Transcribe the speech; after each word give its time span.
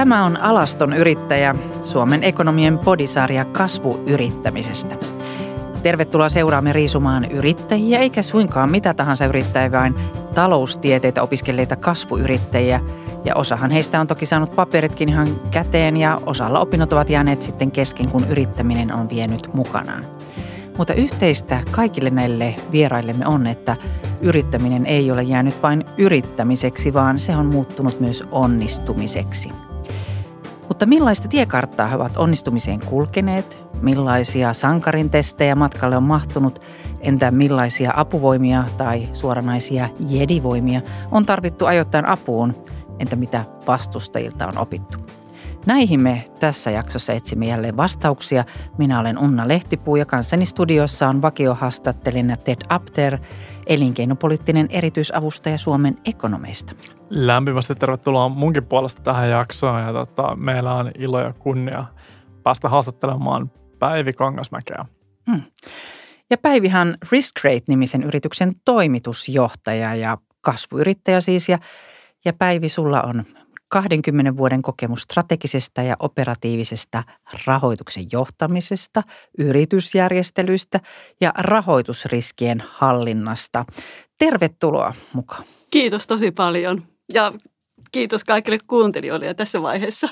Tämä 0.00 0.24
on 0.24 0.40
Alaston 0.40 0.92
yrittäjä, 0.92 1.54
Suomen 1.82 2.24
ekonomien 2.24 2.78
podisarja 2.78 3.44
kasvuyrittämisestä. 3.44 4.96
Tervetuloa 5.82 6.28
seuraamme 6.28 6.72
riisumaan 6.72 7.24
yrittäjiä, 7.24 7.98
eikä 7.98 8.22
suinkaan 8.22 8.70
mitä 8.70 8.94
tahansa 8.94 9.26
yrittäjiä, 9.26 9.72
vaan 9.72 9.94
taloustieteitä 10.34 11.22
opiskelleita 11.22 11.76
kasvuyrittäjiä. 11.76 12.80
Ja 13.24 13.36
osahan 13.36 13.70
heistä 13.70 14.00
on 14.00 14.06
toki 14.06 14.26
saanut 14.26 14.56
paperitkin 14.56 15.08
ihan 15.08 15.28
käteen 15.50 15.96
ja 15.96 16.20
osalla 16.26 16.60
opinnot 16.60 16.92
ovat 16.92 17.10
jääneet 17.10 17.42
sitten 17.42 17.70
kesken, 17.70 18.08
kun 18.08 18.26
yrittäminen 18.28 18.94
on 18.94 19.08
vienyt 19.08 19.54
mukanaan. 19.54 20.04
Mutta 20.78 20.94
yhteistä 20.94 21.60
kaikille 21.70 22.10
näille 22.10 22.54
vieraillemme 22.72 23.26
on, 23.26 23.46
että 23.46 23.76
yrittäminen 24.20 24.86
ei 24.86 25.10
ole 25.10 25.22
jäänyt 25.22 25.62
vain 25.62 25.84
yrittämiseksi, 25.98 26.94
vaan 26.94 27.20
se 27.20 27.36
on 27.36 27.46
muuttunut 27.46 28.00
myös 28.00 28.24
onnistumiseksi. 28.30 29.50
Mutta 30.70 30.86
millaista 30.86 31.28
tiekarttaa 31.28 31.86
he 31.86 31.96
ovat 31.96 32.16
onnistumiseen 32.16 32.80
kulkeneet? 32.86 33.58
Millaisia 33.82 34.52
sankarin 34.52 35.10
testejä 35.10 35.54
matkalle 35.54 35.96
on 35.96 36.02
mahtunut? 36.02 36.62
Entä 37.00 37.30
millaisia 37.30 37.92
apuvoimia 37.96 38.64
tai 38.76 39.08
suoranaisia 39.12 39.88
jedivoimia 40.08 40.80
on 41.10 41.26
tarvittu 41.26 41.66
ajoittain 41.66 42.06
apuun? 42.06 42.54
Entä 42.98 43.16
mitä 43.16 43.44
vastustajilta 43.66 44.46
on 44.46 44.58
opittu? 44.58 44.98
Näihin 45.66 46.02
me 46.02 46.24
tässä 46.40 46.70
jaksossa 46.70 47.12
etsimme 47.12 47.46
jälleen 47.46 47.76
vastauksia. 47.76 48.44
Minä 48.78 49.00
olen 49.00 49.18
Unna 49.18 49.48
Lehtipuu 49.48 49.96
ja 49.96 50.06
kanssani 50.06 50.46
studiossa 50.46 51.08
on 51.08 51.22
vakiohaastattelina 51.22 52.36
Ted 52.36 52.58
Apter, 52.68 53.18
elinkeinopoliittinen 53.66 54.66
erityisavustaja 54.70 55.58
Suomen 55.58 55.98
ekonomeista. 56.04 56.74
Lämpimästi 57.10 57.74
tervetuloa 57.74 58.28
munkin 58.28 58.66
puolesta 58.66 59.02
tähän 59.02 59.30
jaksoon 59.30 59.82
ja 59.82 59.92
tota, 59.92 60.36
meillä 60.36 60.74
on 60.74 60.90
ilo 60.98 61.20
ja 61.20 61.32
kunnia 61.32 61.84
päästä 62.42 62.68
haastattelemaan 62.68 63.50
Päivi 63.78 64.12
Kangasmäkeä. 64.12 64.84
Hmm. 65.30 65.42
Ja 66.30 66.38
Päivihan 66.38 66.96
Riskrate-nimisen 67.10 68.02
yrityksen 68.02 68.52
toimitusjohtaja 68.64 69.94
ja 69.94 70.18
kasvuyrittäjä 70.40 71.20
siis. 71.20 71.48
Ja, 71.48 71.58
ja 72.24 72.32
Päivi, 72.32 72.68
sulla 72.68 73.02
on 73.02 73.24
20 73.68 74.36
vuoden 74.36 74.62
kokemus 74.62 75.02
strategisesta 75.02 75.82
ja 75.82 75.96
operatiivisesta 75.98 77.02
rahoituksen 77.46 78.04
johtamisesta, 78.12 79.02
yritysjärjestelyistä 79.38 80.80
ja 81.20 81.32
rahoitusriskien 81.38 82.62
hallinnasta. 82.68 83.64
Tervetuloa 84.18 84.94
mukaan. 85.12 85.44
Kiitos 85.70 86.06
tosi 86.06 86.30
paljon 86.30 86.89
ja 87.14 87.32
kiitos 87.92 88.24
kaikille 88.24 88.58
kuuntelijoille 88.66 89.34
tässä 89.34 89.62
vaiheessa. 89.62 90.08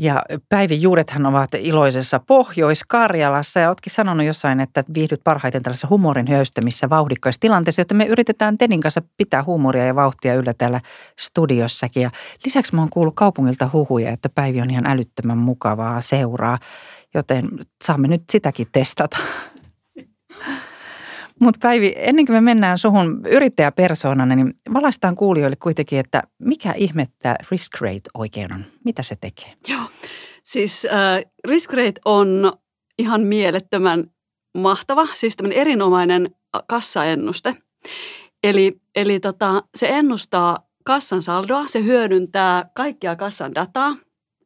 Ja 0.00 0.22
Päivin 0.48 0.82
juurethan 0.82 1.26
ovat 1.26 1.54
iloisessa 1.54 2.20
Pohjois-Karjalassa 2.26 3.60
ja 3.60 3.68
oletkin 3.68 3.92
sanonut 3.92 4.26
jossain, 4.26 4.60
että 4.60 4.84
viihdyt 4.94 5.20
parhaiten 5.24 5.62
tällaisessa 5.62 5.88
humorin 5.90 6.26
höystämissä 6.26 6.90
vauhdikkaissa 6.90 7.40
tilanteessa, 7.40 7.82
että 7.82 7.94
me 7.94 8.06
yritetään 8.06 8.58
Tedin 8.58 8.80
kanssa 8.80 9.02
pitää 9.16 9.44
huumoria 9.44 9.86
ja 9.86 9.94
vauhtia 9.94 10.34
yllä 10.34 10.54
täällä 10.54 10.80
studiossakin. 11.18 12.02
Ja 12.02 12.10
lisäksi 12.44 12.74
mä 12.74 12.80
oon 12.80 12.90
kuullut 12.90 13.14
kaupungilta 13.16 13.70
huhuja, 13.72 14.10
että 14.10 14.28
Päivi 14.28 14.60
on 14.60 14.70
ihan 14.70 14.86
älyttömän 14.86 15.38
mukavaa 15.38 16.00
seuraa, 16.00 16.58
joten 17.14 17.48
saamme 17.84 18.08
nyt 18.08 18.22
sitäkin 18.30 18.66
testata. 18.72 19.18
Mutta 21.40 21.58
Päivi, 21.62 21.94
ennen 21.96 22.26
kuin 22.26 22.36
me 22.36 22.40
mennään 22.40 22.78
suhun 22.78 23.20
yrittäjäpersoonana, 23.26 24.36
niin 24.36 24.54
valaistaan 24.74 25.14
kuulijoille 25.14 25.56
kuitenkin, 25.56 25.98
että 25.98 26.22
mikä 26.38 26.72
ihmettä 26.72 27.36
risk 27.50 27.80
rate 27.80 28.10
oikein 28.14 28.52
on? 28.52 28.64
Mitä 28.84 29.02
se 29.02 29.16
tekee? 29.20 29.54
Joo, 29.68 29.82
siis 30.42 30.86
äh, 30.92 31.30
risk 31.48 31.72
rate 31.72 32.00
on 32.04 32.52
ihan 32.98 33.20
mielettömän 33.20 34.10
mahtava, 34.58 35.06
siis 35.14 35.36
tämmöinen 35.36 35.58
erinomainen 35.58 36.30
kassaennuste. 36.66 37.54
Eli, 38.44 38.80
eli 38.94 39.20
tota, 39.20 39.62
se 39.74 39.88
ennustaa 39.88 40.68
kassan 40.84 41.22
saldoa, 41.22 41.66
se 41.66 41.84
hyödyntää 41.84 42.70
kaikkia 42.74 43.16
kassan 43.16 43.54
dataa, 43.54 43.96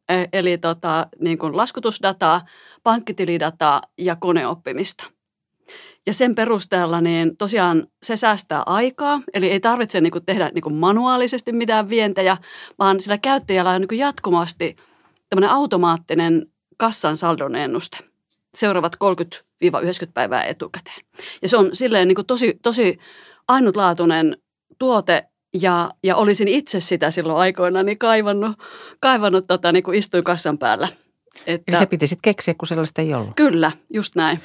e, 0.08 0.24
eli 0.32 0.58
tota, 0.58 1.06
niin 1.20 1.38
kuin 1.38 1.56
laskutusdataa, 1.56 2.44
pankkitilidataa 2.82 3.82
ja 3.98 4.16
koneoppimista– 4.16 5.04
ja 6.06 6.14
sen 6.14 6.34
perusteella 6.34 7.00
niin 7.00 7.36
tosiaan 7.36 7.86
se 8.02 8.16
säästää 8.16 8.62
aikaa, 8.66 9.20
eli 9.34 9.50
ei 9.50 9.60
tarvitse 9.60 10.00
niin 10.00 10.10
kuin 10.10 10.24
tehdä 10.24 10.50
niin 10.54 10.62
kuin 10.62 10.74
manuaalisesti 10.74 11.52
mitään 11.52 11.88
vientejä, 11.88 12.36
vaan 12.78 13.00
sillä 13.00 13.18
käyttäjällä 13.18 13.70
on 13.70 13.80
niin 13.80 13.88
kuin 13.88 13.98
jatkuvasti 13.98 14.76
tämmöinen 15.30 15.50
automaattinen 15.50 16.46
kassan 16.76 17.16
saldon 17.16 17.56
ennuste 17.56 17.98
seuraavat 18.54 18.96
30-90 19.64 19.68
päivää 20.14 20.44
etukäteen. 20.44 21.00
Ja 21.42 21.48
se 21.48 21.56
on 21.56 21.70
silleen 21.72 22.08
niin 22.08 22.16
kuin 22.16 22.26
tosi, 22.26 22.58
tosi 22.62 22.98
ainutlaatuinen 23.48 24.36
tuote 24.78 25.24
ja, 25.54 25.90
ja 26.04 26.16
olisin 26.16 26.48
itse 26.48 26.80
sitä 26.80 27.10
silloin 27.10 27.38
aikoina 27.38 27.82
niin 27.82 27.98
kaivannut, 27.98 28.52
kaivannut 29.00 29.46
tota, 29.46 29.72
niin 29.72 29.82
kuin 29.82 29.98
istuin 29.98 30.24
kassan 30.24 30.58
päällä. 30.58 30.88
Että, 31.46 31.72
Eli 31.72 31.78
se 31.78 31.86
piti 31.86 32.06
sitten 32.06 32.32
keksiä, 32.32 32.54
kun 32.54 32.68
sellaista 32.68 33.02
ei 33.02 33.14
ollut. 33.14 33.36
Kyllä, 33.36 33.72
just 33.94 34.16
näin. 34.16 34.40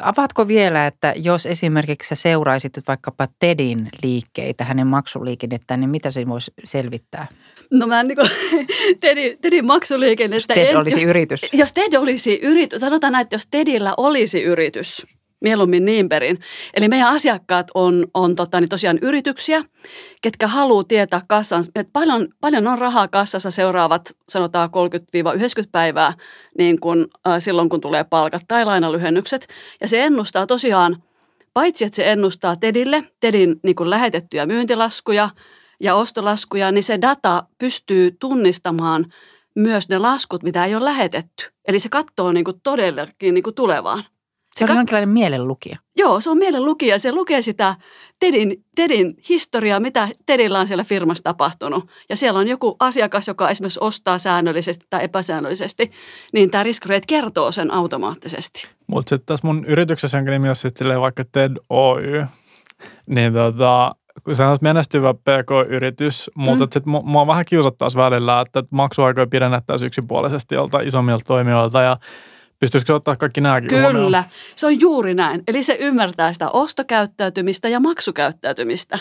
Avaatko 0.00 0.48
vielä, 0.48 0.86
että 0.86 1.14
jos 1.16 1.46
esimerkiksi 1.46 2.08
sä 2.08 2.14
seuraisit 2.14 2.72
vaikkapa 2.88 3.28
Tedin 3.38 3.88
liikkeitä, 4.02 4.64
hänen 4.64 4.86
maksuliikennettään, 4.86 5.80
niin 5.80 5.90
mitä 5.90 6.10
se 6.10 6.28
voisi 6.28 6.52
selvittää? 6.64 7.26
No 7.70 7.86
mä 7.86 8.00
en 8.00 8.06
niin 8.08 8.16
kuin, 8.16 8.30
Tedin, 9.00 9.38
Tedin 9.40 9.66
maksuliikennettä... 9.66 10.54
Jos 10.54 10.64
Ted 10.64 10.70
en, 10.70 10.76
olisi 10.76 10.96
jos, 10.96 11.02
yritys. 11.04 11.52
Jos 11.52 11.72
Ted 11.72 11.92
olisi 11.92 12.38
yritys, 12.42 12.80
sanotaan 12.80 13.12
näin, 13.12 13.22
että 13.22 13.34
jos 13.34 13.46
Tedillä 13.50 13.94
olisi 13.96 14.42
yritys– 14.42 15.02
mieluummin 15.44 15.84
niin 15.84 16.08
perin. 16.08 16.40
Eli 16.74 16.88
meidän 16.88 17.08
asiakkaat 17.08 17.66
on, 17.74 18.06
on 18.14 18.36
tota, 18.36 18.60
niin 18.60 18.68
tosiaan 18.68 18.98
yrityksiä, 19.02 19.64
ketkä 20.22 20.46
haluaa 20.46 20.84
tietää 20.84 21.22
kassan, 21.28 21.64
että 21.74 21.90
paljon, 21.92 22.28
paljon 22.40 22.66
on 22.66 22.78
rahaa 22.78 23.08
kassassa 23.08 23.50
seuraavat 23.50 24.16
sanotaan 24.28 24.70
30-90 25.64 25.68
päivää 25.72 26.12
niin 26.58 26.80
kun, 26.80 27.08
äh, 27.28 27.34
silloin, 27.38 27.68
kun 27.68 27.80
tulee 27.80 28.04
palkat 28.04 28.42
tai 28.48 28.64
lainalyhennykset. 28.64 29.46
Ja 29.80 29.88
se 29.88 30.04
ennustaa 30.04 30.46
tosiaan, 30.46 31.02
paitsi 31.54 31.84
että 31.84 31.96
se 31.96 32.12
ennustaa 32.12 32.56
TEDille, 32.56 33.04
TEDin 33.20 33.60
niin 33.62 33.76
kuin 33.76 33.90
lähetettyjä 33.90 34.46
myyntilaskuja 34.46 35.30
ja 35.80 35.94
ostolaskuja, 35.94 36.72
niin 36.72 36.84
se 36.84 37.00
data 37.02 37.44
pystyy 37.58 38.16
tunnistamaan 38.20 39.06
myös 39.54 39.88
ne 39.88 39.98
laskut, 39.98 40.42
mitä 40.42 40.64
ei 40.64 40.74
ole 40.74 40.84
lähetetty. 40.84 41.52
Eli 41.68 41.78
se 41.78 41.88
katsoo 41.88 42.32
niin 42.32 42.44
kuin 42.44 42.60
todellakin 42.62 43.34
niin 43.34 43.54
tulevaan. 43.54 44.04
Se, 44.54 44.58
se 44.58 44.64
on 44.64 44.70
kat- 44.70 44.78
jonkinlainen 44.78 45.08
mielenlukija. 45.08 45.78
Joo, 45.96 46.20
se 46.20 46.30
on 46.30 46.38
mielenlukija. 46.38 46.98
Se 46.98 47.12
lukee 47.12 47.42
sitä 47.42 47.76
Tedin, 48.18 48.64
Tedin 48.74 49.14
historiaa, 49.28 49.80
mitä 49.80 50.08
Tedillä 50.26 50.60
on 50.60 50.66
siellä 50.66 50.84
firmassa 50.84 51.24
tapahtunut. 51.24 51.88
Ja 52.08 52.16
siellä 52.16 52.40
on 52.40 52.48
joku 52.48 52.76
asiakas, 52.80 53.28
joka 53.28 53.50
esimerkiksi 53.50 53.78
ostaa 53.82 54.18
säännöllisesti 54.18 54.86
tai 54.90 55.04
epäsäännöllisesti, 55.04 55.90
niin 56.32 56.50
tämä 56.50 56.62
risk 56.64 56.86
rate 56.86 57.06
kertoo 57.06 57.52
sen 57.52 57.70
automaattisesti. 57.70 58.68
Mutta 58.86 59.10
sitten 59.10 59.26
tässä 59.26 59.46
mun 59.46 59.64
yrityksessä, 59.64 60.18
jonka 60.18 60.30
nimi 60.30 60.48
on 60.48 60.56
sitten 60.56 61.00
vaikka 61.00 61.24
TED 61.32 61.56
Oy, 61.70 62.24
niin 63.06 63.32
tota, 63.32 63.94
kun 64.24 64.36
sä 64.36 64.50
olet 64.50 64.62
menestyvä 64.62 65.14
PK-yritys, 65.14 66.30
mutta 66.34 66.64
mm. 66.64 66.70
sitten 66.72 66.92
mua 67.04 67.26
vähän 67.26 67.44
kiusattaisi 67.48 67.96
välillä, 67.96 68.40
että 68.40 68.62
maksuaikoja 68.70 69.26
pidennettäisiin 69.26 69.86
yksipuolisesti 69.86 70.54
jolta 70.54 70.80
isommilta 70.80 71.24
toimijoilta 71.26 71.82
ja 71.82 71.96
Pystyisikö 72.58 72.86
se 72.86 72.94
ottaa 72.94 73.16
kaikki 73.16 73.40
nämäkin 73.40 73.68
Kyllä, 73.68 73.82
huomioon? 73.82 74.24
se 74.56 74.66
on 74.66 74.80
juuri 74.80 75.14
näin. 75.14 75.42
Eli 75.48 75.62
se 75.62 75.76
ymmärtää 75.80 76.32
sitä 76.32 76.48
ostokäyttäytymistä 76.48 77.68
ja 77.68 77.80
maksukäyttäytymistä. 77.80 78.98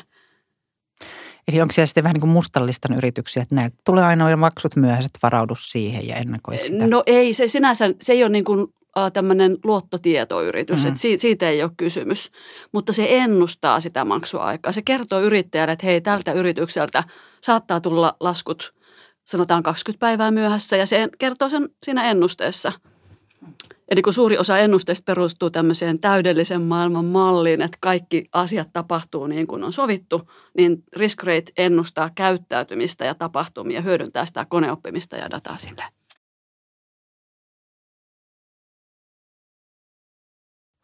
Eli 1.48 1.62
onko 1.62 1.72
siellä 1.72 1.86
sitten 1.86 2.04
vähän 2.04 2.14
niin 2.14 2.22
kuin 2.22 2.32
mustallistan 2.32 2.98
yrityksiä, 2.98 3.44
että 3.44 3.56
näitä 3.56 3.78
tulee 3.86 4.04
aina 4.04 4.38
maksut 4.38 4.76
myöhäiset, 4.76 5.12
varaudu 5.24 5.56
siihen 5.56 6.08
ja 6.08 6.16
ennakoi 6.16 6.58
sitä? 6.58 6.88
No 6.88 7.04
ei, 7.06 7.34
se 7.34 7.48
sinänsä, 7.48 7.94
se 8.02 8.14
ei 8.14 8.24
ole 8.24 8.30
niin 8.30 8.44
kuin 8.44 8.68
tämmöinen 9.14 9.58
luottotietoyritys, 9.64 10.78
mm-hmm. 10.78 10.88
että 10.88 11.00
siitä, 11.00 11.22
siitä 11.22 11.50
ei 11.50 11.64
ole 11.64 11.72
kysymys. 11.78 12.32
Mutta 12.72 12.94
se 12.94 13.08
ennustaa 13.10 13.80
sitä 13.80 14.06
maksuaikaa. 14.06 14.72
Se 14.72 14.82
kertoo 14.82 15.22
yrittäjälle, 15.22 15.74
että 15.74 15.86
hei, 15.86 16.02
tältä 16.02 16.34
yritykseltä 16.34 17.04
saattaa 17.42 17.82
tulla 17.82 18.16
laskut 18.20 18.74
sanotaan 19.24 19.64
20 19.64 20.00
päivää 20.00 20.32
myöhässä 20.32 20.78
ja 20.78 20.86
se 20.86 21.10
kertoo 21.20 21.50
sen 21.50 21.70
siinä 21.84 22.04
ennusteessa– 22.04 22.72
Eli 23.94 24.02
kun 24.02 24.14
suuri 24.14 24.38
osa 24.38 24.58
ennusteista 24.58 25.04
perustuu 25.06 25.50
tämmöiseen 25.50 26.00
täydellisen 26.00 26.62
maailman 26.62 27.06
malliin, 27.06 27.62
että 27.62 27.78
kaikki 27.82 28.26
asiat 28.32 28.70
tapahtuu 28.74 29.28
niin 29.28 29.48
kuin 29.48 29.64
on 29.64 29.74
sovittu, 29.74 30.32
niin 30.58 30.84
risk 30.96 31.24
rate 31.24 31.52
ennustaa 31.58 32.10
käyttäytymistä 32.16 33.06
ja 33.06 33.16
tapahtumia, 33.16 33.82
hyödyntää 33.82 34.26
sitä 34.26 34.46
koneoppimista 34.50 35.16
ja 35.16 35.32
dataa 35.32 35.58
sille. 35.58 35.84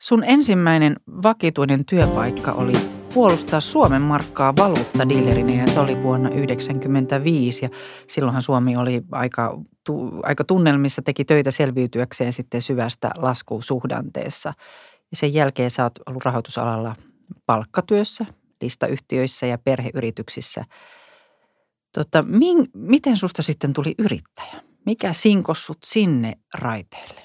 Sun 0.01 0.23
ensimmäinen 0.23 0.95
vakituinen 1.23 1.85
työpaikka 1.85 2.51
oli 2.51 2.73
puolustaa 3.13 3.59
Suomen 3.59 4.01
markkaa 4.01 4.53
valuuttadiilerinä 4.55 5.53
ja 5.53 5.67
se 5.67 5.79
oli 5.79 6.03
vuonna 6.03 6.29
1995 6.29 7.65
ja 7.65 7.69
silloinhan 8.07 8.43
Suomi 8.43 8.77
oli 8.77 9.01
aika, 9.11 9.61
tu, 9.89 10.09
aika 10.23 10.43
tunnelmissa, 10.43 11.01
teki 11.01 11.25
töitä 11.25 11.51
selviytyäkseen 11.51 12.33
sitten 12.33 12.61
syvästä 12.61 13.11
laskusuhdanteessa. 13.17 14.53
Ja 15.11 15.17
sen 15.17 15.33
jälkeen 15.33 15.71
sä 15.71 15.83
oot 15.83 15.99
ollut 16.05 16.25
rahoitusalalla 16.25 16.95
palkkatyössä, 17.45 18.25
listayhtiöissä 18.61 19.45
ja 19.45 19.57
perheyrityksissä. 19.57 20.65
Tota, 21.93 22.21
min, 22.21 22.65
miten 22.73 23.17
susta 23.17 23.41
sitten 23.41 23.73
tuli 23.73 23.95
yrittäjä? 23.97 24.61
Mikä 24.85 25.13
sinkossut 25.13 25.77
sinne 25.85 26.33
raiteelle? 26.53 27.21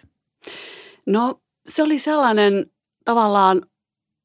No 1.06 1.40
se 1.69 1.82
oli 1.82 1.99
sellainen 1.99 2.67
tavallaan 3.05 3.62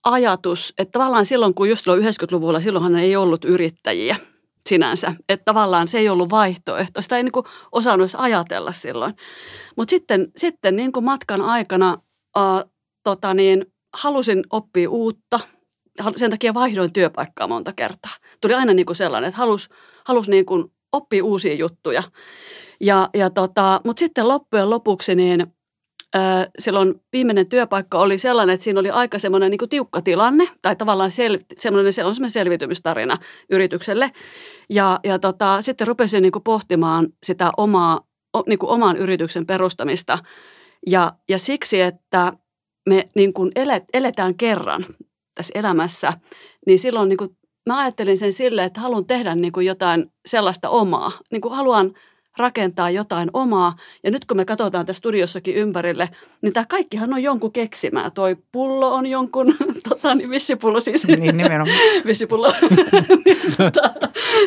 ajatus, 0.04 0.74
että 0.78 0.92
tavallaan 0.92 1.26
silloin, 1.26 1.54
kun 1.54 1.70
just 1.70 1.86
90-luvulla, 1.88 2.60
silloinhan 2.60 2.96
ei 2.96 3.16
ollut 3.16 3.46
yrittäjiä 3.46 4.16
sinänsä. 4.70 5.16
Että 5.30 5.46
tavallaan 5.46 5.88
se 5.88 5.98
ei 5.98 6.10
ollut 6.10 6.30
vaihtoehto. 6.30 7.02
Sitä 7.02 7.18
ei 7.18 7.24
niin 7.24 7.32
kuin 7.32 7.46
osannut 7.72 8.04
edes 8.04 8.16
ajatella 8.16 8.72
silloin. 8.72 9.14
Mutta 9.78 9.90
sitten, 9.90 10.32
sitten 10.38 10.76
niin 10.76 10.92
kuin 10.92 11.04
matkan 11.04 11.42
aikana 11.42 11.98
äh, 12.38 12.72
tota 13.04 13.34
niin, 13.34 13.66
halusin 13.94 14.44
oppia 14.50 14.90
uutta. 14.90 15.40
Sen 16.16 16.32
takia 16.32 16.54
vaihdoin 16.54 16.94
työpaikkaa 16.94 17.48
monta 17.48 17.74
kertaa. 17.76 18.12
Tuli 18.42 18.54
aina 18.54 18.74
niin 18.74 18.86
kuin 18.86 18.96
sellainen, 18.96 19.28
että 19.28 19.38
halus, 19.38 19.70
halus 20.06 20.30
niin 20.30 20.46
kuin 20.46 20.66
oppia 20.92 21.26
uusia 21.26 21.54
juttuja. 21.54 22.04
Ja, 22.82 23.10
ja 23.14 23.30
tota, 23.30 23.82
Mutta 23.84 24.00
sitten 24.00 24.28
loppujen 24.28 24.70
lopuksi 24.70 25.16
niin 25.16 25.54
silloin 26.60 27.02
viimeinen 27.14 27.50
työpaikka 27.50 28.00
oli 28.00 28.18
sellainen, 28.18 28.54
että 28.54 28.64
siinä 28.64 28.80
oli 28.80 28.90
aika 28.90 29.20
semmoinen 29.20 29.52
niin 29.52 29.70
tiukka 29.70 30.02
tilanne, 30.02 30.48
tai 30.62 30.76
tavallaan 30.76 31.12
sel, 31.12 31.38
semmoinen, 31.60 31.94
se 31.94 32.04
on 32.04 32.16
semmoinen 32.16 32.32
selviytymistarina 32.32 33.18
yritykselle. 33.50 34.12
Ja, 34.70 35.00
ja 35.04 35.20
tota, 35.20 35.62
sitten 35.62 35.88
rupesin 35.88 36.22
niin 36.22 36.32
pohtimaan 36.44 37.08
sitä 37.24 37.52
omaa, 37.58 38.08
niin 38.48 38.60
oman 38.62 38.98
yrityksen 38.98 39.46
perustamista. 39.46 40.18
Ja, 40.88 41.14
ja 41.30 41.40
siksi, 41.40 41.82
että 41.82 42.34
me 42.90 43.10
niin 43.16 43.34
kuin 43.34 43.52
elet, 43.56 43.84
eletään 43.94 44.36
kerran 44.36 44.86
tässä 45.36 45.52
elämässä, 45.56 46.14
niin 46.68 46.80
silloin 46.80 47.10
niin 47.10 47.18
kuin 47.18 47.38
mä 47.66 47.80
ajattelin 47.80 48.18
sen 48.18 48.34
sille, 48.34 48.64
että 48.64 48.82
haluan 48.82 49.06
tehdä 49.06 49.36
niin 49.36 49.52
kuin 49.52 49.66
jotain 49.66 50.12
sellaista 50.26 50.70
omaa. 50.70 51.12
Niin 51.32 51.42
kuin 51.42 51.56
haluan 51.56 51.94
rakentaa 52.38 52.90
jotain 52.90 53.30
omaa. 53.34 53.76
Ja 54.04 54.12
nyt 54.12 54.26
kun 54.26 54.38
me 54.38 54.46
katsotaan 54.46 54.86
tässä 54.86 55.00
studiossakin 55.00 55.56
ympärille, 55.56 56.10
niin 56.42 56.54
tämä 56.54 56.66
kaikkihan 56.70 57.14
on 57.14 57.24
jonkun 57.24 57.52
keksimää. 57.52 58.10
Toi 58.10 58.38
pullo 58.52 58.94
on 58.94 59.06
jonkun, 59.06 59.56
tota, 59.90 60.16
niin 60.16 60.30
vissipullo 60.30 60.80
siis. 60.80 61.08
Niin 61.08 61.38
nimenomaan. 61.38 61.78
vissipullo. 62.06 62.54
tota, 63.58 63.94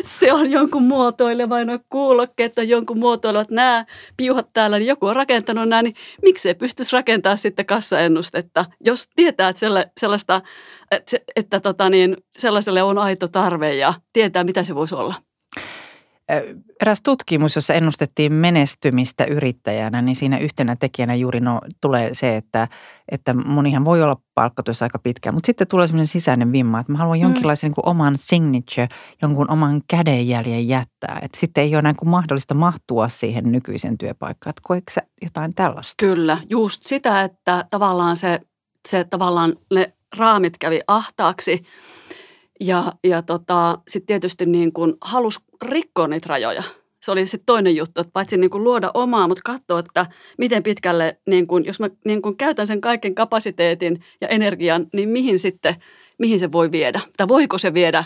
se 0.03 0.33
on 0.33 0.51
jonkun 0.51 0.83
muotoileva, 0.83 1.63
no 1.63 1.79
kuulokkeet 1.89 2.57
on 2.57 2.69
jonkun 2.69 2.99
muotoilevat. 2.99 3.51
Nämä 3.51 3.85
piuhat 4.17 4.49
täällä, 4.53 4.79
niin 4.79 4.87
joku 4.87 5.05
on 5.05 5.15
rakentanut 5.15 5.69
nämä, 5.69 5.83
niin 5.83 5.95
miksei 6.21 6.55
pystyisi 6.55 6.93
rakentamaan 6.93 7.37
sitten 7.37 7.65
kassaennustetta, 7.65 8.65
jos 8.85 9.07
tietää, 9.15 9.49
että 9.49 9.59
sellaista, 9.99 10.41
että, 10.91 11.17
että 11.35 11.59
tota 11.59 11.89
niin, 11.89 12.17
sellaiselle 12.37 12.83
on 12.83 12.97
aito 12.97 13.27
tarve 13.27 13.75
ja 13.75 13.93
tietää, 14.13 14.43
mitä 14.43 14.63
se 14.63 14.75
voisi 14.75 14.95
olla. 14.95 15.15
Eräs 16.81 17.01
tutkimus, 17.01 17.55
jossa 17.55 17.73
ennustettiin 17.73 18.33
menestymistä 18.33 19.25
yrittäjänä, 19.25 20.01
niin 20.01 20.15
siinä 20.15 20.37
yhtenä 20.37 20.75
tekijänä 20.75 21.15
juuri 21.15 21.39
no, 21.39 21.61
tulee 21.81 22.09
se, 22.13 22.37
että, 22.37 22.67
että 23.11 23.33
monihan 23.33 23.85
voi 23.85 24.01
olla 24.01 24.17
palkkatyössä 24.35 24.85
aika 24.85 24.99
pitkään, 24.99 25.35
mutta 25.35 25.45
sitten 25.45 25.67
tulee 25.67 25.87
sellainen 25.87 26.07
sisäinen 26.07 26.51
vimma, 26.51 26.79
että 26.79 26.91
mä 26.91 26.97
haluan 26.97 27.17
mm. 27.17 27.23
jonkinlaisen 27.23 27.71
mm. 27.71 27.73
niin 27.77 27.89
oman 27.89 28.15
signature, 28.19 28.87
jonkun 29.21 29.51
oman 29.51 29.81
kädenjäljen 29.87 30.67
jättää. 30.67 31.19
Että 31.21 31.39
sitten 31.39 31.63
ei 31.63 31.75
ole 31.75 31.81
näin 31.81 31.95
kuin 31.95 32.09
mahdollista 32.09 32.53
mahtua 32.53 33.09
siihen 33.09 33.51
nykyisen 33.51 33.97
työpaikkaan. 33.97 34.49
Että 34.49 34.61
koetko 34.63 34.91
sä 34.91 35.01
jotain 35.21 35.53
tällaista? 35.53 35.93
Kyllä, 35.97 36.37
just 36.49 36.83
sitä, 36.83 37.23
että 37.23 37.65
tavallaan 37.69 38.15
se, 38.15 38.39
se 38.89 39.03
tavallaan 39.03 39.55
ne 39.73 39.93
raamit 40.17 40.57
kävi 40.57 40.81
ahtaaksi– 40.87 41.63
ja, 42.63 42.93
ja 43.03 43.21
tota, 43.21 43.77
sitten 43.87 44.07
tietysti 44.07 44.45
niin 44.45 44.73
kuin 44.73 44.93
halus 45.01 45.39
rikkoa 45.61 46.07
niitä 46.07 46.27
rajoja. 46.29 46.63
Se 47.03 47.11
oli 47.11 47.25
sitten 47.25 47.45
toinen 47.45 47.75
juttu, 47.75 48.01
että 48.01 48.11
paitsi 48.13 48.37
niin 48.37 48.49
kuin 48.49 48.63
luoda 48.63 48.91
omaa, 48.93 49.27
mutta 49.27 49.41
katsoa, 49.45 49.79
että 49.79 50.05
miten 50.37 50.63
pitkälle, 50.63 51.17
niin 51.27 51.47
kuin, 51.47 51.65
jos 51.65 51.79
mä 51.79 51.89
niin 52.05 52.21
kuin 52.21 52.37
käytän 52.37 52.67
sen 52.67 52.81
kaiken 52.81 53.15
kapasiteetin 53.15 54.01
ja 54.21 54.27
energian, 54.27 54.87
niin 54.93 55.09
mihin 55.09 55.39
sitten, 55.39 55.75
mihin 56.19 56.39
se 56.39 56.51
voi 56.51 56.71
viedä? 56.71 57.01
Tai 57.17 57.27
voiko 57.27 57.57
se 57.57 57.73
viedä 57.73 58.03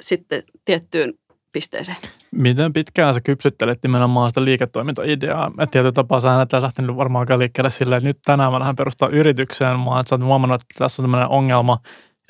sitten 0.00 0.42
tiettyyn 0.64 1.14
pisteeseen. 1.52 1.98
Miten 2.30 2.72
pitkään 2.72 3.14
sä 3.14 3.20
kypsyttelet 3.20 3.78
nimenomaan 3.82 4.28
sitä 4.28 4.44
liiketoimintaideaa? 4.44 5.46
Että 5.46 5.66
tietyllä 5.66 5.92
tapaa 5.92 6.20
sä 6.20 6.42
et 6.42 6.52
lähtenyt 6.52 6.96
varmaan 6.96 7.26
liikkeelle 7.38 7.70
silleen, 7.70 7.96
että 7.98 8.08
nyt 8.08 8.18
tänään 8.24 8.52
mä 8.52 8.60
lähden 8.60 8.76
perustaa 8.76 9.08
yritykseen, 9.08 9.84
vaan 9.84 10.04
sä 10.06 10.14
oot 10.14 10.24
huomannut, 10.24 10.62
että 10.62 10.74
tässä 10.78 11.02
on 11.02 11.04
tämmöinen 11.04 11.28
ongelma, 11.28 11.78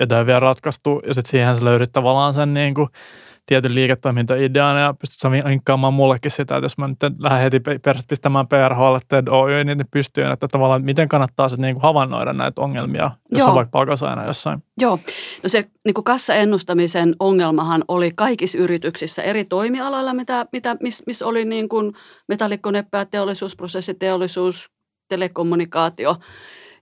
jota 0.01 0.19
ei 0.19 0.25
vielä 0.25 0.39
ratkaistu, 0.39 1.01
ja 1.07 1.13
sitten 1.13 1.31
siihen 1.31 1.55
sä 1.55 1.65
löydät 1.65 1.91
tavallaan 1.91 2.33
sen 2.33 2.53
niin 2.53 2.73
kuin 2.73 2.87
tietyn 3.45 3.75
liiketoimintaidean, 3.75 4.81
ja 4.81 4.93
pystyt 4.99 5.19
sä 5.19 5.31
vinkkaamaan 5.31 5.93
mullekin 5.93 6.31
sitä, 6.31 6.57
että 6.57 6.65
jos 6.65 6.77
mä 6.77 6.87
nyt 6.87 6.97
lähden 7.23 7.41
heti 7.41 7.59
perästä 7.59 8.09
pistämään 8.09 8.47
PRHlle 8.47 8.99
TED 9.07 9.27
Oy, 9.27 9.63
niin 9.63 9.77
ne 9.77 9.85
pystyy, 9.91 10.23
että 10.23 10.47
tavallaan 10.47 10.83
miten 10.83 11.09
kannattaa 11.09 11.49
sitten 11.49 11.61
niin 11.61 11.75
kuin 11.75 11.83
havainnoida 11.83 12.33
näitä 12.33 12.61
ongelmia, 12.61 13.11
jos 13.29 13.39
Joo. 13.39 13.47
on 13.47 13.55
vaikka 13.55 13.71
palkasaina 13.71 14.25
jossain. 14.25 14.63
Joo, 14.79 14.99
no 15.43 15.49
se 15.49 15.65
niin 15.85 15.93
kuin 15.93 16.05
kassaennustamisen 16.05 17.13
ongelmahan 17.19 17.83
oli 17.87 18.11
kaikissa 18.15 18.57
yrityksissä 18.57 19.23
eri 19.23 19.45
toimialoilla, 19.45 20.13
mitä, 20.13 20.45
mitä, 20.51 20.77
missä 20.79 21.03
miss 21.07 21.21
oli 21.21 21.45
niin 21.45 21.69
kuin 21.69 21.93
metallikonepääteollisuus, 22.27 23.55
prosessiteollisuus, 23.55 24.71
telekommunikaatio, 25.07 26.15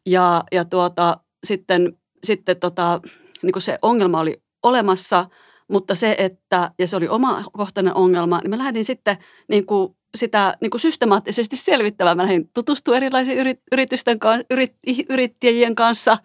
ja, 0.05 0.43
ja 0.51 0.65
tuota, 0.65 1.17
sitten 1.43 1.98
sitten 2.23 2.59
tota, 2.59 3.01
niin 3.41 3.51
kuin 3.51 3.63
se 3.63 3.77
ongelma 3.81 4.19
oli 4.19 4.41
olemassa, 4.63 5.25
mutta 5.67 5.95
se, 5.95 6.15
että, 6.17 6.71
ja 6.79 6.87
se 6.87 6.95
oli 6.95 7.07
oma 7.07 7.43
kohtainen 7.53 7.95
ongelma, 7.95 8.39
niin 8.39 8.49
mä 8.49 8.57
lähdin 8.57 8.83
sitten 8.83 9.17
niin 9.47 9.65
kuin 9.65 9.95
sitä 10.15 10.57
niin 10.61 10.71
kuin 10.71 10.81
systemaattisesti 10.81 11.57
selvittämään. 11.57 12.17
Mä 12.17 12.23
lähdin 12.23 12.49
tutustumaan 12.53 12.97
erilaisiin 12.97 13.57
yritysten 13.71 14.19
kanssa, 14.19 14.45
yrit, 14.49 14.75
yrittäjien 15.09 15.75
kanssa. 15.75 16.17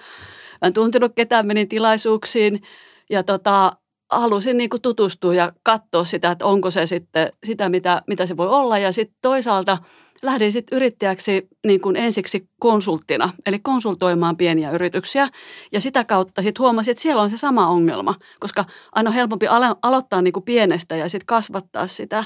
Mä 0.62 0.66
en 0.66 0.72
tuntenut 0.72 1.12
ketään, 1.16 1.46
menin 1.46 1.68
tilaisuuksiin 1.68 2.62
ja 3.10 3.22
tota, 3.22 3.76
halusin 4.10 4.56
niin 4.56 4.70
kuin 4.70 4.82
tutustua 4.82 5.34
ja 5.34 5.52
katsoa 5.62 6.04
sitä, 6.04 6.30
että 6.30 6.46
onko 6.46 6.70
se 6.70 6.86
sitten 6.86 7.32
sitä, 7.44 7.68
mitä, 7.68 8.02
mitä 8.06 8.26
se 8.26 8.36
voi 8.36 8.48
olla. 8.48 8.78
Ja 8.78 8.92
sitten 8.92 9.16
toisaalta– 9.22 9.78
lähdin 10.24 10.52
sitten 10.52 10.76
yrittäjäksi 10.76 11.48
niin 11.66 11.80
kuin 11.80 11.96
ensiksi 11.96 12.48
konsulttina, 12.58 13.32
eli 13.46 13.58
konsultoimaan 13.58 14.36
pieniä 14.36 14.70
yrityksiä. 14.70 15.28
Ja 15.72 15.80
sitä 15.80 16.04
kautta 16.04 16.42
sitten 16.42 16.62
huomasin, 16.62 16.92
että 16.92 17.02
siellä 17.02 17.22
on 17.22 17.30
se 17.30 17.36
sama 17.36 17.68
ongelma, 17.68 18.14
koska 18.40 18.64
aina 18.92 19.10
on 19.10 19.14
helpompi 19.14 19.46
alo- 19.46 19.78
aloittaa 19.82 20.22
niin 20.22 20.32
kuin 20.32 20.44
pienestä 20.44 20.96
ja 20.96 21.08
sitten 21.08 21.26
kasvattaa 21.26 21.86
sitä. 21.86 22.24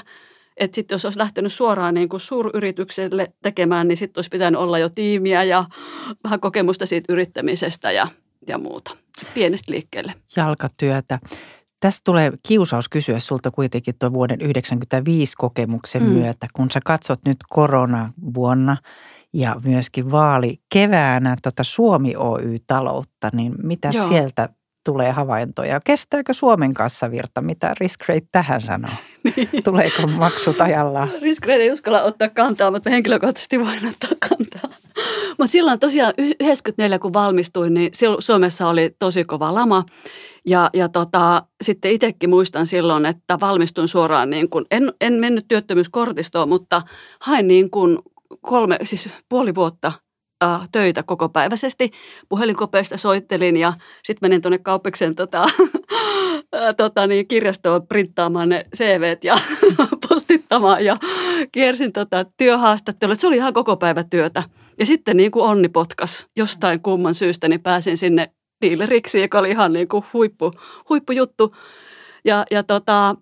Että 0.57 0.75
sitten 0.75 0.95
jos 0.95 1.05
olisi 1.05 1.19
lähtenyt 1.19 1.53
suoraan 1.53 1.93
niin 1.93 2.09
kuin 2.09 2.19
suuryritykselle 2.19 3.33
tekemään, 3.41 3.87
niin 3.87 3.97
sitten 3.97 4.17
olisi 4.17 4.29
pitänyt 4.29 4.61
olla 4.61 4.79
jo 4.79 4.89
tiimiä 4.89 5.43
ja 5.43 5.65
vähän 6.23 6.39
kokemusta 6.39 6.85
siitä 6.85 7.13
yrittämisestä 7.13 7.91
ja, 7.91 8.07
ja 8.47 8.57
muuta. 8.57 8.97
Pienestä 9.33 9.71
liikkeelle. 9.71 10.13
Jalkatyötä. 10.35 11.19
Tästä 11.79 12.01
tulee 12.03 12.31
kiusaus 12.47 12.89
kysyä 12.89 13.19
sulta 13.19 13.51
kuitenkin 13.51 13.95
tuon 13.99 14.13
vuoden 14.13 14.39
1995 14.39 15.33
kokemuksen 15.37 16.03
mm. 16.03 16.09
myötä, 16.09 16.47
kun 16.53 16.71
sä 16.71 16.79
katsot 16.85 17.19
nyt 17.25 17.37
koronavuonna 17.49 18.77
ja 19.33 19.55
myöskin 19.65 20.11
vaali 20.11 20.61
keväänä 20.73 21.35
tota 21.43 21.63
Suomi 21.63 22.15
Oy-taloutta, 22.15 23.29
niin 23.33 23.53
mitä 23.63 23.89
Joo. 23.93 24.07
sieltä 24.07 24.49
tulee 24.85 25.11
havaintoja? 25.11 25.79
Kestääkö 25.85 26.33
Suomen 26.33 26.73
kassavirta? 26.73 27.41
Mitä 27.41 27.75
risk 27.79 28.09
rate 28.09 28.27
tähän 28.31 28.61
sanoo? 28.61 28.91
niin. 29.35 29.49
Tuleeko 29.63 30.07
maksut 30.07 30.61
ajallaan? 30.61 31.09
Risk 31.21 31.45
rate 31.45 31.61
ei 31.61 31.71
uskalla 31.71 32.03
ottaa 32.03 32.29
kantaa, 32.29 32.71
mutta 32.71 32.89
henkilökohtaisesti 32.89 33.59
voin 33.59 33.87
ottaa 33.87 34.29
kantaa. 34.29 34.79
Mutta 35.37 35.51
silloin 35.51 35.79
tosiaan 35.79 36.13
94, 36.17 36.99
kun 36.99 37.13
valmistuin, 37.13 37.73
niin 37.73 37.91
Suomessa 38.19 38.67
oli 38.67 38.95
tosi 38.99 39.23
kova 39.23 39.53
lama. 39.53 39.83
Ja, 40.45 40.69
ja 40.73 40.89
tota, 40.89 41.43
sitten 41.61 41.91
itsekin 41.91 42.29
muistan 42.29 42.67
silloin, 42.67 43.05
että 43.05 43.37
valmistuin 43.41 43.87
suoraan, 43.87 44.29
niin 44.29 44.49
kun, 44.49 44.65
en, 44.71 44.93
en 45.01 45.13
mennyt 45.13 45.45
työttömyyskortistoon, 45.47 46.49
mutta 46.49 46.81
hain 47.21 47.47
niin 47.47 47.71
kuin 47.71 47.99
kolme, 48.41 48.77
siis 48.83 49.09
puoli 49.29 49.55
vuotta 49.55 49.91
äh, 50.43 50.69
töitä 50.71 51.03
koko 51.03 51.29
päiväisesti. 51.29 51.91
Puhelinkopeista 52.29 52.97
soittelin 52.97 53.57
ja 53.57 53.73
sitten 54.03 54.29
menin 54.29 54.41
tuonne 54.41 54.57
kauppiksen 54.57 55.15
tota, 55.15 55.45
tota, 56.77 57.07
niin, 57.07 57.27
kirjastoon 57.27 57.87
printtaamaan 57.87 58.49
ne 58.49 58.65
CVt 58.77 59.23
ja 59.23 59.37
postittamaan 60.09 60.85
ja 60.85 60.97
kiersin 61.51 61.93
tota, 61.93 62.25
työhaastattelua. 62.37 63.15
Se 63.15 63.27
oli 63.27 63.35
ihan 63.35 63.53
koko 63.53 63.77
päivä 63.77 64.03
työtä. 64.03 64.43
Ja 64.79 64.85
sitten 64.85 65.17
niin 65.17 65.31
kuin 65.31 65.45
onni 65.45 65.69
potkas 65.69 66.27
jostain 66.37 66.81
kumman 66.81 67.15
syystä, 67.15 67.47
niin 67.47 67.61
pääsin 67.61 67.97
sinne 67.97 68.31
diileriksi, 68.61 69.21
joka 69.21 69.39
oli 69.39 69.49
ihan 69.49 69.73
niin 69.73 69.87
kuin 69.87 70.03
huippu, 70.13 70.51
huippujuttu. 70.89 71.55
Ja, 72.25 72.45
ja 72.51 72.63
tota, 72.63 73.15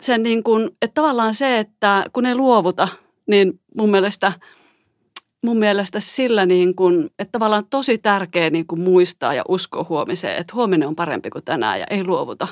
se, 0.00 0.18
niin 0.18 0.42
kuin, 0.42 0.70
että 0.82 0.94
tavallaan 0.94 1.34
se, 1.34 1.58
että 1.58 2.04
kun 2.12 2.26
ei 2.26 2.34
luovuta, 2.34 2.88
niin 3.26 3.60
mun 3.76 3.90
mielestä, 3.90 4.32
mun 5.44 5.58
mielestä 5.58 6.00
sillä 6.00 6.46
niin 6.46 6.76
kuin, 6.76 7.10
että 7.18 7.32
tavallaan 7.32 7.66
tosi 7.70 7.98
tärkeä 7.98 8.50
niin 8.50 8.66
kuin 8.66 8.80
muistaa 8.80 9.34
ja 9.34 9.42
uskoa 9.48 9.86
huomiseen, 9.88 10.36
että 10.36 10.54
huominen 10.54 10.88
on 10.88 10.96
parempi 10.96 11.30
kuin 11.30 11.44
tänään 11.44 11.80
ja 11.80 11.86
ei 11.90 12.04
luovuta. 12.04 12.48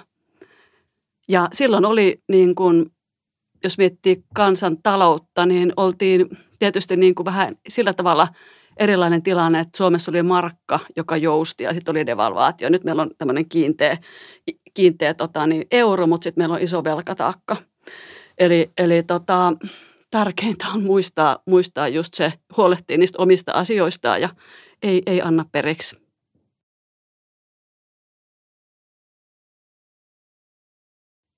Ja 1.29 1.49
silloin 1.53 1.85
oli 1.85 2.23
niin 2.29 2.55
kuin, 2.55 2.94
jos 3.65 3.79
miettii 3.79 4.25
kansantaloutta, 4.35 5.47
niin 5.47 5.73
oltiin 5.77 6.29
tietysti 6.59 6.97
niin 6.97 7.15
kuin 7.15 7.25
vähän 7.25 7.57
sillä 7.69 7.93
tavalla 7.93 8.29
erilainen 8.77 9.23
tilanne, 9.23 9.61
että 9.61 9.77
Suomessa 9.77 10.11
oli 10.11 10.23
markka, 10.23 10.81
joka 10.97 11.17
jousti 11.17 11.65
ja 11.65 11.75
sitten 11.75 11.93
oli 11.93 12.07
devalvaatio. 12.07 12.69
Nyt 12.69 12.85
meillä 12.85 13.03
on 13.03 13.11
tämmöinen 13.19 13.49
kiinteä, 13.49 13.99
kiinteä 14.75 15.15
tota, 15.15 15.47
niin 15.47 15.67
euro, 15.71 16.07
mutta 16.07 16.25
sitten 16.25 16.43
meillä 16.43 16.55
on 16.55 16.63
iso 16.63 16.85
velkataakka. 16.85 17.57
Eli, 18.39 18.71
eli 18.79 19.03
tota, 19.03 19.53
tärkeintä 20.11 20.67
on 20.75 20.83
muistaa, 20.83 21.39
muistaa 21.47 21.89
just 21.89 22.15
se, 22.15 22.33
huolehtia 22.57 22.99
niistä 22.99 23.23
omista 23.23 23.53
asioistaan 23.53 24.21
ja 24.21 24.29
ei, 24.83 25.03
ei 25.07 25.23
anna 25.23 25.45
periksi. 25.53 26.04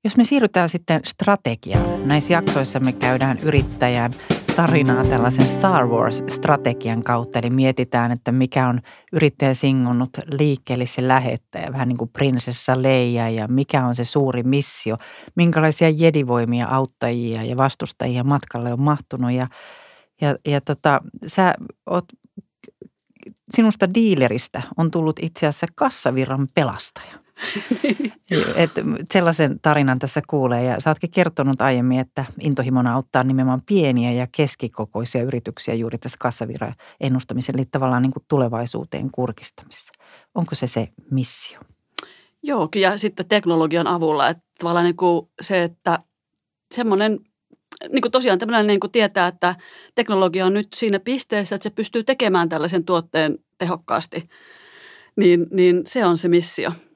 Jos 0.06 0.16
me 0.16 0.24
siirrytään 0.24 0.68
sitten 0.68 1.00
strategiaan, 1.04 2.08
näissä 2.08 2.32
jaksoissa 2.32 2.80
me 2.80 2.92
käydään 2.92 3.38
yrittäjän 3.42 4.12
tarinaa 4.56 5.04
tällaisen 5.04 5.46
Star 5.46 5.86
Wars-strategian 5.86 7.02
kautta. 7.02 7.38
Eli 7.38 7.50
mietitään, 7.50 8.12
että 8.12 8.32
mikä 8.32 8.68
on 8.68 8.80
yrittäjä 9.12 9.54
singonnut 9.54 10.10
liikkeelle 10.26 10.86
se 10.86 11.08
lähettäjä, 11.08 11.72
vähän 11.72 11.88
niin 11.88 11.96
kuin 11.96 12.10
prinsessa 12.10 12.82
Leija 12.82 13.28
ja 13.28 13.48
mikä 13.48 13.86
on 13.86 13.94
se 13.94 14.04
suuri 14.04 14.42
missio, 14.42 14.96
minkälaisia 15.34 15.90
jedivoimia, 15.90 16.66
auttajia 16.66 17.42
ja 17.42 17.56
vastustajia 17.56 18.24
matkalle 18.24 18.72
on 18.72 18.80
mahtunut. 18.80 19.32
Ja, 19.32 19.46
ja, 20.20 20.36
ja 20.46 20.60
tota, 20.60 21.00
sä 21.26 21.54
oot, 21.86 22.04
sinusta 23.50 23.94
diileristä 23.94 24.62
on 24.76 24.90
tullut 24.90 25.18
itse 25.22 25.46
asiassa 25.46 25.66
kassavirran 25.74 26.46
pelastaja. 26.54 27.25
Et 28.56 28.70
sellaisen 29.12 29.60
tarinan 29.62 29.98
tässä 29.98 30.22
kuulee 30.26 30.64
ja 30.64 30.80
sä 30.80 30.90
ootkin 30.90 31.10
kertonut 31.10 31.60
aiemmin, 31.60 32.00
että 32.00 32.24
intohimona 32.40 32.94
auttaa 32.94 33.24
nimenomaan 33.24 33.62
pieniä 33.66 34.12
ja 34.12 34.26
keskikokoisia 34.32 35.22
yrityksiä 35.22 35.74
juuri 35.74 35.98
tässä 35.98 36.16
kassavirran 36.20 36.74
ennustamisen, 37.00 37.54
eli 37.54 37.64
tavallaan 37.64 38.02
niin 38.02 38.12
kuin 38.12 38.24
tulevaisuuteen 38.28 39.10
kurkistamissa. 39.10 39.92
Onko 40.34 40.54
se 40.54 40.66
se 40.66 40.88
missio? 41.10 41.60
Joo, 42.42 42.68
ja 42.76 42.96
sitten 42.96 43.28
teknologian 43.28 43.86
avulla, 43.86 44.28
että 44.28 44.42
tavallaan 44.58 44.84
niin 44.84 44.96
kuin 44.96 45.28
se, 45.40 45.62
että 45.62 45.98
semmoinen 46.74 47.20
niin 47.92 48.02
kuin 48.02 48.12
tosiaan 48.12 48.38
tämmöinen 48.38 48.66
niin 48.66 48.80
kuin 48.80 48.92
tietää, 48.92 49.26
että 49.26 49.56
teknologia 49.94 50.46
on 50.46 50.54
nyt 50.54 50.68
siinä 50.74 51.00
pisteessä, 51.00 51.54
että 51.54 51.62
se 51.62 51.70
pystyy 51.70 52.04
tekemään 52.04 52.48
tällaisen 52.48 52.84
tuotteen 52.84 53.38
tehokkaasti, 53.58 54.22
niin, 55.16 55.46
niin 55.50 55.82
se 55.86 56.06
on 56.06 56.18
se 56.18 56.28
missio– 56.28 56.72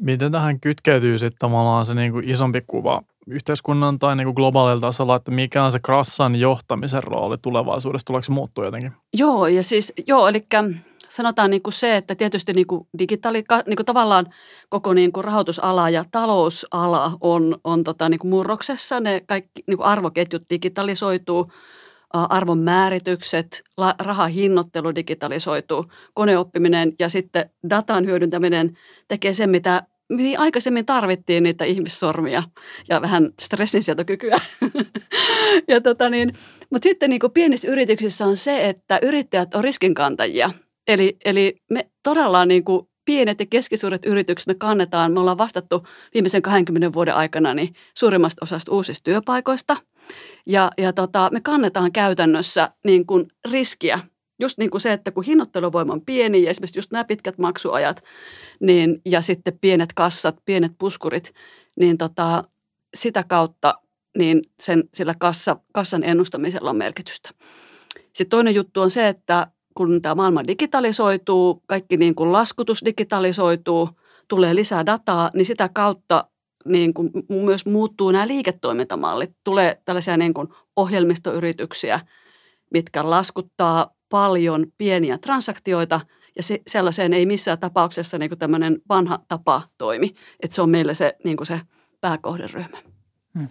Miten 0.00 0.32
tähän 0.32 0.60
kytkeytyy 0.60 1.18
sitten 1.18 1.38
tavallaan 1.38 1.86
se 1.86 1.94
niin 1.94 2.12
kuin 2.12 2.30
isompi 2.30 2.60
kuva 2.66 3.02
yhteiskunnan 3.26 3.98
tai 3.98 4.16
niin 4.16 4.26
kuin 4.26 4.34
globaalilla 4.34 4.80
tasolla, 4.80 5.16
että 5.16 5.30
mikä 5.30 5.64
on 5.64 5.72
se 5.72 5.78
krassan 5.78 6.36
johtamisen 6.36 7.04
rooli 7.04 7.38
tulevaisuudessa? 7.38 8.06
Tuleeko 8.06 8.24
se 8.24 8.32
muuttua 8.32 8.64
jotenkin? 8.64 8.92
Joo, 9.14 9.46
ja 9.46 9.62
siis 9.62 9.92
joo, 10.06 10.28
eli 10.28 10.46
sanotaan 11.08 11.50
niin 11.50 11.62
kuin 11.62 11.74
se, 11.74 11.96
että 11.96 12.14
tietysti 12.14 12.52
niin 12.52 12.66
kuin 12.66 12.86
digitaali, 12.98 13.44
niin 13.66 13.76
kuin 13.76 13.86
tavallaan 13.86 14.26
koko 14.68 14.94
niin 14.94 15.12
kuin 15.12 15.24
rahoitusala 15.24 15.90
ja 15.90 16.04
talousala 16.10 17.18
on, 17.20 17.56
on 17.64 17.84
tota 17.84 18.08
niin 18.08 18.18
kuin 18.18 18.30
murroksessa. 18.30 19.00
Ne 19.00 19.22
kaikki 19.26 19.64
niin 19.66 19.76
kuin 19.76 19.86
arvoketjut 19.86 20.42
digitalisoituu, 20.50 21.50
arvon 22.14 22.58
määritykset, 22.58 23.62
rahahinnoittelu 23.98 24.94
digitalisoituu, 24.94 25.86
koneoppiminen 26.14 26.92
ja 26.98 27.08
sitten 27.08 27.50
datan 27.70 28.06
hyödyntäminen 28.06 28.76
tekee 29.08 29.32
sen, 29.32 29.50
mitä 29.50 29.82
mihin 30.08 30.38
aikaisemmin 30.38 30.86
tarvittiin 30.86 31.42
niitä 31.42 31.64
ihmissormia 31.64 32.42
ja 32.88 33.02
vähän 33.02 33.30
stressinsietokykyä. 33.42 34.40
ja 35.68 35.80
tota 35.80 36.10
niin, 36.10 36.32
mutta 36.70 36.86
sitten 36.88 37.10
niin 37.10 37.20
pienissä 37.34 37.68
yrityksissä 37.68 38.26
on 38.26 38.36
se, 38.36 38.68
että 38.68 38.98
yrittäjät 39.02 39.54
on 39.54 39.64
riskinkantajia. 39.64 40.50
Eli, 40.88 41.16
eli 41.24 41.56
me 41.70 41.90
todella 42.02 42.46
niin 42.46 42.64
kuin 42.64 42.88
pienet 43.04 43.40
ja 43.40 43.46
keskisuuret 43.46 44.04
yritykset 44.04 44.46
me 44.46 44.54
kannetaan, 44.54 45.12
me 45.12 45.20
ollaan 45.20 45.38
vastattu 45.38 45.86
viimeisen 46.14 46.42
20 46.42 46.92
vuoden 46.92 47.14
aikana 47.14 47.54
niin 47.54 47.74
suurimmasta 47.98 48.44
osasta 48.44 48.72
uusista 48.72 49.04
työpaikoista. 49.04 49.76
Ja, 50.46 50.70
ja 50.78 50.92
tota, 50.92 51.28
me 51.32 51.40
kannetaan 51.40 51.92
käytännössä 51.92 52.70
niin 52.84 53.06
kuin 53.06 53.26
riskiä 53.50 54.00
just 54.40 54.58
niin 54.58 54.70
kuin 54.70 54.80
se, 54.80 54.92
että 54.92 55.10
kun 55.10 55.24
hinnoitteluvoima 55.24 55.92
on 55.92 56.04
pieni 56.04 56.42
ja 56.42 56.50
esimerkiksi 56.50 56.78
just 56.78 56.90
nämä 56.90 57.04
pitkät 57.04 57.38
maksuajat 57.38 58.04
niin, 58.60 59.00
ja 59.04 59.20
sitten 59.20 59.58
pienet 59.60 59.92
kassat, 59.92 60.36
pienet 60.44 60.72
puskurit, 60.78 61.34
niin 61.76 61.98
tota, 61.98 62.44
sitä 62.94 63.24
kautta 63.28 63.74
niin 64.18 64.42
sen, 64.60 64.84
sillä 64.94 65.14
kassa, 65.18 65.56
kassan 65.72 66.04
ennustamisella 66.04 66.70
on 66.70 66.76
merkitystä. 66.76 67.30
Sitten 67.94 68.30
toinen 68.30 68.54
juttu 68.54 68.80
on 68.80 68.90
se, 68.90 69.08
että 69.08 69.46
kun 69.74 70.02
tämä 70.02 70.14
maailma 70.14 70.46
digitalisoituu, 70.46 71.62
kaikki 71.66 71.96
niin 71.96 72.14
kuin 72.14 72.32
laskutus 72.32 72.84
digitalisoituu, 72.84 73.88
tulee 74.28 74.54
lisää 74.54 74.86
dataa, 74.86 75.30
niin 75.34 75.44
sitä 75.44 75.68
kautta 75.68 76.24
niin 76.64 76.94
kuin 76.94 77.10
myös 77.28 77.66
muuttuu 77.66 78.10
nämä 78.10 78.26
liiketoimintamallit. 78.26 79.30
Tulee 79.44 79.82
tällaisia 79.84 80.16
niin 80.16 80.34
kuin 80.34 80.48
ohjelmistoyrityksiä, 80.76 82.00
mitkä 82.72 83.10
laskuttaa 83.10 83.90
paljon 84.08 84.66
pieniä 84.78 85.18
transaktioita 85.18 86.00
ja 86.36 86.42
se, 86.42 86.60
sellaiseen 86.66 87.12
ei 87.12 87.26
missään 87.26 87.58
tapauksessa 87.58 88.18
niin 88.18 88.30
kuin 88.30 88.38
tämmöinen 88.38 88.80
vanha 88.88 89.18
tapa 89.28 89.62
toimi. 89.78 90.14
Että 90.42 90.54
se 90.54 90.62
on 90.62 90.70
meille 90.70 90.94
se, 90.94 91.16
niin 91.24 91.36
kuin 91.36 91.46
se 91.46 91.60
pääkohderyhmä. 92.00 92.78
Hmm. 93.38 93.48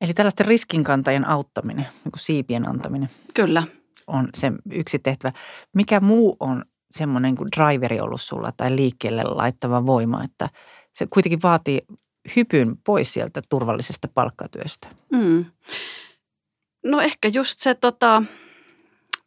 Eli 0.00 0.14
tällaisten 0.14 0.46
riskinkantajien 0.46 1.28
auttaminen, 1.28 1.86
niin 2.04 2.12
kuin 2.12 2.20
siipien 2.20 2.68
antaminen. 2.68 3.08
Kyllä. 3.34 3.62
On 4.06 4.28
se 4.34 4.52
yksi 4.72 4.98
tehtävä. 4.98 5.32
Mikä 5.74 6.00
muu 6.00 6.36
on 6.40 6.64
semmoinen 6.90 7.36
kuin 7.36 7.48
driveri 7.56 8.00
ollut 8.00 8.20
sulla 8.20 8.52
tai 8.56 8.76
liikkeelle 8.76 9.22
laittava 9.22 9.86
voima, 9.86 10.24
että 10.24 10.48
se 10.92 11.06
kuitenkin 11.06 11.42
vaatii 11.42 11.80
hypyn 12.36 12.76
pois 12.84 13.12
sieltä 13.12 13.42
turvallisesta 13.48 14.08
palkkatyöstä? 14.08 14.88
Mm. 15.12 15.44
No 16.84 17.00
ehkä 17.00 17.28
just 17.28 17.60
se, 17.60 17.74
tota, 17.74 18.22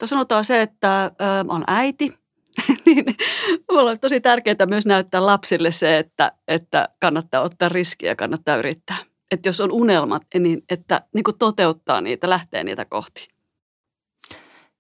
sanotaan 0.05 0.45
se, 0.45 0.61
että 0.61 1.05
ö, 1.05 1.09
on 1.47 1.63
äiti, 1.67 2.17
niin 2.85 3.05
mulla 3.71 3.91
on 3.91 3.99
tosi 3.99 4.21
tärkeää 4.21 4.65
myös 4.69 4.85
näyttää 4.85 5.25
lapsille 5.25 5.71
se, 5.71 5.97
että, 5.97 6.31
että 6.47 6.89
kannattaa 6.99 7.41
ottaa 7.41 7.69
riskiä 7.69 8.11
ja 8.11 8.15
kannattaa 8.15 8.55
yrittää. 8.55 8.97
Että 9.31 9.49
jos 9.49 9.61
on 9.61 9.71
unelmat, 9.71 10.23
niin 10.39 10.63
että 10.69 11.01
niin 11.13 11.23
kuin 11.23 11.37
toteuttaa 11.37 12.01
niitä, 12.01 12.29
lähtee 12.29 12.63
niitä 12.63 12.85
kohti. 12.85 13.27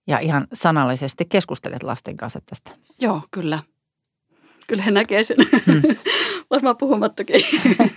Ja 0.07 0.19
ihan 0.19 0.47
sanallisesti 0.53 1.25
keskustelet 1.25 1.83
lasten 1.83 2.17
kanssa 2.17 2.41
tästä. 2.45 2.71
Joo, 3.01 3.21
kyllä. 3.31 3.59
Kyllä 4.67 4.83
he 4.83 4.91
näkee 4.91 5.23
sen. 5.23 5.37
Hmm. 5.65 5.81
Varmaan 6.49 6.77
puhumattakin. 6.77 7.41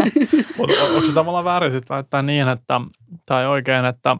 Mutta 0.58 0.82
onko 0.82 1.06
se 1.06 1.12
tavallaan 1.12 1.44
väärin 1.44 1.72
sitten 1.72 1.94
väittää 1.94 2.22
niin, 2.22 2.48
että, 2.48 2.80
tai 3.26 3.46
oikein, 3.46 3.84
että 3.84 4.16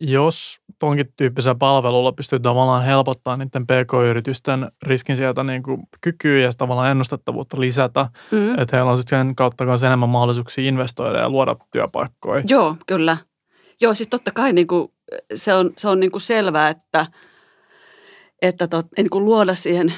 jos 0.00 0.60
tuonkin 0.78 1.12
tyyppisellä 1.16 1.54
palvelulla 1.54 2.12
pystyy 2.12 2.40
tavallaan 2.40 2.84
helpottaa 2.84 3.36
niiden 3.36 3.66
pk-yritysten 3.66 4.72
riskin 4.82 5.16
sieltä 5.16 5.44
niin 5.44 5.62
kuin 5.62 5.82
kykyä 6.00 6.38
ja 6.40 6.50
tavallaan 6.58 6.90
ennustettavuutta 6.90 7.60
lisätä, 7.60 8.10
mm. 8.30 8.58
että 8.58 8.76
heillä 8.76 8.90
on 8.90 8.96
sitten 8.96 9.18
sen 9.18 9.36
kautta 9.36 9.64
myös 9.64 9.82
enemmän 9.82 10.08
mahdollisuuksia 10.08 10.68
investoida 10.68 11.18
ja 11.18 11.30
luoda 11.30 11.56
työpaikkoja. 11.72 12.42
Joo, 12.48 12.76
kyllä. 12.86 13.16
Joo, 13.80 13.94
siis 13.94 14.08
totta 14.08 14.30
kai 14.30 14.52
niin 14.52 14.66
kuin, 14.66 14.92
se 15.34 15.54
on, 15.54 15.72
se 15.76 15.88
on 15.88 16.00
niin 16.00 16.10
kuin 16.10 16.20
selvää, 16.20 16.68
että– 16.68 17.06
että 18.42 18.68
tot, 18.68 18.86
niin 18.96 19.10
kuin 19.10 19.24
luoda 19.24 19.54
siihen 19.54 19.94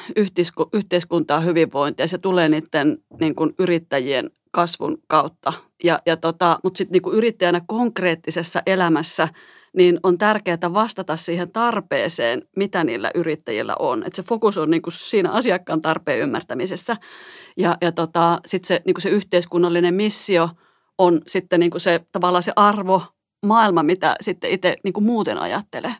yhteiskuntaan 0.72 1.44
hyvinvointia. 1.44 2.06
Se 2.06 2.18
tulee 2.18 2.48
niiden 2.48 2.98
niin 3.20 3.34
kuin 3.34 3.54
yrittäjien 3.58 4.30
kasvun 4.50 4.98
kautta. 5.06 5.52
Ja, 5.84 5.98
ja 6.06 6.16
tota, 6.16 6.58
mutta 6.64 6.78
sitten 6.78 7.02
niin 7.02 7.14
yrittäjänä 7.14 7.60
konkreettisessa 7.66 8.62
elämässä 8.66 9.28
niin 9.76 10.00
on 10.02 10.18
tärkeää 10.18 10.72
vastata 10.72 11.16
siihen 11.16 11.52
tarpeeseen, 11.52 12.42
mitä 12.56 12.84
niillä 12.84 13.10
yrittäjillä 13.14 13.76
on. 13.78 14.02
Et 14.06 14.14
se 14.14 14.22
fokus 14.22 14.58
on 14.58 14.70
niin 14.70 14.82
kuin 14.82 14.92
siinä 14.92 15.30
asiakkaan 15.30 15.80
tarpeen 15.80 16.18
ymmärtämisessä. 16.18 16.96
Ja, 17.56 17.76
ja 17.80 17.92
tota, 17.92 18.40
sitten 18.46 18.66
se, 18.66 18.82
niin 18.86 18.94
kuin 18.94 19.02
se 19.02 19.08
yhteiskunnallinen 19.08 19.94
missio 19.94 20.50
on 20.98 21.20
sitten 21.26 21.60
niin 21.60 21.70
kuin 21.70 21.80
se 21.80 22.00
tavallaan 22.12 22.42
se 22.42 22.52
arvo, 22.56 23.02
maailma, 23.46 23.82
mitä 23.82 24.16
sitten 24.20 24.50
itse 24.50 24.76
niin 24.84 24.92
kuin 24.92 25.04
muuten 25.04 25.38
ajattelee. 25.38 25.94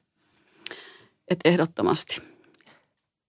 Et 1.29 1.39
ehdottomasti. 1.45 2.32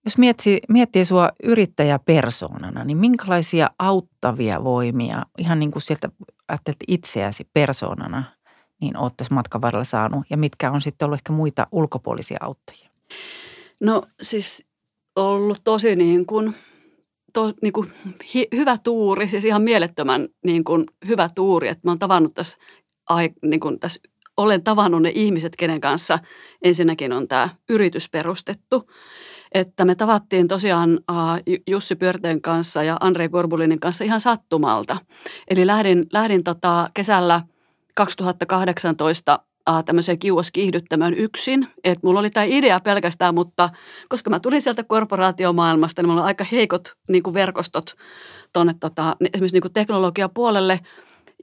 Jos 0.05 0.17
miettii, 0.17 0.59
miettii 0.69 1.05
sua 1.05 1.29
yrittäjäpersoonana, 1.43 2.83
niin 2.83 2.97
minkälaisia 2.97 3.69
auttavia 3.79 4.63
voimia, 4.63 5.25
ihan 5.37 5.59
niin 5.59 5.71
kuin 5.71 5.81
sieltä 5.81 6.09
ajattelet 6.47 6.83
itseäsi 6.87 7.47
persoonana, 7.53 8.23
niin 8.81 8.97
oot 8.97 9.17
tässä 9.17 9.33
matkan 9.33 9.61
varrella 9.61 9.83
saanut? 9.83 10.23
Ja 10.29 10.37
mitkä 10.37 10.71
on 10.71 10.81
sitten 10.81 11.05
ollut 11.05 11.19
ehkä 11.19 11.33
muita 11.33 11.67
ulkopuolisia 11.71 12.37
auttajia? 12.41 12.89
No 13.79 14.03
siis 14.21 14.65
ollut 15.15 15.61
tosi 15.63 15.95
niin 15.95 16.25
kuin, 16.25 16.55
to, 17.33 17.51
niin 17.61 17.73
kuin 17.73 17.91
hi, 18.33 18.47
hyvä 18.55 18.77
tuuri, 18.83 19.29
siis 19.29 19.45
ihan 19.45 19.61
mielettömän 19.61 20.27
niin 20.43 20.63
kuin 20.63 20.85
hyvä 21.07 21.29
tuuri, 21.35 21.67
että 21.67 21.81
mä 21.83 21.91
oon 21.91 21.99
tavannut 21.99 22.33
tässä, 22.33 22.57
ai, 23.09 23.29
niin 23.41 23.59
kuin 23.59 23.79
tässä 23.79 24.01
olen 24.37 24.63
tavannut 24.63 25.01
ne 25.01 25.11
ihmiset, 25.15 25.55
kenen 25.55 25.81
kanssa 25.81 26.19
ensinnäkin 26.61 27.13
on 27.13 27.27
tämä 27.27 27.49
yritys 27.69 28.09
perustettu. 28.09 28.89
Että 29.53 29.85
me 29.85 29.95
tavattiin 29.95 30.47
tosiaan 30.47 30.99
Jussi 31.67 31.95
Pyörteen 31.95 32.41
kanssa 32.41 32.83
ja 32.83 32.97
Andre 32.99 33.29
Gorbulinin 33.29 33.79
kanssa 33.79 34.03
ihan 34.03 34.21
sattumalta. 34.21 34.97
Eli 35.47 35.67
lähdin, 35.67 36.05
lähdin 36.11 36.43
tota 36.43 36.89
kesällä 36.93 37.41
2018 37.95 39.39
tämmöiseen 39.85 40.19
kiuaskiihdyttämään 40.19 41.13
yksin. 41.13 41.67
Et 41.83 42.03
mulla 42.03 42.19
oli 42.19 42.29
tämä 42.29 42.43
idea 42.43 42.79
pelkästään, 42.79 43.35
mutta 43.35 43.69
koska 44.09 44.29
mä 44.29 44.39
tulin 44.39 44.61
sieltä 44.61 44.83
korporaatiomaailmasta, 44.83 46.01
niin 46.01 46.09
mulla 46.09 46.21
oli 46.21 46.27
aika 46.27 46.45
heikot 46.51 46.93
niin 47.09 47.33
verkostot 47.33 47.95
tuonne 48.53 48.75
tota, 48.79 49.15
esimerkiksi 49.33 49.59
niin 49.59 49.73
teknologiapuolelle. 49.73 50.79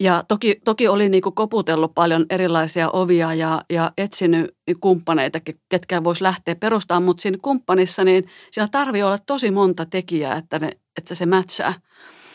Ja 0.00 0.25
toki, 0.28 0.61
toki 0.64 0.88
oli 0.88 1.09
niin 1.09 1.23
kuin 1.23 1.35
koputellut 1.35 1.95
paljon 1.95 2.26
erilaisia 2.30 2.90
ovia 2.90 3.35
ja, 3.35 3.62
ja 3.71 3.92
etsinyt 3.99 4.57
kumppaneita, 4.80 5.38
ketkä 5.69 6.04
voisi 6.04 6.23
lähteä 6.23 6.54
perustamaan, 6.54 7.02
mutta 7.02 7.23
siinä 7.23 7.38
kumppanissa 7.42 8.04
niin 8.04 8.26
siinä 8.50 8.69
tarvii 8.69 9.02
olla 9.02 9.19
tosi 9.26 9.50
monta 9.50 9.87
tekijää, 9.87 10.37
että, 10.37 10.59
ne, 10.59 10.71
että 10.99 11.14
se 11.14 11.26
mätsää. 11.26 11.75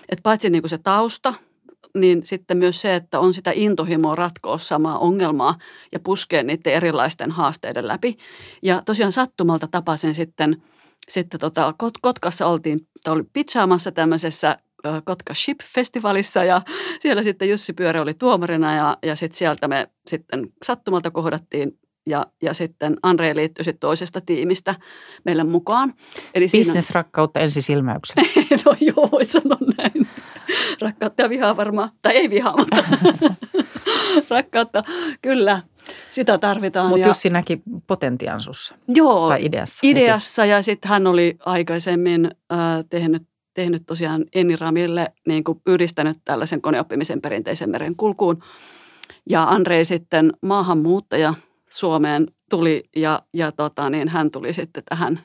Et 0.09 0.19
paitsi 0.23 0.49
niin 0.49 0.61
kuin 0.61 0.69
se 0.69 0.77
tausta, 0.77 1.33
niin 1.97 2.25
sitten 2.25 2.57
myös 2.57 2.81
se, 2.81 2.95
että 2.95 3.19
on 3.19 3.33
sitä 3.33 3.51
intohimoa 3.55 4.15
ratkoa 4.15 4.57
samaa 4.57 4.99
ongelmaa 4.99 5.57
ja 5.91 5.99
puskea 5.99 6.43
niiden 6.43 6.73
erilaisten 6.73 7.31
haasteiden 7.31 7.87
läpi. 7.87 8.17
Ja 8.63 8.81
tosiaan 8.85 9.11
sattumalta 9.11 9.67
tapasin 9.67 10.15
sitten, 10.15 10.63
sitten 11.09 11.39
tota, 11.39 11.73
Kotkassa 12.01 12.47
oltiin, 12.47 12.79
oli 13.07 13.23
pitsaamassa 13.33 13.91
tämmöisessä 13.91 14.57
Kotka 15.05 15.33
Ship-festivaalissa 15.33 16.43
ja 16.43 16.61
siellä 16.99 17.23
sitten 17.23 17.49
Jussi 17.49 17.73
Pyörä 17.73 18.01
oli 18.01 18.13
tuomarina 18.13 18.75
ja, 18.75 18.97
ja 19.03 19.15
sitten 19.15 19.37
sieltä 19.37 19.67
me 19.67 19.87
sitten 20.07 20.47
sattumalta 20.63 21.11
kohdattiin 21.11 21.79
ja, 22.07 22.25
ja 22.41 22.53
sitten 22.53 22.97
Andre 23.03 23.35
liittyi 23.35 23.65
sitten 23.65 23.79
toisesta 23.79 24.21
tiimistä 24.21 24.75
meille 25.25 25.43
mukaan. 25.43 25.93
Eli 26.33 26.47
Business-rakkautta 26.57 27.39
ensisilmäyksellä. 27.39 28.23
no 28.65 28.75
joo, 28.79 29.09
voi 29.11 29.25
sanoa 29.25 29.57
näin. 29.77 30.07
Rakkautta 30.81 31.23
ja 31.23 31.29
vihaa 31.29 31.57
varmaan, 31.57 31.89
tai 32.01 32.15
ei 32.15 32.29
vihaa, 32.29 32.57
mutta 32.57 32.83
rakkautta, 34.29 34.83
kyllä. 35.21 35.61
Sitä 36.09 36.37
tarvitaan. 36.37 36.89
Mutta 36.89 37.07
Jussi 37.07 37.29
näki 37.29 37.61
potentiaan 37.87 38.41
sussa. 38.41 38.75
Joo, 38.87 39.27
tai 39.27 39.45
ideassa. 39.45 39.79
Ideassa 39.83 40.45
ja 40.45 40.61
sitten 40.61 40.89
hän 40.89 41.07
oli 41.07 41.37
aikaisemmin 41.45 42.25
äh, 42.25 42.59
tehnyt 42.89 43.23
tehnyt 43.55 43.83
tosiaan 43.85 44.25
Eniramille 44.35 45.13
niin 45.27 45.43
kuin 45.43 45.61
yhdistänyt 45.67 46.17
tällaisen 46.25 46.61
koneoppimisen 46.61 47.21
perinteisen 47.21 47.69
merenkulkuun. 47.69 48.43
Ja 49.29 49.43
Andrei 49.43 49.85
sitten 49.85 50.33
maahanmuuttaja 50.41 51.33
Suomeen 51.69 52.27
tuli 52.49 52.83
ja, 52.95 53.21
ja 53.33 53.51
tota, 53.51 53.89
niin 53.89 54.07
hän 54.07 54.31
tuli 54.31 54.53
sitten 54.53 54.83
tähän 54.89 55.19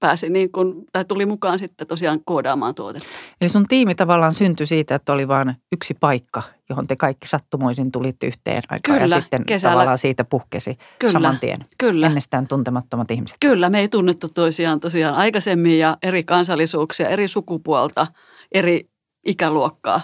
pääsi 0.00 0.28
niin 0.28 0.52
kuin, 0.52 0.84
tai 0.92 1.04
tuli 1.04 1.26
mukaan 1.26 1.58
sitten 1.58 1.86
tosiaan 1.86 2.20
koodaamaan 2.24 2.74
tuotetta. 2.74 3.08
Eli 3.40 3.48
sun 3.48 3.66
tiimi 3.66 3.94
tavallaan 3.94 4.34
syntyi 4.34 4.66
siitä, 4.66 4.94
että 4.94 5.12
oli 5.12 5.28
vain 5.28 5.54
yksi 5.72 5.94
paikka, 5.94 6.42
johon 6.68 6.86
te 6.86 6.96
kaikki 6.96 7.28
sattumoisin 7.28 7.92
tulitte 7.92 8.26
yhteen 8.26 8.62
aikaan 8.68 9.00
Kyllä, 9.00 9.16
ja 9.16 9.20
sitten 9.20 9.44
kesällä. 9.44 9.72
tavallaan 9.72 9.98
siitä 9.98 10.24
puhkesi 10.24 10.78
Kyllä, 10.98 11.12
saman 11.12 11.38
tien. 11.38 11.64
Kyllä. 11.78 12.06
Ennestään 12.06 12.48
tuntemattomat 12.48 13.10
ihmiset. 13.10 13.36
Kyllä, 13.40 13.70
me 13.70 13.80
ei 13.80 13.88
tunnettu 13.88 14.28
toisiaan 14.28 14.80
tosiaan 14.80 15.14
aikaisemmin 15.14 15.78
ja 15.78 15.96
eri 16.02 16.24
kansallisuuksia, 16.24 17.08
eri 17.08 17.28
sukupuolta, 17.28 18.06
eri 18.52 18.88
ikäluokkaa. 19.26 20.00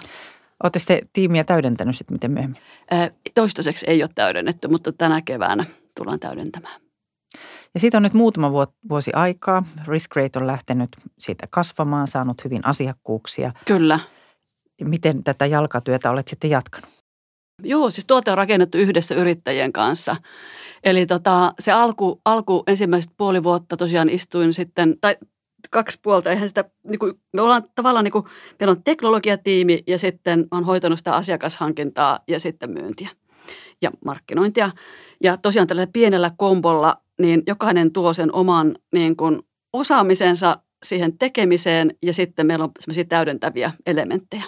Oletteko 0.63 0.85
te 0.87 1.01
tiimiä 1.13 1.43
täydentänyt 1.43 1.97
sitten 1.97 2.15
miten 2.15 2.31
myöhemmin? 2.31 2.61
Toistaiseksi 3.35 3.85
ei 3.89 4.03
ole 4.03 4.09
täydennetty, 4.15 4.67
mutta 4.67 4.91
tänä 4.91 5.21
keväänä 5.21 5.65
tullaan 5.97 6.19
täydentämään. 6.19 6.82
Ja 7.73 7.79
siitä 7.79 7.97
on 7.97 8.03
nyt 8.03 8.13
muutama 8.13 8.51
vuosi 8.89 9.11
aikaa. 9.13 9.63
Risk 9.87 10.15
Rate 10.15 10.39
on 10.39 10.47
lähtenyt 10.47 10.89
siitä 11.19 11.47
kasvamaan, 11.49 12.07
saanut 12.07 12.43
hyvin 12.43 12.67
asiakkuuksia. 12.67 13.51
Kyllä. 13.65 13.99
Miten 14.81 15.23
tätä 15.23 15.45
jalkatyötä 15.45 16.11
olet 16.11 16.27
sitten 16.27 16.49
jatkanut? 16.49 16.89
Joo, 17.63 17.89
siis 17.89 18.05
tuote 18.05 18.31
on 18.31 18.37
rakennettu 18.37 18.77
yhdessä 18.77 19.15
yrittäjien 19.15 19.73
kanssa. 19.73 20.15
Eli 20.83 21.05
tota, 21.05 21.53
se 21.59 21.71
alku, 21.71 22.21
alku 22.25 22.63
ensimmäiset 22.67 23.11
puoli 23.17 23.43
vuotta 23.43 23.77
tosiaan 23.77 24.09
istuin 24.09 24.53
sitten, 24.53 24.95
tai 25.01 25.17
kaksi 25.69 25.99
puolta, 26.01 26.29
eihän 26.29 26.47
sitä, 26.47 26.65
niin 26.83 26.99
kuin, 26.99 27.13
me 27.33 27.41
ollaan 27.41 27.63
tavallaan, 27.75 28.03
niin 28.03 28.11
kuin, 28.11 28.25
meillä 28.59 28.71
on 28.71 28.83
teknologiatiimi 28.83 29.83
ja 29.87 29.99
sitten 29.99 30.47
on 30.51 30.63
hoitanut 30.63 30.97
sitä 30.97 31.15
asiakashankintaa 31.15 32.19
ja 32.27 32.39
sitten 32.39 32.71
myyntiä 32.71 33.09
ja 33.81 33.91
markkinointia. 34.05 34.71
Ja 35.23 35.37
tosiaan 35.37 35.67
tällä 35.67 35.87
pienellä 35.87 36.31
kombolla 36.37 36.97
niin 37.21 37.43
jokainen 37.47 37.91
tuo 37.91 38.13
sen 38.13 38.35
oman 38.35 38.75
niin 38.93 39.15
kuin, 39.17 39.39
osaamisensa 39.73 40.57
siihen 40.83 41.17
tekemiseen 41.17 41.95
ja 42.01 42.13
sitten 42.13 42.45
meillä 42.45 42.63
on 42.63 42.71
semmoisia 42.79 43.05
täydentäviä 43.05 43.71
elementtejä. 43.85 44.43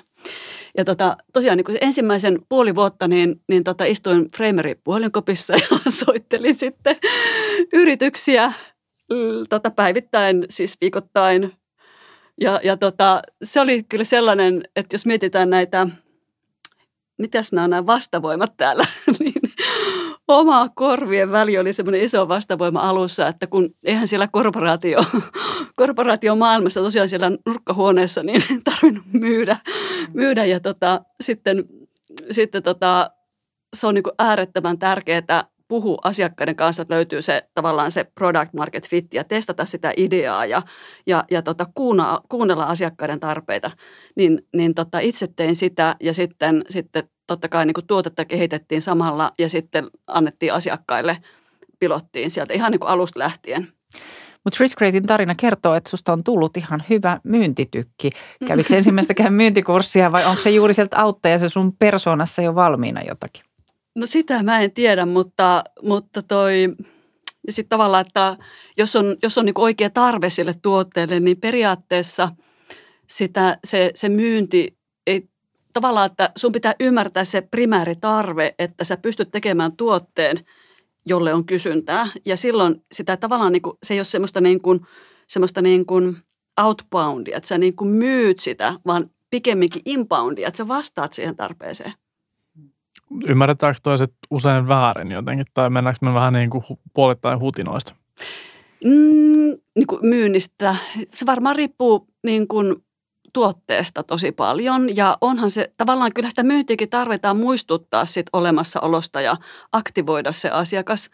Ja 0.78 0.86
tota, 0.86 1.18
tosiaan 1.34 1.58
niin 1.58 1.78
ensimmäisen 1.82 2.40
puoli 2.50 2.76
vuotta 2.76 3.08
niin, 3.08 3.42
niin 3.50 3.64
tota, 3.64 3.86
istuin 3.86 4.28
Frameri 4.38 4.76
puhelinkopissa 4.84 5.54
ja 5.64 5.92
soittelin 5.92 6.56
sitten 6.56 6.96
yrityksiä 7.74 8.54
tota, 9.50 9.72
päivittäin, 9.72 10.46
siis 10.50 10.78
viikoittain. 10.82 11.54
Ja, 12.42 12.60
ja 12.64 12.78
tota, 12.78 13.22
se 13.44 13.62
oli 13.62 13.84
kyllä 13.84 14.04
sellainen, 14.04 14.64
että 14.76 14.94
jos 14.94 15.06
mietitään 15.06 15.50
näitä, 15.50 15.88
mitäs 17.17 17.54
nämä 17.54 17.63
on 17.63 17.69
nämä 17.69 17.86
vastavoimat 17.86 18.58
täällä, 18.58 18.86
niin 19.19 19.34
oma 20.28 20.69
korvien 20.75 21.32
väli 21.32 21.58
oli 21.58 21.73
semmoinen 21.73 22.01
iso 22.01 22.28
vastavoima 22.28 22.80
alussa, 22.80 23.28
että 23.28 23.47
kun 23.47 23.75
eihän 23.86 24.08
siellä 24.08 24.28
korporaatio, 24.28 25.04
korporaatiomaailmassa 25.78 26.82
tosiaan 26.82 27.10
siellä 27.10 27.32
nurkkahuoneessa 27.45 28.23
niin 28.23 28.41
tarvinnut 28.63 29.06
myydä, 29.13 29.58
myydä. 30.13 30.45
Ja 30.45 30.60
tota, 30.60 31.01
sitten, 31.21 31.63
sitten 32.32 32.63
tota, 32.63 33.12
se 33.75 33.88
on 33.88 33.95
niin 33.95 34.04
äärettömän 34.19 34.80
tärkeää 34.80 35.43
puhua 35.67 35.97
asiakkaiden 36.04 36.56
kanssa, 36.56 36.82
että 36.82 36.93
löytyy 36.93 37.21
se 37.21 37.43
tavallaan 37.54 37.91
se 37.91 38.04
product 38.04 38.54
market 38.54 38.89
fit 38.89 39.13
ja 39.13 39.23
testata 39.23 39.65
sitä 39.65 39.93
ideaa 39.97 40.45
ja, 40.45 40.62
ja, 41.08 41.23
ja 41.32 41.41
tota, 41.41 41.65
kuunnella, 41.75 42.21
kuunnella 42.30 42.65
asiakkaiden 42.65 43.19
tarpeita. 43.19 43.71
Niin, 44.15 44.41
niin 44.54 44.73
tota, 44.73 44.99
itse 44.99 45.28
tein 45.36 45.56
sitä 45.56 45.95
ja 45.99 46.13
sitten, 46.13 46.63
sitten 46.69 47.04
totta 47.28 47.49
kai 47.49 47.65
niin 47.65 47.73
kuin 47.73 47.88
tuotetta 47.88 48.25
kehitettiin 48.25 48.82
samalla 48.82 49.32
ja 49.39 49.49
sitten 49.49 49.89
annettiin 50.08 50.54
asiakkaille, 50.54 51.17
pilottiin 51.80 52.32
sieltä 52.32 52.54
ihan 52.54 52.71
niin 52.71 52.80
kuin 52.80 52.89
alusta 52.89 53.19
lähtien. 53.19 53.67
Mutta 54.43 54.58
Riskratein 54.60 55.06
tarina 55.06 55.34
kertoo, 55.38 55.75
että 55.75 55.89
susta 55.89 56.13
on 56.13 56.23
tullut 56.23 56.58
ihan 56.58 56.84
hyvä 56.89 57.19
myyntitykki. 57.23 58.10
Kävikö 58.47 58.75
ensimmäistäkään 58.75 59.34
myyntikurssia 59.43 60.12
vai 60.12 60.25
onko 60.25 60.41
se 60.41 60.49
juuri 60.49 60.73
sieltä 60.73 60.97
auttaja 60.97 61.39
se 61.39 61.49
sun 61.49 61.73
persoonassa 61.73 62.41
jo 62.41 62.56
valmiina 62.56 63.01
jotakin? 63.01 63.55
No 63.96 64.06
sitä 64.06 64.44
mä 64.44 64.60
en 64.60 64.72
tiedä, 64.72 65.06
mutta, 65.06 65.64
mutta 65.82 66.22
toi, 66.22 66.76
ja 67.48 67.54
sitten 67.54 67.70
tavallaan, 67.70 68.06
että 68.08 68.38
jos 68.78 68.96
on, 68.96 69.16
jos 69.24 69.38
on 69.38 69.46
niin 69.46 69.54
oikea 69.60 69.90
tarve 69.90 70.30
sille 70.30 70.56
tuotteelle, 70.62 71.20
niin 71.20 71.40
periaatteessa 71.40 72.32
sitä, 73.08 73.58
se, 73.64 73.92
se 73.96 74.10
myynti 74.10 74.78
ei 75.08 75.30
tavallaan, 75.74 76.06
että 76.06 76.30
sun 76.38 76.52
pitää 76.52 76.76
ymmärtää 76.80 77.24
se 77.24 77.42
primääritarve, 77.42 78.56
että 78.60 78.84
sä 78.84 78.98
pystyt 78.98 79.32
tekemään 79.32 79.78
tuotteen, 79.78 80.38
jolle 81.06 81.34
on 81.34 81.46
kysyntää. 81.46 82.08
Ja 82.26 82.38
silloin 82.38 82.86
sitä 82.92 83.18
tavallaan, 83.18 83.52
niin 83.52 83.62
se 83.84 83.94
ei 83.94 84.00
ole 84.00 84.04
semmoista, 84.06 84.42
niin 84.42 84.60
semmoista 85.28 85.62
niin 85.62 85.86
outboundia, 86.64 87.38
että 87.38 87.48
sä 87.48 87.58
niin 87.58 87.88
myyt 87.88 88.40
sitä, 88.40 88.74
vaan 88.86 89.10
pikemminkin 89.30 89.82
inboundia, 89.86 90.48
että 90.48 90.58
sä 90.58 90.68
vastaat 90.68 91.14
siihen 91.14 91.36
tarpeeseen. 91.36 91.94
Ymmärretäänkö 93.28 93.80
toiset 93.84 94.13
usein 94.32 94.68
väärin 94.68 95.12
jotenkin, 95.12 95.46
tai 95.54 95.70
mennäänkö 95.70 96.00
me 96.02 96.13
vähän 96.13 96.34
niin 96.34 96.50
kuin 96.50 96.63
puolittain 96.94 97.39
hutinoista? 97.39 97.96
Mm, 98.84 99.58
niin 99.76 99.88
kuin 99.88 100.00
myynnistä. 100.02 100.76
Se 101.10 101.26
varmaan 101.26 101.56
riippuu 101.56 102.08
niin 102.24 102.48
kuin 102.48 102.76
tuotteesta 103.34 104.04
tosi 104.04 104.32
paljon 104.32 104.96
ja 104.96 105.18
onhan 105.22 105.52
se, 105.52 105.72
tavallaan 105.78 106.12
kyllä 106.13 106.30
sitä 106.30 106.44
myyntiäkin 106.44 106.89
tarvitaan 106.89 107.38
muistuttaa 107.38 108.06
sit 108.06 108.28
olemassaolosta 108.34 109.22
ja 109.22 109.36
aktivoida 109.72 110.32
se 110.32 110.50
asiakas. 110.50 111.10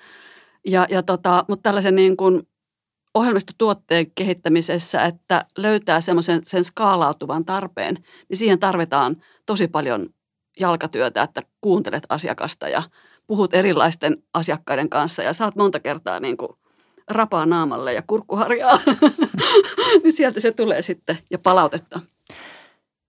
Ja, 0.67 0.88
ja 0.89 1.04
tota, 1.04 1.45
mutta 1.47 1.63
tällaisen 1.63 1.95
niin 1.95 2.17
kuin 2.17 2.47
ohjelmistotuotteen 3.13 4.06
kehittämisessä, 4.15 5.04
että 5.04 5.45
löytää 5.58 6.01
semmoisen 6.01 6.41
sen 6.43 6.63
skaalautuvan 6.63 7.45
tarpeen, 7.45 7.95
niin 8.30 8.38
siihen 8.38 8.60
tarvitaan 8.60 9.15
tosi 9.45 9.67
paljon 9.67 10.10
jalkatyötä, 10.59 11.23
että 11.23 11.41
kuuntelet 11.61 12.03
asiakasta 12.09 12.69
ja 12.69 12.83
puhut 13.27 13.53
erilaisten 13.53 14.23
asiakkaiden 14.33 14.89
kanssa 14.89 15.23
ja 15.23 15.33
saat 15.33 15.55
monta 15.55 15.79
kertaa 15.79 16.19
niin 16.19 16.37
kuin 16.37 16.51
rapaa 17.07 17.45
naamalle 17.45 17.93
ja 17.93 18.03
kurkkuharjaa, 18.07 18.79
niin 20.03 20.13
sieltä 20.13 20.39
se 20.39 20.51
tulee 20.51 20.81
sitten 20.81 21.17
ja 21.29 21.39
palautetta. 21.39 21.99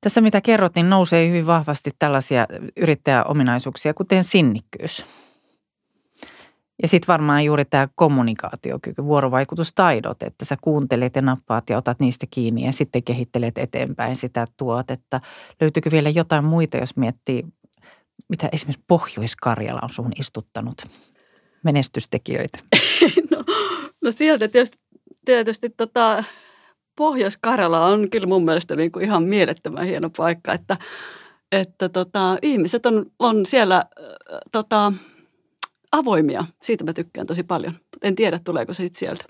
Tässä 0.00 0.20
mitä 0.20 0.40
kerrot, 0.40 0.74
niin 0.74 0.90
nousee 0.90 1.28
hyvin 1.28 1.46
vahvasti 1.46 1.90
tällaisia 1.98 2.46
yrittäjäominaisuuksia, 2.76 3.94
kuten 3.94 4.24
sinnikkyys. 4.24 5.06
Ja 6.82 6.88
sitten 6.88 7.08
varmaan 7.08 7.44
juuri 7.44 7.64
tämä 7.64 7.88
kommunikaatiokyky, 7.94 9.04
vuorovaikutustaidot, 9.04 10.22
että 10.22 10.44
sä 10.44 10.56
kuuntelet 10.60 11.16
ja 11.16 11.22
nappaat 11.22 11.70
ja 11.70 11.78
otat 11.78 12.00
niistä 12.00 12.26
kiinni 12.30 12.66
ja 12.66 12.72
sitten 12.72 13.02
kehittelet 13.02 13.58
eteenpäin 13.58 14.16
sitä 14.16 14.46
tuotetta. 14.56 15.20
Löytyykö 15.60 15.90
vielä 15.90 16.10
jotain 16.10 16.44
muita, 16.44 16.76
jos 16.76 16.96
miettii, 16.96 17.44
mitä 18.28 18.48
esimerkiksi 18.52 18.84
Pohjois-Karjala 18.88 19.80
on 19.82 19.90
sun 19.90 20.12
istuttanut 20.20 20.86
menestystekijöitä? 21.64 22.58
no, 23.30 23.44
no 24.04 24.10
sieltä 24.10 24.48
tietysti, 24.48 24.78
tietysti 25.24 25.70
tota, 25.70 26.24
Pohjois-Karjala 26.96 27.86
on 27.86 28.10
kyllä 28.10 28.26
mun 28.26 28.44
mielestä 28.44 28.76
niin 28.76 28.92
kuin 28.92 29.04
ihan 29.04 29.22
mielettömän 29.22 29.86
hieno 29.86 30.10
paikka, 30.16 30.52
että, 30.52 30.76
että 31.52 31.88
tota, 31.88 32.38
ihmiset 32.42 32.86
on, 32.86 33.06
on 33.18 33.46
siellä 33.46 33.84
tota, 34.52 34.92
avoimia. 35.92 36.44
Siitä 36.62 36.84
mä 36.84 36.92
tykkään 36.92 37.26
tosi 37.26 37.42
paljon. 37.42 37.74
En 38.02 38.14
tiedä, 38.14 38.40
tuleeko 38.44 38.72
se 38.72 38.82
sitten 38.82 38.98
sieltä. 38.98 39.24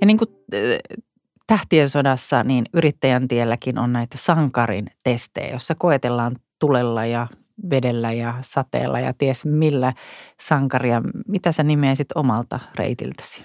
Ja 0.00 0.06
niin 0.06 0.18
kuin 0.18 0.28
tähtien 1.46 1.90
sodassa, 1.90 2.44
niin 2.44 2.64
yrittäjän 2.74 3.28
tielläkin 3.28 3.78
on 3.78 3.92
näitä 3.92 4.18
sankarin 4.18 4.86
testejä, 5.02 5.52
jossa 5.52 5.74
koetellaan 5.74 6.36
tulella 6.58 7.06
ja 7.06 7.26
vedellä 7.70 8.12
ja 8.12 8.34
sateella 8.40 9.00
ja 9.00 9.12
ties 9.12 9.44
millä 9.44 9.92
sankaria. 10.40 11.02
Mitä 11.28 11.52
sä 11.52 11.62
nimeäisit 11.62 12.08
omalta 12.14 12.60
reitiltäsi? 12.74 13.42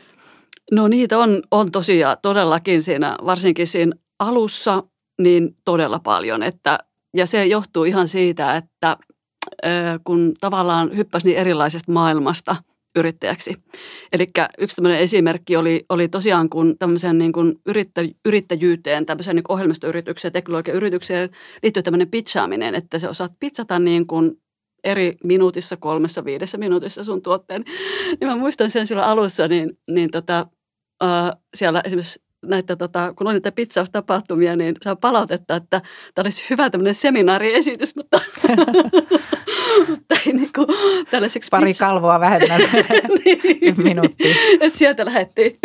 No 0.72 0.88
niitä 0.88 1.18
on, 1.18 1.42
on 1.52 1.72
tosiaan 1.72 2.18
todellakin 2.22 2.84
siinä, 2.84 3.16
varsinkin 3.26 3.68
siinä 3.68 3.96
alussa, 4.20 4.84
niin 5.22 5.58
todella 5.66 6.00
paljon. 6.00 6.44
Että, 6.44 6.80
ja 7.14 7.26
se 7.26 7.46
johtuu 7.46 7.84
ihan 7.84 8.08
siitä, 8.08 8.56
että 8.56 8.98
kun 10.04 10.34
tavallaan 10.42 10.96
hyppäsi 10.98 11.26
niin 11.26 11.38
erilaisesta 11.38 11.92
maailmasta– 11.92 12.56
yrittäjäksi. 12.96 13.56
Eli 14.14 14.32
yksi 14.58 14.76
tämmöinen 14.76 15.00
esimerkki 15.00 15.56
oli, 15.56 15.86
oli 15.90 16.08
tosiaan, 16.08 16.50
kun 16.50 16.78
tämmöisen 16.78 17.18
niin 17.18 17.32
kuin 17.32 17.56
yrittä, 17.66 18.02
yrittäjyyteen, 18.26 19.06
tämmöiseen 19.06 19.36
niin 19.36 19.44
ohjelmistoyritykseen, 19.50 20.32
teknologiayritykseen 20.32 21.30
liittyy 21.64 21.84
tämmöinen 21.84 22.10
pitchaaminen, 22.10 22.76
että 22.76 23.00
se 23.00 23.10
osaat 23.10 23.32
pitsata 23.40 23.80
niin 23.80 24.08
kuin 24.08 24.42
eri 24.84 25.18
minuutissa, 25.24 25.78
kolmessa, 25.78 26.26
viidessä 26.26 26.58
minuutissa 26.58 27.04
sun 27.04 27.22
tuotteen. 27.22 27.64
Niin 28.20 28.30
mä 28.30 28.36
muistan 28.36 28.72
sen 28.72 28.88
silloin 28.88 29.08
alussa, 29.08 29.48
niin, 29.48 29.78
niin 29.92 30.12
tota, 30.12 30.46
äh, 31.04 31.32
siellä 31.56 31.82
esimerkiksi 31.86 32.22
näitä, 32.44 32.76
tota, 32.76 33.14
kun 33.14 33.28
on 33.28 33.34
niitä 33.34 33.52
pitsaustapahtumia, 33.52 34.56
niin 34.56 34.76
saa 34.82 34.96
palautetta, 34.96 35.56
että 35.56 35.82
tämä 36.16 36.24
olisi 36.24 36.46
hyvä 36.50 36.70
tämmöinen 36.70 36.96
seminaariesitys, 36.96 37.96
mutta, 37.96 38.22
mutta 39.90 40.16
ei 40.26 40.34
niin 40.34 40.50
kuin 40.56 40.68
tällaiseksi 41.12 41.50
Pari 41.52 41.66
pitch... 41.66 41.80
kalvoa 41.80 42.20
vähemmän 42.20 42.62
niin. 43.26 43.76
minuuttia. 43.78 44.36
Että 44.60 44.78
sieltä 44.78 45.06
lähdettiin. 45.06 45.56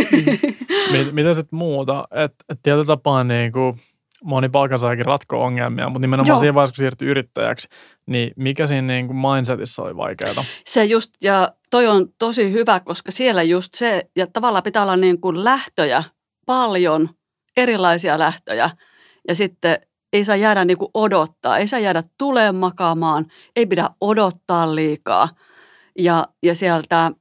Mit, 0.92 1.12
mitä 1.12 1.32
sitten 1.32 1.58
muuta? 1.58 2.08
Että 2.10 2.44
et 2.48 2.58
tietyllä 2.62 2.84
tapaa 2.84 3.24
niin 3.24 3.52
kuin 3.52 3.80
moni 4.24 4.48
palkansaajakin 4.48 5.06
ratko 5.06 5.44
ongelmia, 5.44 5.88
mutta 5.88 6.06
nimenomaan 6.06 6.28
Joo. 6.28 6.38
siinä 6.38 6.54
vaiheessa, 6.54 6.74
kun 6.74 6.82
siirtyi 6.82 7.08
yrittäjäksi, 7.08 7.68
niin 8.06 8.32
mikä 8.36 8.66
siinä 8.66 8.86
niin 8.86 9.06
kuin 9.06 9.16
mindsetissa 9.16 9.82
oli 9.82 9.96
vaikeaa? 9.96 10.44
Se 10.64 10.84
just, 10.84 11.10
ja 11.24 11.52
toi 11.70 11.86
on 11.86 12.08
tosi 12.18 12.52
hyvä, 12.52 12.80
koska 12.80 13.10
siellä 13.10 13.42
just 13.42 13.74
se, 13.74 14.02
ja 14.16 14.26
tavallaan 14.26 14.62
pitää 14.62 14.82
olla 14.82 14.96
niin 14.96 15.20
kuin 15.20 15.44
lähtöjä 15.44 16.04
paljon 16.48 17.08
erilaisia 17.56 18.18
lähtöjä 18.18 18.70
ja 19.28 19.34
sitten 19.34 19.78
ei 20.12 20.24
saa 20.24 20.36
jäädä 20.36 20.64
niin 20.64 20.78
kuin 20.78 20.90
odottaa, 20.94 21.58
ei 21.58 21.66
saa 21.66 21.80
jäädä 21.80 22.02
tuleen 22.18 22.54
makaamaan, 22.54 23.26
ei 23.56 23.66
pidä 23.66 23.90
odottaa 24.00 24.74
liikaa. 24.74 25.28
Ja, 25.98 26.28
ja 26.42 26.54
sieltä 26.54 27.12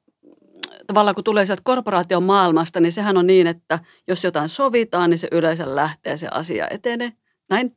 tavallaan 0.88 1.16
kun 1.16 1.24
tulee 1.24 1.46
sieltä 1.46 1.62
korporaation 1.66 2.24
maailmasta, 2.24 2.80
niin 2.80 2.92
sehän 2.92 3.18
on 3.18 3.28
niin, 3.28 3.48
että 3.48 3.80
jos 4.08 4.24
jotain 4.24 4.50
sovitaan, 4.50 5.10
niin 5.10 5.18
se 5.18 5.28
yleensä 5.32 5.76
lähtee 5.76 6.18
se 6.18 6.28
asia 6.32 6.68
etenee. 6.70 7.14
Näin. 7.50 7.76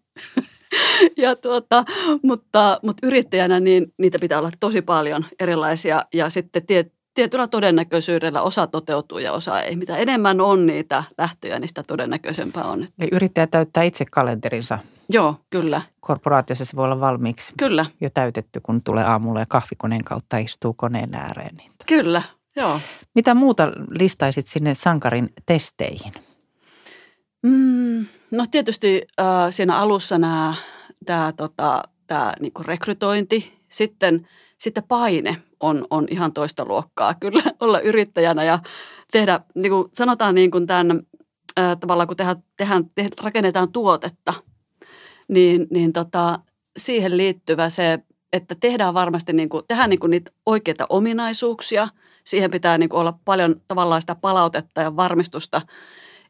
ja 1.23 1.37
tuota, 1.37 1.85
mutta, 2.23 2.81
mutta 2.83 3.07
yrittäjänä 3.07 3.61
niin 3.61 3.95
niitä 3.99 4.19
pitää 4.21 4.39
olla 4.39 4.51
tosi 4.61 4.83
paljon 4.83 5.25
erilaisia 5.41 6.05
ja 6.15 6.31
sitten 6.31 6.67
tiet, 6.67 6.93
tietyllä 7.15 7.49
todennäköisyydellä 7.49 8.43
osa 8.43 8.67
toteutuu 8.67 9.19
ja 9.19 9.33
osa 9.33 9.61
ei. 9.61 9.77
Mitä 9.77 9.97
enemmän 9.97 10.41
on 10.41 10.67
niitä 10.67 11.05
lähtöjä, 11.19 11.59
niin 11.59 11.69
sitä 11.69 11.83
todennäköisempää 11.83 12.65
on. 12.65 12.89
Eli 12.99 13.09
yrittäjä 13.13 13.47
täyttää 13.47 13.83
itse 13.83 14.05
kalenterinsa. 14.05 14.79
Joo, 15.13 15.37
kyllä. 15.51 15.83
Korporaatiossa 16.01 16.65
se 16.65 16.77
voi 16.77 16.85
olla 16.85 17.01
valmiiksi 17.01 17.53
kyllä. 17.57 17.87
jo 18.01 18.11
täytetty, 18.15 18.61
kun 18.63 18.83
tulee 18.83 19.05
aamulla 19.05 19.41
ja 19.41 19.47
kahvikoneen 19.47 20.05
kautta 20.05 20.39
istuu 20.39 20.75
koneen 20.75 21.15
ääreen. 21.15 21.57
Niin 21.57 21.73
kyllä, 21.87 22.23
joo. 22.57 22.81
Mitä 23.15 23.35
muuta 23.35 23.73
listaisit 23.91 24.47
sinne 24.47 24.75
Sankarin 24.75 25.33
testeihin? 25.47 26.13
Mm, 27.43 28.07
no 28.31 28.45
tietysti 28.51 29.03
äh, 29.21 29.27
siinä 29.51 29.77
alussa 29.77 30.19
nämä, 30.19 30.55
tämä 31.07 31.33
tota, 31.37 31.83
tämä 32.07 32.33
niinku 32.41 32.63
rekrytointi, 32.63 33.61
sitten, 33.69 34.29
sitten 34.61 34.85
paine– 34.89 35.37
on, 35.61 35.87
on 35.91 36.07
ihan 36.11 36.33
toista 36.33 36.65
luokkaa 36.65 37.15
kyllä 37.15 37.43
olla 37.61 37.81
yrittäjänä 37.81 38.45
ja 38.45 38.59
tehdä, 39.13 39.41
niin 39.55 39.73
kuin 39.73 39.89
sanotaan 39.93 40.35
niin 40.35 40.51
kuin 40.51 40.67
tämän, 40.67 41.03
tavallaan 41.81 42.07
kun 42.07 42.17
tehdään, 42.17 42.43
tehdään, 42.57 42.85
tehdään, 42.95 43.13
rakennetaan 43.23 43.73
tuotetta, 43.73 44.35
niin, 45.29 45.67
niin 45.71 45.93
tota, 45.93 46.39
siihen 46.77 47.17
liittyvä 47.17 47.69
se, 47.69 47.99
että 48.33 48.55
tehdään 48.61 48.95
varmasti 48.95 49.33
niin 49.33 49.49
kuin, 49.49 49.65
tehdään 49.69 49.91
niin 49.91 50.01
kuin 50.01 50.11
niitä 50.11 50.31
oikeita 50.47 50.87
ominaisuuksia. 50.89 51.89
Siihen 52.25 52.51
pitää 52.51 52.79
niin 52.79 52.89
kuin 52.89 53.01
olla 53.01 53.19
paljon 53.25 53.61
tavallaan 53.67 54.01
sitä 54.01 54.15
palautetta 54.15 54.81
ja 54.81 54.97
varmistusta. 54.97 55.63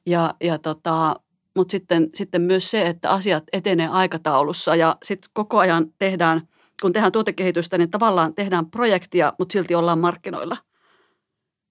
Ja, 0.07 0.35
ja 0.41 0.59
tota, 0.59 1.17
mutta 1.57 1.73
sitten, 1.73 2.09
sitten 2.15 2.43
myös 2.43 2.71
se, 2.71 2.83
että 2.83 3.11
asiat 3.11 3.45
etenee 3.53 3.89
aikataulussa 3.89 4.77
ja 4.77 4.97
sitten 5.03 5.31
koko 5.33 5.59
ajan 5.59 5.87
tehdään– 5.99 6.43
kun 6.83 6.93
tehdään 6.93 7.13
tuotekehitystä, 7.13 7.79
niin 7.79 7.91
tavallaan 7.91 8.35
tehdään 8.35 8.71
projektia, 8.71 9.33
mutta 9.39 9.53
silti 9.53 9.75
ollaan 9.75 9.99
markkinoilla. 9.99 10.57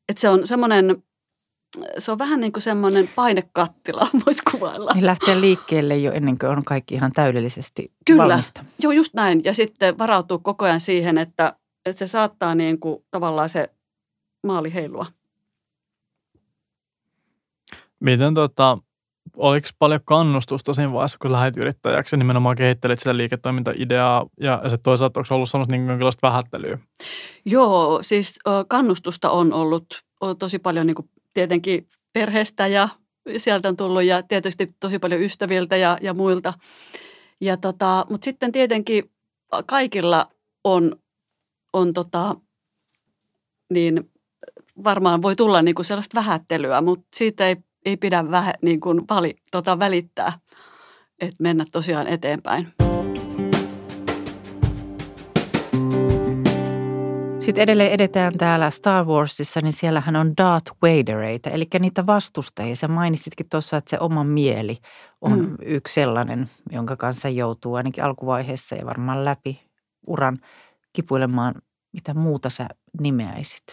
Että 0.10 0.22
se 0.22 0.30
on 0.30 0.48
semmoinen, 0.48 1.04
se 1.98 2.12
on 2.12 2.17
vähän 2.17 2.39
niin 2.39 2.52
kuin 2.52 2.62
semmoinen 2.62 3.08
painekattila, 3.15 4.08
voisi 4.26 4.43
kuvailla. 4.52 4.93
Niin 4.93 5.06
lähtee 5.06 5.41
liikkeelle 5.41 5.98
jo 5.98 6.12
ennen 6.12 6.39
kuin 6.39 6.50
on 6.50 6.65
kaikki 6.65 6.95
ihan 6.95 7.12
täydellisesti 7.12 7.93
Kyllä. 8.06 8.24
valmista. 8.24 8.65
Joo, 8.80 8.91
just 8.91 9.13
näin. 9.13 9.43
Ja 9.43 9.54
sitten 9.54 9.98
varautuu 9.98 10.39
koko 10.39 10.65
ajan 10.65 10.80
siihen, 10.80 11.17
että, 11.17 11.54
että 11.86 12.00
se 12.00 12.08
saattaa 12.08 12.56
niin 12.56 12.80
kuin 12.80 13.06
tavallaan 13.12 13.50
se 13.50 13.69
maali 14.43 14.74
heilua. 14.74 15.06
Miten 18.00 18.34
tota, 18.34 18.78
oliko 19.39 19.67
paljon 19.80 20.02
kannustusta 20.06 20.73
siinä 20.73 20.93
vaiheessa, 20.93 21.17
kun 21.21 21.32
lähdit 21.32 21.58
yrittäjäksi 21.58 22.15
ja 22.15 22.17
nimenomaan 22.17 22.56
kehittelit 22.56 22.99
sitä 22.99 23.17
liiketoimintaideaa 23.17 24.25
ja 24.39 24.62
se 24.67 24.78
toisaalta 24.78 25.19
onko 25.19 25.36
ollut 25.36 25.49
sellaista 25.49 25.75
niin 25.75 25.88
jonkinlaista 25.88 26.28
vähättelyä? 26.28 26.80
Joo, 27.45 27.99
siis 28.02 28.39
kannustusta 28.67 29.30
on 29.30 29.54
ollut 29.54 29.86
tosi 30.39 30.60
paljon 30.60 30.88
niin 30.88 30.95
kuin 30.95 31.10
tietenkin 31.34 31.88
perheestä 32.13 32.67
ja 32.67 32.89
sieltä 33.38 33.69
on 33.69 33.78
tullut 33.78 34.04
ja 34.04 34.23
tietysti 34.23 34.75
tosi 34.80 34.99
paljon 34.99 35.21
ystäviltä 35.21 35.78
ja, 35.78 35.97
ja 36.02 36.13
muilta. 36.13 36.54
Ja 37.41 37.58
tota, 37.58 38.06
mutta 38.10 38.25
sitten 38.25 38.52
tietenkin 38.52 39.12
kaikilla 39.65 40.28
on, 40.63 40.95
on 41.73 41.93
tota, 41.93 42.36
niin 43.73 44.12
varmaan 44.84 45.21
voi 45.21 45.36
tulla 45.36 45.62
niin 45.62 45.75
kuin 45.75 45.86
sellaista 45.86 46.15
vähättelyä, 46.15 46.82
mutta 46.82 47.08
siitä 47.15 47.47
ei 47.47 47.56
ei 47.85 47.97
pidä 47.97 48.31
vähe, 48.31 48.53
niin 48.61 48.79
kuin 48.79 49.01
vali, 49.09 49.35
tota, 49.51 49.79
välittää, 49.79 50.39
että 51.19 51.43
mennä 51.43 51.63
tosiaan 51.71 52.07
eteenpäin. 52.07 52.67
Sitten 57.39 57.63
edelleen 57.63 57.91
edetään 57.91 58.37
täällä 58.37 58.69
Star 58.69 59.05
Warsissa, 59.05 59.61
niin 59.61 59.73
siellähän 59.73 60.15
on 60.15 60.33
Darth 60.37 60.71
Vadereita, 60.81 61.49
eli 61.49 61.67
niitä 61.79 62.05
vastustajia. 62.05 62.75
Sä 62.75 62.87
mainitsitkin 62.87 63.49
tuossa, 63.49 63.77
että 63.77 63.89
se 63.89 63.97
oma 63.99 64.23
mieli 64.23 64.77
on 65.21 65.39
mm. 65.39 65.55
yksi 65.61 65.93
sellainen, 65.93 66.49
jonka 66.71 66.95
kanssa 66.95 67.29
joutuu 67.29 67.75
ainakin 67.75 68.03
alkuvaiheessa 68.03 68.75
ja 68.75 68.85
varmaan 68.85 69.25
läpi 69.25 69.61
uran 70.07 70.39
kipuilemaan. 70.93 71.55
Mitä 71.93 72.13
muuta 72.13 72.49
sä 72.49 72.67
nimeäisit? 73.01 73.63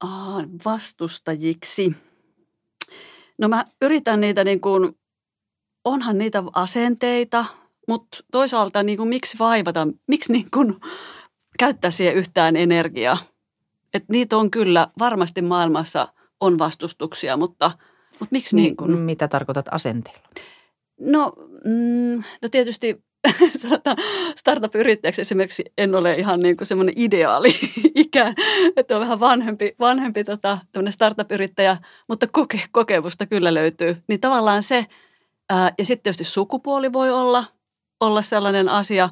Aa, 0.00 0.44
vastustajiksi. 0.64 2.07
No 3.38 3.48
mä 3.48 3.64
yritän 3.82 4.20
niitä 4.20 4.44
niin 4.44 4.60
kuin, 4.60 4.98
onhan 5.84 6.18
niitä 6.18 6.42
asenteita, 6.52 7.44
mutta 7.88 8.18
toisaalta 8.32 8.82
niin 8.82 8.98
kuin, 8.98 9.08
miksi 9.08 9.38
vaivata, 9.38 9.88
miksi 10.06 10.32
niin 10.32 10.50
kuin, 10.54 10.76
käyttää 11.58 11.90
siihen 11.90 12.14
yhtään 12.14 12.56
energiaa. 12.56 13.18
Et 13.94 14.04
niitä 14.08 14.36
on 14.36 14.50
kyllä, 14.50 14.88
varmasti 14.98 15.42
maailmassa 15.42 16.08
on 16.40 16.58
vastustuksia, 16.58 17.36
mutta, 17.36 17.70
mutta 18.10 18.28
miksi 18.30 18.56
niin, 18.56 18.64
niin 18.64 18.76
kuin? 18.76 18.98
Mitä 18.98 19.28
tarkoitat 19.28 19.66
asenteella? 19.70 20.28
No, 21.00 21.32
mm, 21.64 22.22
no 22.42 22.48
tietysti 22.50 23.04
startup-yrittäjäksi 24.40 25.20
esimerkiksi 25.20 25.64
en 25.78 25.94
ole 25.94 26.14
ihan 26.14 26.40
niin 26.40 26.56
kuin 26.56 26.66
semmoinen 26.66 26.94
ideaali 26.96 27.54
ikä, 27.94 28.34
että 28.76 28.94
on 28.94 29.00
vähän 29.00 29.20
vanhempi, 29.20 29.74
vanhempi 29.80 30.24
tota, 30.24 30.58
startup-yrittäjä, 30.90 31.76
mutta 32.08 32.26
koke, 32.26 32.60
kokemusta 32.72 33.26
kyllä 33.26 33.54
löytyy. 33.54 33.96
Niin 34.08 34.20
tavallaan 34.20 34.62
se, 34.62 34.86
ää, 35.50 35.72
ja 35.78 35.84
sitten 35.84 36.02
tietysti 36.02 36.24
sukupuoli 36.24 36.92
voi 36.92 37.10
olla, 37.10 37.44
olla 38.00 38.22
sellainen 38.22 38.68
asia, 38.68 39.08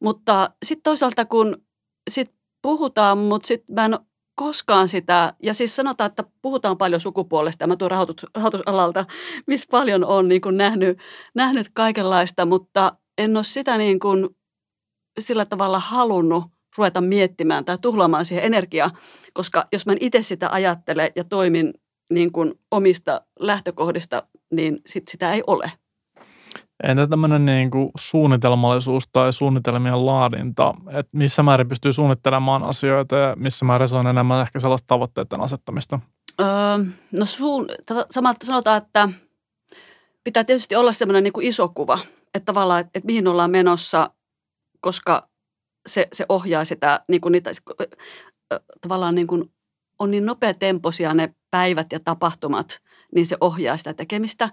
mutta 0.00 0.50
sitten 0.64 0.82
toisaalta 0.82 1.24
kun 1.24 1.62
sit 2.10 2.34
puhutaan, 2.62 3.18
mutta 3.18 3.46
sitten 3.46 3.74
mä 3.74 3.84
en 3.84 3.98
koskaan 4.34 4.88
sitä, 4.88 5.34
ja 5.42 5.54
siis 5.54 5.76
sanotaan, 5.76 6.08
että 6.08 6.24
puhutaan 6.42 6.78
paljon 6.78 7.00
sukupuolesta, 7.00 7.66
mä 7.66 7.76
tuon 7.76 7.90
rahoitus, 7.90 8.26
rahoitusalalta, 8.34 9.04
missä 9.46 9.68
paljon 9.70 10.04
on 10.04 10.28
niin 10.28 10.40
nähnyt, 10.52 10.98
nähnyt 11.34 11.66
kaikenlaista, 11.72 12.46
mutta 12.46 12.96
en 13.18 13.36
ole 13.36 13.44
sitä 13.44 13.76
niin 13.76 13.98
kuin 13.98 14.28
sillä 15.18 15.44
tavalla 15.44 15.78
halunnut 15.78 16.44
ruveta 16.78 17.00
miettimään 17.00 17.64
tai 17.64 17.78
tuhlaamaan 17.78 18.24
siihen 18.24 18.44
energiaa, 18.44 18.90
koska 19.32 19.66
jos 19.72 19.86
mä 19.86 19.92
en 19.92 19.98
itse 20.00 20.22
sitä 20.22 20.50
ajattele 20.50 21.12
ja 21.16 21.24
toimin 21.24 21.74
niin 22.12 22.32
kuin 22.32 22.54
omista 22.70 23.20
lähtökohdista, 23.40 24.22
niin 24.50 24.80
sit 24.86 25.08
sitä 25.08 25.32
ei 25.32 25.42
ole. 25.46 25.72
Entä 26.82 27.06
tämmöinen 27.06 27.46
niin 27.46 27.70
kuin 27.70 27.90
suunnitelmallisuus 27.98 29.08
tai 29.12 29.32
suunnitelmien 29.32 30.06
laadinta, 30.06 30.74
että 30.90 31.16
missä 31.16 31.42
määrin 31.42 31.68
pystyy 31.68 31.92
suunnittelemaan 31.92 32.62
asioita 32.62 33.16
ja 33.16 33.36
missä 33.36 33.64
määrin 33.64 33.88
se 33.88 33.96
on 33.96 34.06
enemmän 34.06 34.40
ehkä 34.40 34.60
sellaista 34.60 34.86
tavoitteiden 34.86 35.40
asettamista? 35.40 36.00
Öö, 36.40 36.46
no 37.12 37.26
suun, 37.26 37.66
samalta 38.10 38.46
sanotaan, 38.46 38.76
että 38.76 39.08
pitää 40.24 40.44
tietysti 40.44 40.76
olla 40.76 40.92
semmoinen 40.92 41.24
niin 41.24 41.32
kuin 41.32 41.46
iso 41.46 41.68
kuva, 41.68 41.98
että 42.34 42.44
tavallaan, 42.44 42.80
että, 42.80 42.90
että 42.94 43.06
mihin 43.06 43.28
ollaan 43.28 43.50
menossa, 43.50 44.10
koska 44.80 45.28
se, 45.86 46.08
se 46.12 46.26
ohjaa 46.28 46.64
sitä, 46.64 47.00
niin 47.08 47.20
kuin 47.20 47.32
niitä, 47.32 47.50
tavallaan 48.80 49.14
niin 49.14 49.26
kuin 49.26 49.52
on 49.98 50.10
niin 50.10 50.26
nopeatempoisia 50.26 51.14
ne 51.14 51.34
päivät 51.50 51.92
ja 51.92 52.00
tapahtumat, 52.00 52.80
niin 53.14 53.26
se 53.26 53.36
ohjaa 53.40 53.76
sitä 53.76 53.94
tekemistä. 53.94 54.50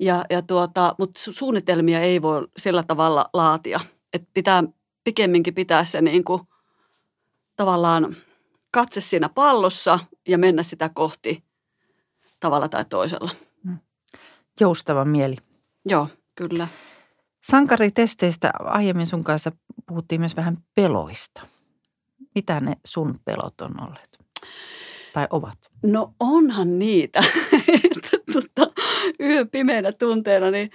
Ja, 0.00 0.24
ja 0.30 0.42
tuota, 0.42 0.94
mutta 0.98 1.20
suunnitelmia 1.20 2.00
ei 2.00 2.22
voi 2.22 2.48
sillä 2.56 2.82
tavalla 2.82 3.30
laatia. 3.32 3.80
Että 4.12 4.28
pitää 4.34 4.62
pikemminkin 5.04 5.54
pitää 5.54 5.84
se 5.84 6.00
niin 6.02 6.24
kuin, 6.24 6.40
tavallaan 7.56 8.16
katse 8.70 9.00
siinä 9.00 9.28
pallossa 9.28 9.98
ja 10.28 10.38
mennä 10.38 10.62
sitä 10.62 10.90
kohti 10.94 11.44
tavalla 12.40 12.68
tai 12.68 12.84
toisella. 12.84 13.30
Mm. 13.64 13.78
Joustava 14.60 15.04
mieli. 15.04 15.36
Joo, 15.84 16.08
kyllä. 16.34 16.68
Sankaritesteistä 17.50 18.50
aiemmin 18.60 19.06
sun 19.06 19.24
kanssa 19.24 19.52
puhuttiin 19.86 20.20
myös 20.20 20.36
vähän 20.36 20.58
peloista. 20.74 21.42
Mitä 22.34 22.60
ne 22.60 22.72
sun 22.84 23.20
pelot 23.24 23.60
on 23.60 23.82
olleet? 23.82 24.18
Tai 25.12 25.26
ovat? 25.30 25.58
No 25.82 26.14
onhan 26.20 26.78
niitä. 26.78 27.20
tota, 28.32 28.72
yön 29.20 29.50
pimeänä 29.50 29.92
tunteena 29.92 30.50
niin, 30.50 30.70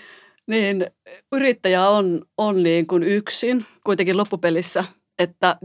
niin 0.48 0.88
yrittäjä 1.32 1.90
on, 1.90 2.26
on 2.38 2.64
niin 2.64 2.88
kuin 2.88 3.04
yksin 3.04 3.66
kuitenkin 3.86 4.18
loppupelissä. 4.18 4.84
Että 5.20 5.58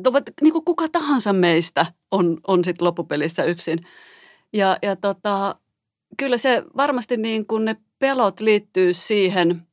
niin 0.43 0.53
kuin 0.53 0.65
kuka 0.65 0.89
tahansa 0.89 1.33
meistä 1.33 1.87
on, 2.11 2.41
on 2.47 2.65
sitten 2.65 2.85
loppupelissä 2.85 3.45
yksin. 3.45 3.79
Ja, 4.53 4.79
ja 4.83 4.97
tota, 4.97 5.57
kyllä 6.17 6.37
se 6.37 6.63
varmasti 6.77 7.17
niin 7.17 7.47
kuin 7.47 7.65
ne 7.65 7.77
pelot 7.99 8.41
liittyy 8.41 8.95
siihen– 8.95 9.63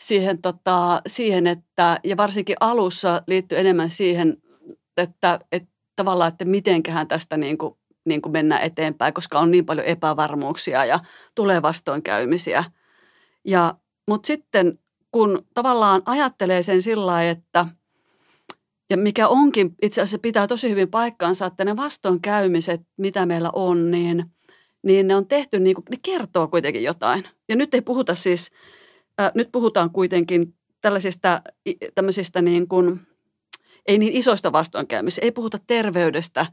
siihen, 0.00 0.42
tota, 0.42 1.02
siihen, 1.06 1.46
että, 1.46 2.00
ja 2.04 2.16
varsinkin 2.16 2.56
alussa 2.60 3.22
liittyy 3.26 3.58
enemmän 3.58 3.90
siihen, 3.90 4.36
että, 4.96 5.40
että 5.52 5.72
tavallaan, 5.96 6.28
että 6.28 6.44
mitenköhän 6.44 7.08
tästä 7.08 7.36
niin 7.36 7.58
kuin, 7.58 7.74
niin 8.04 8.22
kuin 8.22 8.32
mennään 8.32 8.62
eteenpäin, 8.62 9.14
koska 9.14 9.38
on 9.38 9.50
niin 9.50 9.66
paljon 9.66 9.86
epävarmuuksia 9.86 10.84
ja 10.84 11.00
tulee 11.34 11.62
vastoinkäymisiä. 11.62 12.64
Ja, 13.44 13.74
mutta 14.08 14.26
sitten 14.26 14.78
kun 15.12 15.46
tavallaan 15.54 16.02
ajattelee 16.06 16.62
sen 16.62 16.82
sillä 16.82 17.06
lailla, 17.06 17.30
että 17.30 17.66
ja 18.90 18.96
mikä 18.96 19.28
onkin 19.28 19.74
itse 19.82 20.02
asiassa 20.02 20.18
pitää 20.18 20.46
tosi 20.46 20.70
hyvin 20.70 20.90
paikkaansa, 20.90 21.46
että 21.46 21.64
ne 21.64 21.76
vastoinkäymiset, 21.76 22.80
mitä 22.96 23.26
meillä 23.26 23.50
on, 23.52 23.90
niin, 23.90 24.24
niin 24.82 25.08
ne 25.08 25.16
on 25.16 25.26
tehty, 25.26 25.60
niin 25.60 25.74
kuin, 25.74 25.84
ne 25.90 25.96
kertoo 26.02 26.48
kuitenkin 26.48 26.82
jotain. 26.82 27.24
Ja 27.48 27.56
nyt 27.56 27.74
ei 27.74 27.80
puhuta 27.82 28.14
siis 28.14 28.50
nyt 29.34 29.48
puhutaan 29.52 29.90
kuitenkin 29.90 30.54
tällaisista 30.80 31.42
tämmöisistä 31.94 32.42
niin 32.42 32.68
kuin, 32.68 33.00
ei 33.86 33.98
niin 33.98 34.12
isoista 34.12 34.52
vastoinkäymistä, 34.52 35.20
ei 35.24 35.32
puhuta 35.32 35.58
terveydestä 35.66 36.46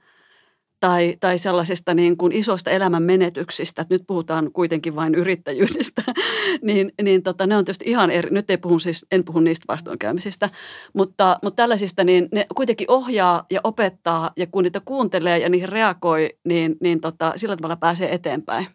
tai, 0.80 1.18
tai 1.20 1.38
sellaisista 1.38 1.94
niin 1.94 2.18
kuin 2.18 2.32
isoista 2.32 2.70
elämän 2.70 3.04
menetyksistä, 3.04 3.86
nyt 3.90 4.04
puhutaan 4.08 4.52
kuitenkin 4.52 4.96
vain 4.96 5.16
yrittäjyydestä, 5.16 6.04
niin, 6.62 6.92
niin 7.02 7.24
tota, 7.24 7.48
ne 7.48 7.58
on 7.58 7.66
tietysti 7.66 7.86
ihan 7.90 8.12
eri, 8.12 8.30
nyt 8.32 8.50
ei 8.50 8.58
puhu 8.58 8.80
siis, 8.80 9.06
en 9.12 9.26
puhu 9.26 9.40
niistä 9.40 9.66
vastoinkäymisistä, 9.68 10.50
mutta, 10.94 11.40
mutta 11.44 11.56
tällaisista 11.56 12.04
niin 12.04 12.28
ne 12.32 12.46
kuitenkin 12.56 12.92
ohjaa 12.92 13.46
ja 13.52 13.62
opettaa 13.64 14.32
ja 14.38 14.48
kun 14.48 14.64
niitä 14.64 14.82
kuuntelee 14.86 15.38
ja 15.38 15.50
niihin 15.50 15.70
reagoi, 15.70 16.30
niin, 16.44 16.76
niin 16.82 17.02
tota, 17.02 17.34
sillä 17.36 17.56
tavalla 17.56 17.76
pääsee 17.76 18.14
eteenpäin. 18.14 18.68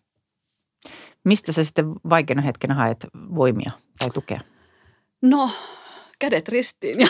Mistä 1.28 1.52
sä 1.52 1.64
sitten 1.64 1.92
vaikeana 2.10 2.42
hetkenä 2.42 2.74
haet 2.74 3.06
voimia 3.14 3.70
tai 3.98 4.10
tukea? 4.10 4.40
No, 5.22 5.50
kädet 6.18 6.48
ristiin 6.48 6.96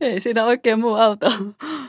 ei 0.00 0.20
siinä 0.20 0.44
oikein 0.44 0.80
muu 0.80 0.94
auta, 0.94 1.32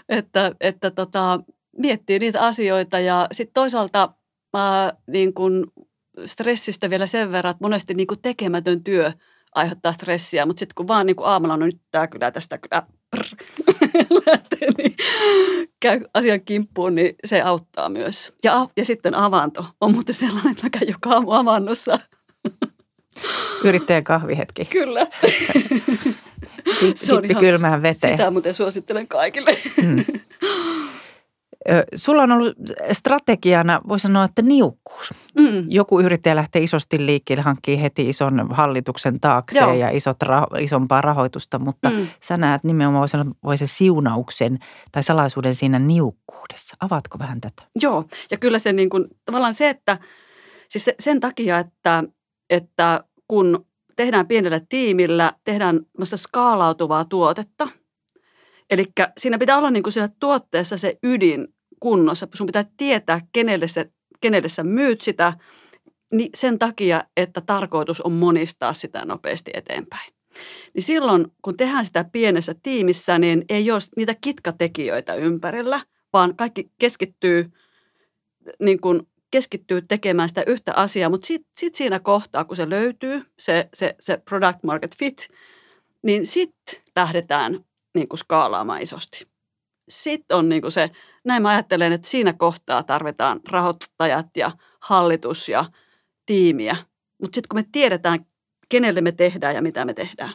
että, 0.09 0.51
että 0.61 0.91
tota, 0.91 1.39
miettii 1.77 2.19
niitä 2.19 2.41
asioita 2.41 2.99
ja 2.99 3.27
sitten 3.31 3.53
toisaalta 3.53 4.13
mä 4.53 4.93
niin 5.07 5.33
kun 5.33 5.71
stressistä 6.25 6.89
vielä 6.89 7.07
sen 7.07 7.31
verran, 7.31 7.51
että 7.51 7.63
monesti 7.63 7.93
niin 7.93 8.07
kun 8.07 8.21
tekemätön 8.21 8.83
työ 8.83 9.11
aiheuttaa 9.55 9.93
stressiä, 9.93 10.45
mutta 10.45 10.59
sitten 10.59 10.75
kun 10.75 10.87
vaan 10.87 11.05
niin 11.05 11.15
aamulla 11.23 11.53
on 11.53 11.59
no 11.59 11.65
nyt 11.65 11.81
tämä 11.91 12.07
kyllä 12.07 12.31
tästä 12.31 12.57
kyllä 12.57 12.83
lähtee, 14.25 14.69
niin 14.77 14.95
käy 15.79 16.01
asian 16.13 16.41
kimppuun, 16.41 16.95
niin 16.95 17.15
se 17.25 17.41
auttaa 17.41 17.89
myös. 17.89 18.33
Ja, 18.43 18.67
ja 18.77 18.85
sitten 18.85 19.15
avanto 19.15 19.65
on 19.81 19.93
muuten 19.93 20.15
sellainen, 20.15 20.51
että 20.51 20.63
mä 20.63 20.69
käyn 20.69 20.87
joka 20.87 21.09
aamu 21.09 21.31
avannossa. 21.31 21.99
Yrittäjän 23.63 24.03
kahvihetki. 24.03 24.65
Kyllä. 24.65 25.07
Dippi 27.21 27.35
kylmään 27.35 27.81
veteen. 27.81 28.13
Sitä 28.13 28.31
muuten 28.31 28.53
suosittelen 28.53 29.07
kaikille. 29.07 29.57
Hmm. 29.81 30.05
Sulla 31.95 32.23
on 32.23 32.31
ollut 32.31 32.53
strategiana, 32.91 33.81
voi 33.87 33.99
sanoa, 33.99 34.23
että 34.23 34.41
niukkuus. 34.41 35.13
Mm. 35.39 35.65
Joku 35.69 35.99
yrittäjä 35.99 36.35
lähtee 36.35 36.63
isosti 36.63 37.05
liikkeelle, 37.05 37.41
hankkii 37.41 37.81
heti 37.81 38.09
ison 38.09 38.47
hallituksen 38.51 39.19
taakse 39.19 39.59
Joo. 39.59 39.73
ja 39.73 39.89
isot, 39.89 40.17
isompaa 40.59 41.01
rahoitusta, 41.01 41.59
mutta 41.59 41.89
mm. 41.89 42.07
sä 42.23 42.37
näet 42.37 42.63
nimenomaan 42.63 42.99
voi, 42.99 43.09
sanoa, 43.09 43.33
voi 43.43 43.57
se 43.57 43.67
siunauksen 43.67 44.59
tai 44.91 45.03
salaisuuden 45.03 45.55
siinä 45.55 45.79
niukkuudessa. 45.79 46.75
Avaatko 46.79 47.19
vähän 47.19 47.41
tätä? 47.41 47.63
Joo, 47.81 48.05
ja 48.31 48.37
kyllä 48.37 48.59
se 48.59 48.73
niin 48.73 48.89
kuin, 48.89 49.05
tavallaan 49.25 49.53
se, 49.53 49.69
että 49.69 49.97
siis 50.69 50.89
sen 50.99 51.19
takia, 51.19 51.59
että, 51.59 52.03
että 52.49 53.03
kun 53.27 53.65
tehdään 53.95 54.27
pienellä 54.27 54.61
tiimillä, 54.69 55.33
tehdään 55.43 55.79
skaalautuvaa 56.15 57.05
tuotetta– 57.05 57.67
Eli 58.69 58.85
siinä 59.17 59.37
pitää 59.37 59.57
olla 59.57 59.71
niin 59.71 59.83
kuin 59.83 59.93
siinä 59.93 60.09
tuotteessa 60.19 60.77
se 60.77 60.97
ydin 61.03 61.47
kunnossa. 61.79 62.27
Sun 62.33 62.47
pitää 62.47 62.65
tietää, 62.77 63.21
kenelle, 63.31 63.67
se, 63.67 63.91
kenelle 64.21 64.49
sä 64.49 64.63
myyt 64.63 65.01
sitä, 65.01 65.33
niin 66.13 66.29
sen 66.35 66.59
takia, 66.59 67.03
että 67.17 67.41
tarkoitus 67.41 68.01
on 68.01 68.11
monistaa 68.11 68.73
sitä 68.73 69.05
nopeasti 69.05 69.51
eteenpäin. 69.53 70.13
Niin 70.73 70.83
silloin, 70.83 71.27
kun 71.41 71.57
tehdään 71.57 71.85
sitä 71.85 72.03
pienessä 72.03 72.55
tiimissä, 72.63 73.19
niin 73.19 73.45
ei 73.49 73.71
ole 73.71 73.79
niitä 73.97 74.15
kitkatekijöitä 74.21 75.13
ympärillä, 75.13 75.81
vaan 76.13 76.35
kaikki 76.35 76.71
keskittyy, 76.79 77.45
niin 78.59 78.81
kuin 78.81 79.07
keskittyy 79.31 79.81
tekemään 79.81 80.29
sitä 80.29 80.43
yhtä 80.47 80.73
asiaa, 80.75 81.09
mutta 81.09 81.27
sitten 81.27 81.51
sit 81.57 81.75
siinä 81.75 81.99
kohtaa, 81.99 82.45
kun 82.45 82.55
se 82.55 82.69
löytyy, 82.69 83.23
se, 83.39 83.69
se, 83.73 83.95
se 83.99 84.17
product 84.17 84.63
market 84.63 84.97
fit, 84.97 85.27
niin 86.01 86.27
sitten 86.27 86.81
lähdetään 86.95 87.65
niin 87.95 88.07
kuin 88.07 88.17
skaalaamaan 88.17 88.81
isosti. 88.81 89.27
Sitten 89.89 90.37
on 90.37 90.49
niin 90.49 90.61
kuin 90.61 90.71
se, 90.71 90.89
näin 91.25 91.41
mä 91.41 91.49
ajattelen, 91.49 91.91
että 91.93 92.07
siinä 92.09 92.33
kohtaa 92.33 92.83
tarvitaan 92.83 93.39
rahoittajat 93.51 94.27
ja 94.37 94.51
hallitus 94.79 95.49
ja 95.49 95.65
tiimiä. 96.25 96.75
Mutta 97.21 97.35
sitten 97.35 97.47
kun 97.49 97.59
me 97.59 97.65
tiedetään, 97.71 98.25
kenelle 98.69 99.01
me 99.01 99.11
tehdään 99.11 99.55
ja 99.55 99.61
mitä 99.61 99.85
me 99.85 99.93
tehdään. 99.93 100.33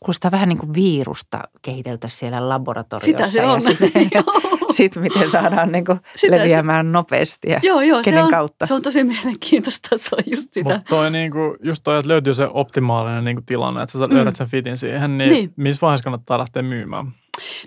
Kuulostaa 0.00 0.30
vähän 0.30 0.48
niin 0.48 0.58
kuin 0.58 0.74
virusta 0.74 1.40
kehiteltäisiin 1.62 2.18
siellä 2.18 2.48
laboratoriossa. 2.48 3.06
Sitä 3.06 3.30
se 3.30 3.46
on. 3.46 3.60
Ja 3.64 3.74
sitten 3.74 4.10
sit 4.76 4.96
miten 4.96 5.30
saadaan 5.30 5.72
niin 5.72 5.84
kuin 5.84 6.00
Sitä 6.16 6.36
se- 6.36 6.42
leviämään 6.42 6.92
nopeasti 6.92 7.50
ja 7.50 7.60
Joo, 7.62 7.80
joo, 7.80 8.02
kenen 8.04 8.20
se 8.20 8.24
on, 8.24 8.30
kautta. 8.30 8.66
se 8.66 8.74
on 8.74 8.82
tosi 8.82 9.04
mielenkiintoista, 9.04 9.98
se 9.98 10.08
on 10.18 10.22
just 10.26 10.52
sitä. 10.52 10.74
Mutta 10.74 10.88
toi 10.88 11.10
niinku, 11.10 11.56
just 11.62 11.82
toi, 11.84 11.98
että 11.98 12.08
löytyy 12.08 12.34
se 12.34 12.48
optimaalinen 12.52 13.24
niinku 13.24 13.42
tilanne, 13.46 13.82
että 13.82 13.98
sä 13.98 14.06
Mm. 14.06 14.14
löydät 14.14 14.36
sen 14.36 14.46
fitin 14.46 14.76
siihen, 14.76 15.18
niin, 15.18 15.32
Niin. 15.32 15.52
missä 15.56 15.80
vaiheessa 15.80 16.04
kannattaa 16.04 16.38
lähteä 16.38 16.62
myymään? 16.62 17.12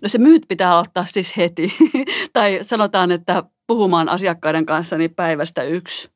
No 0.01 0.09
se 0.09 0.17
myyt 0.17 0.45
pitää 0.47 0.71
aloittaa 0.71 1.05
siis 1.05 1.37
heti. 1.37 1.73
tai 2.33 2.59
sanotaan, 2.61 3.11
että 3.11 3.43
puhumaan 3.67 4.09
asiakkaiden 4.09 4.65
kanssa 4.65 4.97
niin 4.97 5.15
päivästä 5.15 5.63
yksi. 5.63 6.11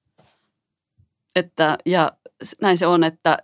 Että, 1.35 1.77
ja 1.85 2.11
näin 2.61 2.77
se 2.77 2.87
on, 2.87 3.03
että, 3.03 3.37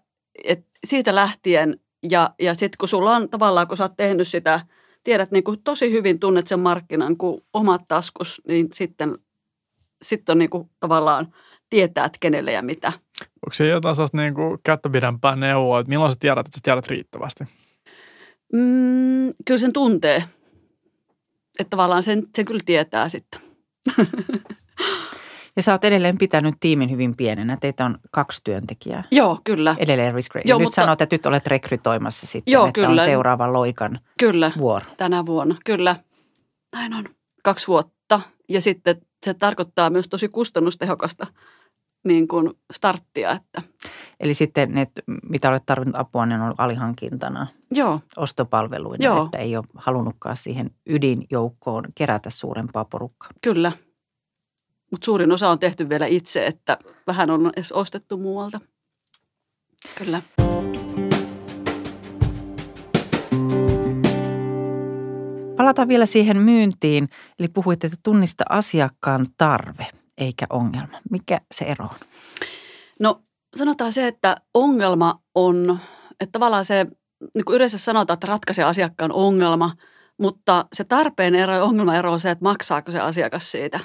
että 0.44 0.70
siitä 0.88 1.16
lähtien 1.16 1.80
ja, 2.12 2.30
ja 2.40 2.54
sitten 2.54 2.78
kun 2.80 2.88
sulla 2.88 3.16
on 3.16 3.30
tavallaan, 3.30 3.68
kun 3.68 3.78
sä 3.78 3.84
oot 3.84 3.98
tehnyt 3.98 4.28
sitä, 4.28 4.60
tiedät 5.04 5.32
niin 5.32 5.44
kuin 5.44 5.64
tosi 5.64 5.92
hyvin, 5.92 6.20
tunnet 6.20 6.48
sen 6.48 6.60
markkinan 6.60 7.18
kuin 7.18 7.42
omat 7.54 7.82
taskus, 7.88 8.42
niin 8.48 8.68
sitten, 8.74 9.18
sitten 10.02 10.34
on 10.34 10.40
niin 10.40 10.50
kuin 10.50 10.70
tavallaan 10.80 11.34
tietää, 11.70 12.06
että 12.06 12.18
kenelle 12.20 12.52
ja 12.52 12.62
mitä. 12.62 12.92
Onko 13.22 13.54
se 13.54 13.68
jotain 13.68 13.96
sellaista 13.96 14.18
niinku 14.18 14.58
kättä 14.64 14.90
pidempää 14.90 15.36
neuvoa, 15.36 15.80
että 15.80 15.90
milloin 15.90 16.12
sä 16.12 16.18
tiedät, 16.20 16.48
että 16.48 16.58
sä 16.58 16.62
tiedät 16.64 16.88
riittävästi? 16.88 17.44
Mm, 18.54 19.34
kyllä 19.46 19.58
sen 19.58 19.74
tuntee. 19.74 20.24
Että 21.60 21.70
tavallaan 21.70 22.04
sen, 22.04 22.24
sen 22.36 22.46
kyllä 22.46 22.62
tietää 22.66 23.10
sitten. 23.10 23.42
Ja 25.56 25.64
sä 25.64 25.72
oot 25.72 25.84
edelleen 25.84 26.18
pitänyt 26.18 26.56
tiimin 26.60 26.92
hyvin 26.92 27.16
pienenä. 27.18 27.58
Teitä 27.62 27.86
on 27.86 27.98
kaksi 28.12 28.42
työntekijää. 28.44 29.04
Joo, 29.12 29.40
kyllä. 29.44 29.76
Edelleen 29.80 30.14
risk. 30.14 30.32
Joo, 30.46 30.60
Nyt 30.60 30.66
mutta- 30.66 30.76
sanot, 30.82 31.02
että 31.02 31.14
nyt 31.14 31.26
olet 31.26 31.48
rekrytoimassa 31.48 32.28
sitten, 32.28 32.52
Joo, 32.52 32.66
että 32.68 32.82
kyllä. 32.82 33.02
on 33.02 33.08
seuraava 33.08 33.54
loikan 33.54 34.00
Kyllä. 34.20 34.52
vuoro. 34.58 34.86
tänä 34.98 35.26
vuonna. 35.26 35.56
Kyllä, 35.66 35.96
näin 36.74 36.94
on. 36.94 37.06
Kaksi 37.44 37.68
vuotta. 37.68 38.22
Ja 38.50 38.62
sitten 38.62 39.02
se 39.26 39.34
tarkoittaa 39.34 39.90
myös 39.90 40.08
tosi 40.08 40.28
kustannustehokasta 40.30 41.28
niin 42.04 42.28
kuin 42.28 42.54
starttia. 42.74 43.32
Että, 43.32 43.62
Eli 44.20 44.34
sitten 44.34 44.74
ne, 44.74 44.88
mitä 45.30 45.50
olet 45.50 45.66
tarvinnut 45.66 46.00
apua, 46.00 46.26
ne 46.26 46.36
on 46.36 46.42
ollut 46.42 46.60
alihankintana, 46.60 47.48
joo, 47.72 48.00
ostopalveluina, 48.18 49.06
Joo. 49.06 49.26
että 49.26 49.38
ei 49.38 49.58
ole 49.58 49.66
halunnutkaan 49.76 50.38
siihen 50.38 50.72
ydinjoukkoon 50.86 51.84
kerätä 51.96 52.30
suurempaa 52.30 52.86
porukkaa. 52.86 53.30
kyllä. 53.42 53.72
Mutta 54.92 55.06
suurin 55.06 55.32
osa 55.32 55.50
on 55.50 55.60
tehty 55.60 55.90
vielä 55.90 56.06
itse, 56.06 56.46
että 56.46 56.78
vähän 57.08 57.30
on 57.30 57.52
edes 57.56 57.72
ostettu 57.72 58.18
muualta. 58.18 58.60
Kyllä. 59.98 60.22
Palataan 65.58 65.88
vielä 65.88 66.06
siihen 66.06 66.38
myyntiin. 66.38 67.10
Eli 67.40 67.48
puhuitte, 67.48 67.88
että 67.88 68.00
tunnista 68.04 68.44
asiakkaan 68.50 69.28
tarve 69.38 69.88
eikä 70.20 70.46
ongelma. 70.50 71.00
Mikä 71.12 71.42
se 71.52 71.66
ero 71.66 71.86
on? 71.86 72.08
No 73.00 73.22
sanotaan 73.56 73.92
se, 73.92 74.08
että 74.08 74.38
ongelma 74.54 75.22
on, 75.36 75.80
että 76.20 76.32
tavallaan 76.32 76.66
se, 76.66 76.86
niin 77.36 77.46
kuin 77.46 77.56
yleensä 77.56 77.78
sanotaan, 77.78 78.14
että 78.14 78.28
ratkaisee 78.28 78.66
asiakkaan 78.66 79.12
ongelma, 79.12 79.76
mutta 80.18 80.66
se 80.74 80.84
tarpeen 80.84 81.36
ero 81.36 81.54
ja 81.54 81.64
ongelman 81.64 81.96
ero 81.96 82.12
on 82.12 82.20
se, 82.20 82.30
että 82.30 82.44
maksaako 82.44 82.92
se 82.92 83.00
asiakas 83.00 83.52
siitä. 83.52 83.80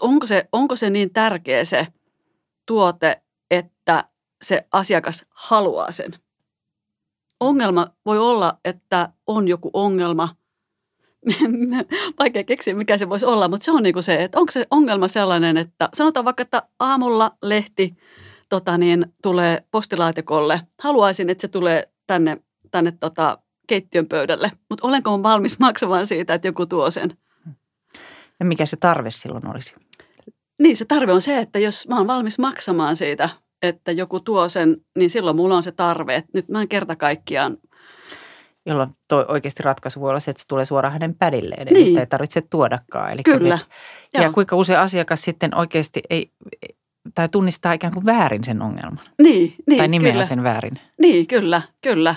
Onko 0.00 0.26
se, 0.26 0.48
onko 0.52 0.76
se 0.76 0.90
niin 0.90 1.12
tärkeä 1.12 1.64
se 1.64 1.86
tuote, 2.66 3.22
että 3.50 4.08
se 4.42 4.66
asiakas 4.72 5.26
haluaa 5.30 5.92
sen? 5.92 6.12
Ongelma 7.40 7.86
voi 8.06 8.18
olla, 8.18 8.58
että 8.64 9.12
on 9.26 9.48
joku 9.48 9.70
ongelma. 9.72 10.36
Vaikea 12.18 12.44
keksiä, 12.44 12.74
mikä 12.74 12.98
se 12.98 13.08
voisi 13.08 13.26
olla, 13.26 13.48
mutta 13.48 13.64
se 13.64 13.70
on 13.70 13.82
niin 13.82 13.92
kuin 13.92 14.02
se, 14.02 14.24
että 14.24 14.38
onko 14.38 14.52
se 14.52 14.66
ongelma 14.70 15.08
sellainen, 15.08 15.56
että 15.56 15.88
sanotaan 15.94 16.24
vaikka, 16.24 16.42
että 16.42 16.62
aamulla 16.78 17.30
lehti 17.42 17.96
tota 18.48 18.78
niin, 18.78 19.06
tulee 19.22 19.64
postilaatikolle. 19.70 20.60
Haluaisin, 20.82 21.30
että 21.30 21.42
se 21.42 21.48
tulee 21.48 21.88
tänne, 22.06 22.36
tänne 22.70 22.92
tota, 23.00 23.38
keittiön 23.66 24.06
pöydälle, 24.06 24.50
mutta 24.70 24.86
olenko 24.86 25.22
valmis 25.22 25.58
maksamaan 25.66 26.06
siitä, 26.06 26.34
että 26.34 26.48
joku 26.48 26.66
tuo 26.66 26.90
sen? 26.90 27.16
Ja 28.40 28.46
mikä 28.46 28.66
se 28.66 28.76
tarve 28.76 29.10
silloin 29.10 29.46
olisi? 29.46 29.74
Niin, 30.60 30.76
se 30.76 30.84
tarve 30.84 31.12
on 31.12 31.22
se, 31.22 31.38
että 31.38 31.58
jos 31.58 31.88
mä 31.88 31.96
oon 31.96 32.06
valmis 32.06 32.38
maksamaan 32.38 32.96
siitä, 32.96 33.28
että 33.62 33.92
joku 33.92 34.20
tuo 34.20 34.48
sen, 34.48 34.76
niin 34.98 35.10
silloin 35.10 35.36
mulla 35.36 35.56
on 35.56 35.62
se 35.62 35.72
tarve, 35.72 36.14
että 36.14 36.30
nyt 36.34 36.48
mä 36.48 36.60
en 36.60 36.68
kerta 36.68 36.96
kaikkiaan 36.96 37.56
Jolloin 38.66 38.90
toi 39.08 39.24
oikeasti 39.28 39.62
ratkaisu 39.62 40.00
voi 40.00 40.10
olla 40.10 40.20
se, 40.20 40.30
että 40.30 40.40
se 40.42 40.48
tulee 40.48 40.64
suoraan 40.64 40.92
hänen 40.92 41.14
pädille 41.14 41.54
edes. 41.58 41.72
Niin. 41.72 41.88
Sitä 41.88 42.00
ei 42.00 42.06
tarvitse 42.06 42.40
tuodakaan. 42.40 43.12
Eli 43.12 43.22
Kyllä. 43.22 43.56
nyt- 43.56 43.66
ja 44.14 44.22
Joo. 44.22 44.32
kuinka 44.32 44.56
usein 44.56 44.78
asiakas 44.78 45.22
sitten 45.22 45.56
oikeasti 45.56 46.02
ei, 46.10 46.32
tai 47.14 47.28
tunnistaa 47.32 47.72
ikään 47.72 47.92
kuin 47.92 48.06
väärin 48.06 48.44
sen 48.44 48.62
ongelman. 48.62 49.00
Niin, 49.22 49.54
niin, 49.66 49.78
tai 49.78 49.88
nimeää 49.88 50.12
kyllä. 50.12 50.24
sen 50.24 50.42
väärin. 50.42 50.80
Niin, 50.98 51.26
kyllä, 51.26 51.62
kyllä. 51.82 52.14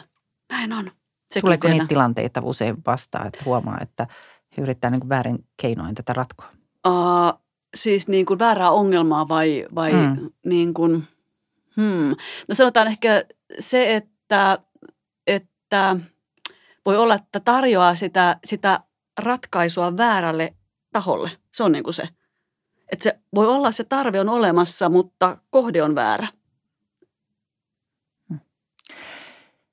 Näin 0.50 0.74
on. 0.74 0.92
Sekin 1.32 1.42
Tuleeko 1.42 1.68
vielä. 1.68 1.74
niitä 1.74 1.88
tilanteita 1.88 2.42
usein 2.44 2.78
vastaan, 2.86 3.28
että 3.28 3.44
huomaa, 3.46 3.78
että 3.82 4.08
he 4.58 4.62
yrittää 4.62 4.92
niin 4.92 5.00
kuin 5.00 5.10
väärin 5.10 5.46
keinoin 5.62 5.96
tätä 5.96 6.14
ratkoa? 6.14 6.48
Uh, 6.88 7.42
siis 7.76 8.08
niin 8.08 8.26
kuin 8.26 8.40
väärää 8.40 8.72
ongelmaa 8.72 9.28
vai, 9.28 9.66
vai 9.76 9.94
mm. 9.94 10.30
niin 10.46 10.74
kuin, 10.74 11.04
hmm. 11.76 12.16
no 12.48 12.56
sanotaan 12.56 12.88
ehkä 12.88 13.24
se, 13.60 13.96
että, 13.96 14.60
että 15.28 15.96
voi 16.88 16.98
olla, 16.98 17.16
että 17.16 17.40
tarjoaa 17.40 17.96
sitä, 17.96 18.40
sitä 18.44 18.80
ratkaisua 19.20 19.98
väärälle 19.98 20.56
taholle. 20.94 21.32
Se 21.54 21.64
on 21.64 21.72
niin 21.72 21.84
kuin 21.84 21.94
se. 21.94 22.10
Että 22.92 23.04
se 23.04 23.20
voi 23.36 23.48
olla, 23.48 23.72
se 23.72 23.84
tarve 23.84 24.20
on 24.20 24.30
olemassa, 24.30 24.90
mutta 24.90 25.38
kohde 25.50 25.84
on 25.84 25.96
väärä. 25.96 26.28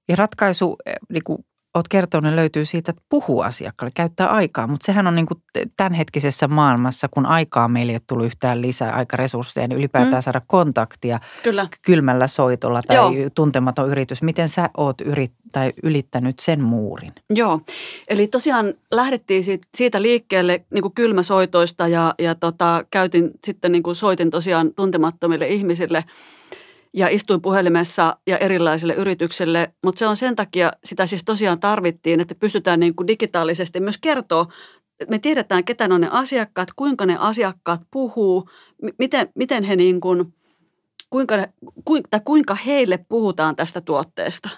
Ja 0.09 0.17
ratkaisu, 0.17 0.77
eh, 0.87 0.95
niin 1.09 1.25
kuin 1.25 1.47
olet 1.75 1.89
kertonut, 1.89 2.31
ne 2.31 2.37
löytyy 2.37 2.65
siitä, 2.65 2.91
että 2.91 3.03
puhuu 3.09 3.41
asiakkaalle, 3.41 3.93
käyttää 3.95 4.29
aikaa. 4.29 4.67
Mutta 4.67 4.87
sehän 4.87 5.07
on 5.07 5.15
niin 5.15 5.27
kuin 5.27 5.41
tämänhetkisessä 5.77 6.49
maailmassa, 6.49 7.09
kun 7.11 7.27
aikaa 7.27 7.69
meille 7.69 7.93
ei 7.93 7.97
ole 7.97 8.03
tullut 8.07 8.27
yhtään 8.27 8.63
lisää 8.63 8.93
aikaresursseja, 8.95 9.69
niin 9.69 9.79
ylipäätään 9.79 10.15
Mm. 10.15 10.23
saada 10.23 10.43
kontaktia 10.47 11.21
Kyllä. 11.43 11.67
kylmällä 11.83 12.27
soitolla 12.27 12.83
tai 12.83 12.97
Joo. 12.97 13.13
tuntematon 13.35 13.89
yritys. 13.91 14.23
Miten 14.23 14.49
sä 14.49 14.71
oot 14.77 15.01
yrit, 15.01 15.33
tai 15.53 15.73
ylittänyt 15.83 16.39
sen 16.41 16.63
muurin? 16.65 17.13
Joo, 17.31 17.61
eli 18.09 18.27
tosiaan 18.27 18.75
lähdettiin 18.91 19.45
siitä, 19.45 19.67
siitä 19.75 20.03
liikkeelle 20.03 20.65
niin 20.71 20.83
kuin 20.83 20.95
kylmäsoitoista 20.95 21.89
ja, 21.89 22.15
ja 22.19 22.35
tota, 22.35 22.85
käytin 22.91 23.31
sitten 23.45 23.73
niin 23.73 23.83
kuin 23.83 23.97
soitin 23.97 24.31
tosiaan 24.31 24.75
tuntemattomille 24.77 25.49
ihmisille 25.49 26.05
ja 26.95 27.09
istuin 27.09 27.43
puhelimessa 27.43 28.17
ja 28.27 28.39
erilaisille 28.39 28.95
yrityksille, 28.95 29.75
mutta 29.85 29.99
se 29.99 30.07
on 30.07 30.17
sen 30.17 30.37
takia, 30.37 30.71
sitä 30.85 31.07
siis 31.07 31.25
tosiaan 31.25 31.61
tarvittiin, 31.61 32.21
että 32.21 32.35
pystytään 32.35 32.81
niin 32.81 32.95
kuin 32.95 33.07
digitaalisesti 33.07 33.81
myös 33.81 33.99
kertoa, 33.99 34.47
että 35.01 35.11
me 35.11 35.19
tiedetään, 35.19 35.65
ketä 35.65 35.85
on 35.85 36.01
ne 36.01 36.09
asiakkaat, 36.11 36.69
kuinka 36.77 37.07
ne 37.07 37.17
asiakkaat 37.19 37.83
puhuu, 37.91 38.49
mi- 38.83 38.95
miten, 38.99 39.29
miten 39.35 39.65
he 39.65 39.77
niin 39.77 40.01
kuin, 40.01 40.35
kuinka, 41.11 41.37
ne, 41.37 41.53
kuinka, 41.85 42.21
kuinka 42.21 42.55
heille 42.55 42.99
puhutaan 43.09 43.57
tästä 43.57 43.81
tuotteesta. 43.81 44.49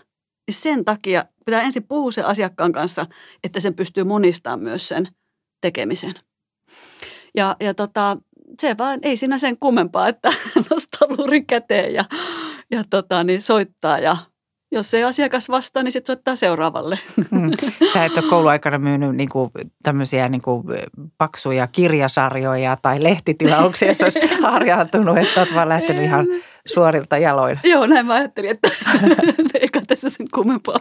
Niin 0.47 0.55
sen 0.55 0.84
takia 0.84 1.24
pitää 1.47 1.62
ensin 1.62 1.87
puhua 1.87 2.11
sen 2.11 2.26
asiakkaan 2.26 2.72
kanssa, 2.72 3.07
että 3.45 3.61
sen 3.61 3.74
pystyy 3.74 4.05
monistamaan 4.05 4.61
myös 4.61 4.89
sen 4.89 5.09
tekemisen. 5.61 6.14
Ja, 7.34 7.57
ja 7.61 7.74
tota, 7.74 8.16
se 8.61 8.78
vaan, 8.78 8.98
ei 9.02 9.16
siinä 9.16 9.38
sen 9.38 9.59
kummempaa, 9.59 10.09
että 10.09 10.28
nostaa 10.70 11.09
luurin 11.18 11.46
käteen 11.46 11.94
ja, 11.94 12.04
ja 12.70 12.84
tota, 12.90 13.24
niin 13.24 13.42
soittaa 13.42 13.98
ja 13.98 14.16
jos 14.72 14.94
ei 14.94 15.04
asiakas 15.04 15.48
vastaa, 15.48 15.82
niin 15.82 15.92
sitten 15.92 16.07
soittaa 16.14 16.36
seuraavalle. 16.36 16.98
Mm. 17.30 17.50
Sä 17.92 18.04
et 18.04 18.18
ole 18.18 18.30
kouluaikana 18.30 18.78
myynyt 18.78 19.16
niin 19.16 19.28
kuin 19.28 19.50
tämmöisiä 19.82 20.28
niin 20.28 20.42
kuin 20.42 20.64
paksuja 21.18 21.66
kirjasarjoja 21.66 22.76
tai 22.82 23.02
lehtitilauksia, 23.02 23.88
jos 23.88 24.00
olisi 24.00 24.20
harjaantunut, 24.42 25.18
että 25.18 25.40
olet 25.40 25.54
vaan 25.54 25.68
lähtenyt 25.68 26.04
ihan 26.04 26.26
suorilta 26.66 27.18
jaloilla. 27.18 27.61
Joo, 27.64 27.86
näin 27.86 28.07
mä 28.07 28.14
ajattelin, 28.14 28.50
että 28.50 28.70
eikä 29.61 29.82
tässä 29.86 30.11
sen 30.11 30.26
kummempaa. 30.34 30.80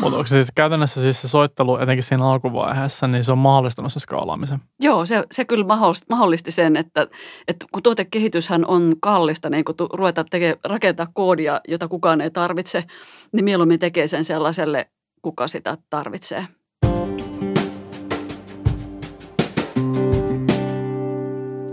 Mutta 0.00 0.16
onko 0.16 0.26
se 0.26 0.32
siis 0.32 0.52
käytännössä 0.54 1.02
siis 1.02 1.20
se 1.20 1.28
soittelu, 1.28 1.78
etenkin 1.78 2.02
siinä 2.02 2.30
alkuvaiheessa, 2.30 3.08
niin 3.08 3.24
se 3.24 3.32
on 3.32 3.38
mahdollistanut 3.38 3.92
se 3.92 4.00
skaalaamisen? 4.00 4.58
Joo, 4.80 5.04
se, 5.04 5.24
se 5.30 5.44
kyllä 5.44 5.64
mahdollisti, 6.10 6.52
sen, 6.52 6.76
että, 6.76 7.06
että 7.48 7.66
kun 7.72 7.82
tuotekehityshän 7.82 8.66
on 8.66 8.92
kallista, 9.00 9.50
niin 9.50 9.64
kun 9.64 9.74
tu, 9.74 9.88
ruveta 9.92 10.24
teke, 10.24 10.58
rakentaa 10.64 11.06
koodia, 11.12 11.60
jota 11.68 11.88
kukaan 11.88 12.20
ei 12.20 12.30
tarvitse, 12.30 12.84
niin 13.32 13.44
mieluummin 13.44 13.80
tekee 13.80 14.06
sen 14.06 14.24
sellaiselle 14.24 14.90
kuka 15.22 15.48
sitä 15.48 15.78
tarvitsee. 15.90 16.46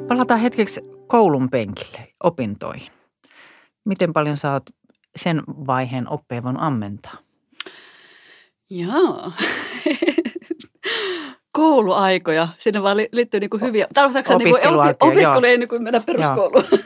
Palataan 0.08 0.40
hetkeksi 0.40 0.82
koulun 1.08 1.50
penkille, 1.50 2.08
opintoihin. 2.24 2.92
Miten 3.86 4.14
paljon 4.14 4.38
sä 4.38 4.52
oot 4.52 4.64
sen 5.16 5.44
vaiheen 5.48 6.10
oppeja 6.10 6.44
voinut 6.44 6.64
ammentaa? 6.64 7.18
Joo. 8.74 9.32
Kouluaikoja. 11.52 12.48
Sinne 12.60 12.84
vaan 12.84 12.98
liittyy 13.12 13.40
niin 13.40 13.50
kuin 13.50 13.62
hyviä. 13.62 13.88
Tarkoitatko 13.94 14.38
niin 14.38 14.50
kuin 14.50 14.68
opi, 14.68 14.90
opiskelu 15.00 15.46
ennen 15.46 15.70
kuin 15.70 15.84
mennä 15.84 16.02
peruskouluun? 16.06 16.64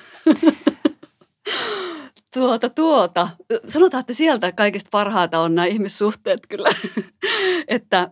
tuota, 2.33 2.69
tuota. 2.69 3.29
Sanotaan, 3.67 4.01
että 4.01 4.13
sieltä 4.13 4.51
kaikista 4.51 4.87
parhaita 4.91 5.39
on 5.39 5.55
nämä 5.55 5.65
ihmissuhteet 5.65 6.39
kyllä. 6.49 6.69
että, 7.67 8.09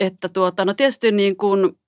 että 0.00 0.28
tuota, 0.28 0.64
no 0.64 0.74
tietysti 0.74 1.12
niin 1.12 1.36
kuin, 1.36 1.78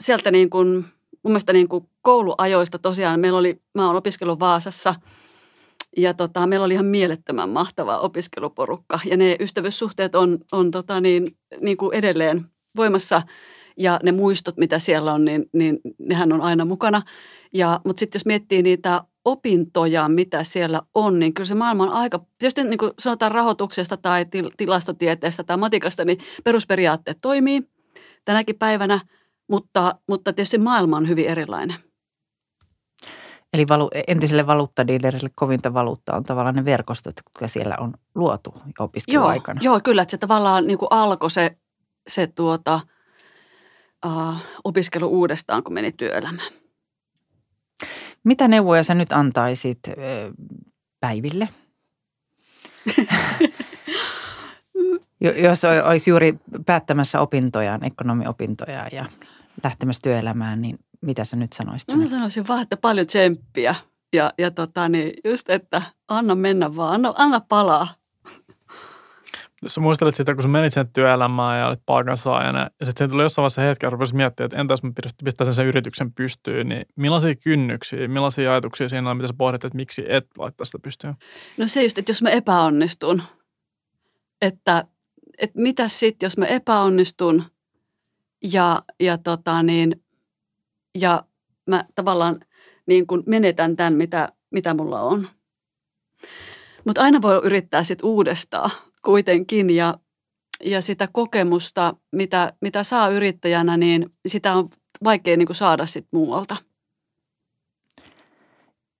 sieltä 0.00 0.30
niin 0.30 0.50
kuin, 0.50 0.68
mun 0.68 1.32
mielestä 1.32 1.52
niin 1.52 1.68
kuin 1.68 1.88
kouluajoista 2.02 2.78
tosiaan, 2.78 3.20
meillä 3.20 3.38
oli, 3.38 3.62
mä 3.74 3.86
oon 3.86 3.96
opiskellut 3.96 4.40
Vaasassa– 4.40 4.94
ja 5.96 6.14
tota, 6.14 6.46
meillä 6.46 6.64
oli 6.64 6.74
ihan 6.74 6.86
mielettömän 6.86 7.48
mahtava 7.48 7.98
opiskeluporukka 7.98 9.00
ja 9.04 9.16
ne 9.16 9.36
ystävyyssuhteet 9.40 10.14
on, 10.14 10.38
on 10.52 10.70
tota 10.70 11.00
niin, 11.00 11.26
niin 11.60 11.76
kuin 11.76 11.94
edelleen 11.94 12.44
voimassa 12.76 13.22
ja 13.78 14.00
ne 14.02 14.12
muistot, 14.12 14.56
mitä 14.56 14.78
siellä 14.78 15.12
on, 15.12 15.24
niin, 15.24 15.46
niin 15.52 15.78
nehän 15.98 16.32
on 16.32 16.40
aina 16.40 16.64
mukana. 16.64 17.02
Ja, 17.54 17.80
mutta 17.84 18.00
sitten 18.00 18.18
jos 18.18 18.26
miettii 18.26 18.62
niitä 18.62 19.02
opintoja, 19.24 20.08
mitä 20.08 20.44
siellä 20.44 20.82
on, 20.94 21.18
niin 21.18 21.34
kyllä 21.34 21.46
se 21.46 21.54
maailma 21.54 21.82
on 21.84 21.92
aika, 21.92 22.20
tietysti 22.38 22.64
niin 22.64 22.78
kuin 22.78 22.92
sanotaan 22.98 23.32
rahoituksesta 23.32 23.96
tai 23.96 24.24
til, 24.24 24.50
tilastotieteestä 24.56 25.44
tai 25.44 25.56
matikasta, 25.56 26.04
niin 26.04 26.18
perusperiaatteet 26.44 27.18
toimii 27.20 27.62
tänäkin 28.24 28.58
päivänä, 28.58 29.00
mutta, 29.48 29.94
mutta 30.08 30.32
tietysti 30.32 30.58
maailma 30.58 30.96
on 30.96 31.08
hyvin 31.08 31.26
erilainen. 31.26 31.76
Eli 33.52 33.64
valu, 33.68 33.90
entiselle 34.08 34.46
valuuttadiilerille 34.46 35.30
kovinta 35.34 35.74
valuutta 35.74 36.16
on 36.16 36.24
tavallaan 36.24 36.54
ne 36.54 36.64
verkostot, 36.64 37.14
jotka 37.16 37.48
siellä 37.48 37.76
on 37.80 37.94
luotu 38.14 38.54
opiskeluaikana. 38.78 39.60
Joo, 39.62 39.74
joo 39.74 39.80
kyllä, 39.84 40.02
että 40.02 40.10
se 40.10 40.18
tavallaan 40.18 40.66
niin 40.66 40.78
kuin 40.78 40.88
alkoi 40.90 41.30
se, 41.30 41.56
se 42.08 42.26
tuota, 42.26 42.80
uh, 44.06 44.36
opiskelu 44.64 45.06
uudestaan, 45.06 45.62
kun 45.62 45.74
meni 45.74 45.92
työelämään. 45.92 46.52
Mitä 48.24 48.48
neuvoja 48.48 48.84
sä 48.84 48.94
nyt 48.94 49.12
antaisit 49.12 49.78
äh, 49.88 49.94
Päiville? 51.00 51.48
Jos 55.20 55.62
olisi 55.84 56.10
juuri 56.10 56.38
päättämässä 56.66 57.20
opintojaan, 57.20 57.84
ekonomiopintoja 57.84 58.86
ja 58.92 59.06
lähtemässä 59.64 60.00
työelämään, 60.02 60.62
niin 60.62 60.78
mitä 61.00 61.24
sä 61.24 61.36
nyt 61.36 61.52
sanoisit? 61.52 61.88
No, 61.90 61.96
mä 61.96 62.08
sanoisin 62.08 62.48
vaan, 62.48 62.62
että 62.62 62.76
paljon 62.76 63.06
tsemppiä 63.06 63.74
ja, 64.12 64.32
ja 64.38 64.50
tota, 64.50 64.88
niin 64.88 65.12
just, 65.24 65.50
että 65.50 65.82
anna 66.08 66.34
mennä 66.34 66.76
vaan, 66.76 66.94
anna, 66.94 67.14
anna 67.16 67.40
palaa. 67.40 67.94
Jos 69.62 69.74
sä 69.74 69.80
muistelet 69.80 70.14
sitä, 70.14 70.34
kun 70.34 70.42
sä 70.42 70.48
menit 70.48 70.72
sen 70.72 70.88
työelämään 70.92 71.60
ja 71.60 71.66
olit 71.66 71.80
palkansaajana, 71.86 72.70
ja 72.80 72.86
sitten 72.86 73.10
tuli 73.10 73.22
jossain 73.22 73.42
vaiheessa 73.42 73.62
hetki, 73.62 73.86
että 73.86 74.16
miettiä, 74.16 74.46
että 74.46 74.56
entäs 74.56 74.82
mä 74.82 74.92
pistäisin 75.24 75.54
sen 75.54 75.66
yrityksen 75.66 76.12
pystyyn, 76.12 76.68
niin 76.68 76.86
millaisia 76.96 77.34
kynnyksiä, 77.34 78.08
millaisia 78.08 78.50
ajatuksia 78.50 78.88
siinä 78.88 79.10
on, 79.10 79.16
mitä 79.16 79.26
sä 79.26 79.34
pohdit, 79.38 79.64
että 79.64 79.76
miksi 79.76 80.04
et 80.08 80.26
laittaa 80.38 80.64
sitä 80.64 80.78
pystyyn? 80.78 81.14
No 81.56 81.68
se 81.68 81.82
just, 81.82 81.98
että 81.98 82.10
jos 82.10 82.22
mä 82.22 82.30
epäonnistun, 82.30 83.22
että, 84.42 84.84
että 85.38 85.60
mitä 85.60 85.88
sitten, 85.88 86.26
jos 86.26 86.38
mä 86.38 86.46
epäonnistun 86.46 87.44
ja, 88.52 88.82
ja 89.00 89.18
tota 89.18 89.62
niin, 89.62 90.02
ja 91.00 91.24
mä 91.66 91.84
tavallaan 91.94 92.40
niin 92.86 93.06
kuin 93.06 93.22
menetän 93.26 93.76
tämän, 93.76 93.94
mitä, 93.94 94.32
mitä 94.50 94.74
mulla 94.74 95.00
on. 95.00 95.28
Mutta 96.84 97.02
aina 97.02 97.22
voi 97.22 97.40
yrittää 97.44 97.82
sitten 97.82 98.06
uudestaan 98.06 98.70
kuitenkin 99.04 99.70
ja, 99.70 99.98
ja 100.64 100.80
sitä 100.80 101.08
kokemusta, 101.12 101.94
mitä, 102.12 102.52
mitä 102.60 102.82
saa 102.82 103.08
yrittäjänä, 103.08 103.76
niin 103.76 104.10
sitä 104.28 104.54
on 104.54 104.68
vaikea 105.04 105.36
niin 105.36 105.46
kuin 105.46 105.56
saada 105.56 105.86
sitten 105.86 106.08
muualta. 106.12 106.56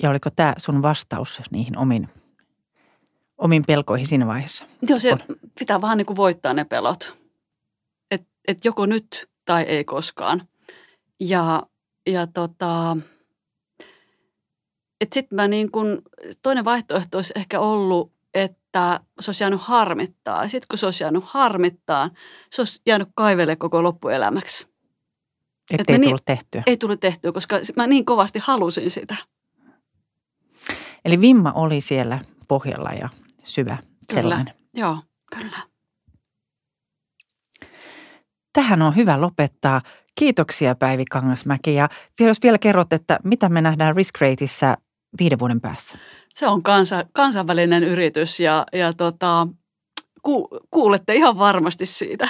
Ja 0.02 0.10
oliko 0.10 0.30
tämä 0.30 0.54
sun 0.58 0.82
vastaus 0.82 1.40
niihin 1.50 1.78
omiin, 1.78 2.08
omiin 3.38 3.64
pelkoihin 3.66 4.06
siinä 4.06 4.26
vaiheessa? 4.26 4.66
Joo, 4.88 4.98
se 4.98 5.16
pitää 5.58 5.80
vaan 5.80 5.98
niin 5.98 6.06
kuin 6.06 6.16
voittaa 6.16 6.54
ne 6.54 6.64
pelot. 6.64 7.18
Että 8.10 8.28
et 8.48 8.64
joko 8.64 8.86
nyt 8.86 9.28
tai 9.44 9.62
ei 9.62 9.84
koskaan. 9.84 10.48
Ja 11.20 11.62
ja 12.06 12.26
tota, 12.26 12.96
sitten 15.14 15.36
mä 15.36 15.48
niin 15.48 15.70
kun, 15.70 16.02
toinen 16.42 16.64
vaihtoehto 16.64 17.18
olisi 17.18 17.32
ehkä 17.36 17.60
ollut, 17.60 18.12
että 18.34 19.00
se 19.20 19.28
olisi 19.28 19.44
jäänyt 19.44 19.60
harmittaa. 19.62 20.48
Sitten 20.48 20.66
kun 20.68 20.78
se 20.78 20.86
olisi 20.86 21.04
jäänyt 21.04 21.24
harmittaa, 21.26 22.10
se 22.50 22.60
olisi 22.60 22.82
jäänyt 22.86 23.08
kaivelle 23.14 23.56
koko 23.56 23.82
loppuelämäksi. 23.82 24.68
Että 25.70 25.92
ei 25.92 25.98
niin, 25.98 26.08
tullut 26.08 26.24
tehtyä. 26.24 26.62
Ei 26.66 26.76
tullut 26.76 27.00
tehtyä, 27.00 27.32
koska 27.32 27.56
mä 27.76 27.86
niin 27.86 28.04
kovasti 28.04 28.38
halusin 28.38 28.90
sitä. 28.90 29.16
Eli 31.04 31.20
vimma 31.20 31.52
oli 31.52 31.80
siellä 31.80 32.18
pohjalla 32.48 32.90
ja 32.90 33.08
syvä 33.44 33.76
kyllä. 33.76 34.20
sellainen. 34.22 34.54
Joo, 34.74 34.98
kyllä. 35.36 35.58
Tähän 38.52 38.82
on 38.82 38.96
hyvä 38.96 39.20
lopettaa. 39.20 39.82
Kiitoksia 40.18 40.74
Päivi 40.74 41.04
Kangasmäki 41.04 41.74
ja 41.74 41.88
jos 42.20 42.42
vielä 42.42 42.58
kerrot, 42.58 42.92
että 42.92 43.18
mitä 43.24 43.48
me 43.48 43.60
nähdään 43.60 43.96
Risk 43.96 44.20
Rateissa 44.20 44.76
viiden 45.20 45.38
vuoden 45.38 45.60
päässä? 45.60 45.98
Se 46.34 46.46
on 46.46 46.62
kansa, 46.62 47.04
kansainvälinen 47.12 47.84
yritys 47.84 48.40
ja, 48.40 48.66
ja 48.72 48.92
tota, 48.92 49.48
ku, 50.22 50.48
kuulette 50.70 51.14
ihan 51.14 51.38
varmasti 51.38 51.86
siitä. 51.86 52.28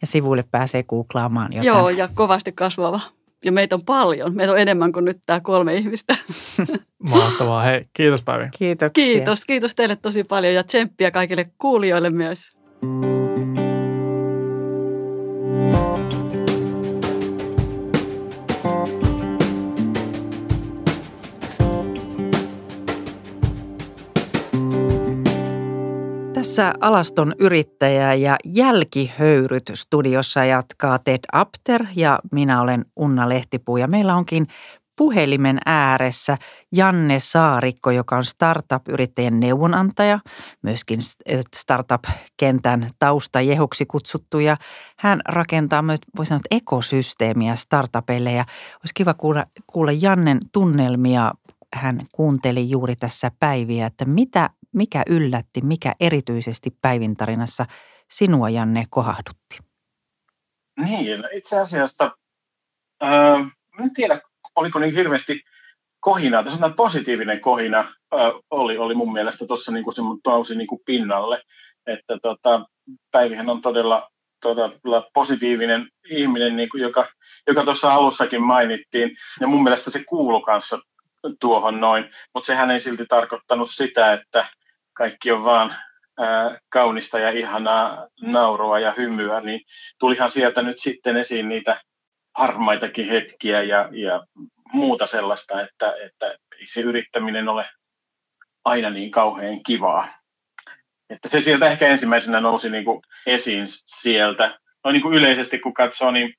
Ja 0.00 0.06
sivuille 0.06 0.44
pääsee 0.50 0.82
googlaamaan 0.82 1.52
jotain. 1.52 1.66
Joo, 1.66 1.88
ja 1.88 2.08
kovasti 2.14 2.52
kasvava. 2.52 3.00
Ja 3.44 3.52
meitä 3.52 3.74
on 3.74 3.84
paljon. 3.84 4.36
Meitä 4.36 4.52
on 4.52 4.58
enemmän 4.58 4.92
kuin 4.92 5.04
nyt 5.04 5.18
tämä 5.26 5.40
kolme 5.40 5.74
ihmistä. 5.74 6.16
Mahtavaa. 7.10 7.62
Hei, 7.62 7.86
kiitos 7.92 8.22
Päivi. 8.22 8.48
Kiitoksia. 8.58 9.04
Kiitos. 9.04 9.44
Kiitos 9.44 9.74
teille 9.74 9.96
tosi 9.96 10.24
paljon 10.24 10.54
ja 10.54 10.64
tsemppiä 10.64 11.10
kaikille 11.10 11.50
kuulijoille 11.58 12.10
myös. 12.10 12.52
Tässä 26.58 26.74
alaston 26.80 27.34
yrittäjä 27.38 28.14
ja 28.14 28.36
jälkihöyryt 28.44 29.70
studiossa 29.74 30.44
jatkaa 30.44 30.98
Ted 30.98 31.18
Apter 31.32 31.84
ja 31.96 32.18
minä 32.32 32.60
olen 32.60 32.84
Unna 32.96 33.28
Lehtipuu 33.28 33.76
ja 33.76 33.88
meillä 33.88 34.14
onkin 34.14 34.46
puhelimen 34.96 35.58
ääressä 35.66 36.38
Janne 36.72 37.20
Saarikko, 37.20 37.90
joka 37.90 38.16
on 38.16 38.24
startup-yrittäjän 38.24 39.40
neuvonantaja, 39.40 40.18
myöskin 40.62 40.98
startup-kentän 41.56 42.90
taustajehuksi 42.98 43.86
kutsuttu 43.86 44.38
ja 44.38 44.56
hän 44.98 45.20
rakentaa 45.28 45.82
myös, 45.82 46.00
voi 46.16 46.26
sanoa, 46.26 46.40
ekosysteemiä 46.50 47.56
startupeille 47.56 48.32
ja 48.32 48.44
olisi 48.74 48.94
kiva 48.94 49.14
kuulla, 49.14 49.44
kuulla 49.66 49.92
Jannen 49.92 50.38
tunnelmia. 50.52 51.32
Hän 51.74 52.06
kuunteli 52.12 52.70
juuri 52.70 52.96
tässä 52.96 53.30
päiviä, 53.40 53.86
että 53.86 54.04
mitä 54.04 54.50
mikä 54.74 55.02
yllätti, 55.10 55.60
mikä 55.60 55.94
erityisesti 56.00 56.70
Päivin 56.82 57.16
tarinassa 57.16 57.64
sinua, 58.10 58.50
Janne, 58.50 58.84
kohahdutti? 58.90 59.58
Niin, 60.84 61.24
itse 61.32 61.60
asiassa, 61.60 62.10
äh, 63.02 63.40
en 63.80 63.94
tiedä, 63.94 64.20
oliko 64.56 64.78
niin 64.78 64.94
hirveästi 64.94 65.40
kohinaa, 66.00 66.42
tässä 66.42 66.70
positiivinen 66.76 67.40
kohina 67.40 67.78
äh, 67.78 68.32
oli, 68.50 68.78
oli 68.78 68.94
mun 68.94 69.12
mielestä 69.12 69.46
tuossa 69.46 69.72
niin 69.72 69.94
se 69.94 70.02
nousi 70.26 70.54
niin 70.54 70.66
kuin 70.66 70.80
pinnalle, 70.84 71.42
että 71.86 72.18
tota, 72.22 72.66
Päivihän 73.10 73.50
on 73.50 73.60
todella, 73.60 74.10
todella 74.42 75.10
positiivinen 75.14 75.88
ihminen, 76.10 76.56
niin 76.56 76.68
kuin 76.68 76.82
joka, 76.82 77.08
joka 77.46 77.64
tuossa 77.64 77.94
alussakin 77.94 78.42
mainittiin, 78.42 79.10
ja 79.40 79.46
mun 79.46 79.62
mielestä 79.62 79.90
se 79.90 80.04
kuuluu 80.04 80.40
kanssa 80.40 80.78
tuohon 81.40 81.80
noin, 81.80 82.04
mutta 82.34 82.46
sehän 82.46 82.70
ei 82.70 82.80
silti 82.80 83.06
tarkoittanut 83.06 83.70
sitä, 83.70 84.12
että 84.12 84.46
kaikki 84.98 85.32
on 85.32 85.44
vaan 85.44 85.74
kaunista 86.68 87.18
ja 87.18 87.30
ihanaa 87.30 88.08
naurua 88.20 88.78
ja 88.78 88.94
hymyä, 88.96 89.40
niin 89.40 89.60
tulihan 89.98 90.30
sieltä 90.30 90.62
nyt 90.62 90.78
sitten 90.78 91.16
esiin 91.16 91.48
niitä 91.48 91.80
harmaitakin 92.36 93.08
hetkiä 93.08 93.62
ja, 93.62 93.88
ja 93.92 94.26
muuta 94.72 95.06
sellaista, 95.06 95.60
että, 95.60 95.94
että 96.06 96.26
ei 96.60 96.66
se 96.66 96.80
yrittäminen 96.80 97.48
ole 97.48 97.70
aina 98.64 98.90
niin 98.90 99.10
kauhean 99.10 99.62
kivaa. 99.66 100.08
Että 101.10 101.28
se 101.28 101.40
sieltä 101.40 101.66
ehkä 101.66 101.88
ensimmäisenä 101.88 102.40
nousi 102.40 102.70
niin 102.70 102.84
kuin 102.84 103.00
esiin 103.26 103.64
sieltä. 103.68 104.58
No 104.84 104.90
niin 104.92 105.02
kuin 105.02 105.14
yleisesti 105.14 105.58
kun 105.58 105.74
katsoo, 105.74 106.10
niin 106.10 106.34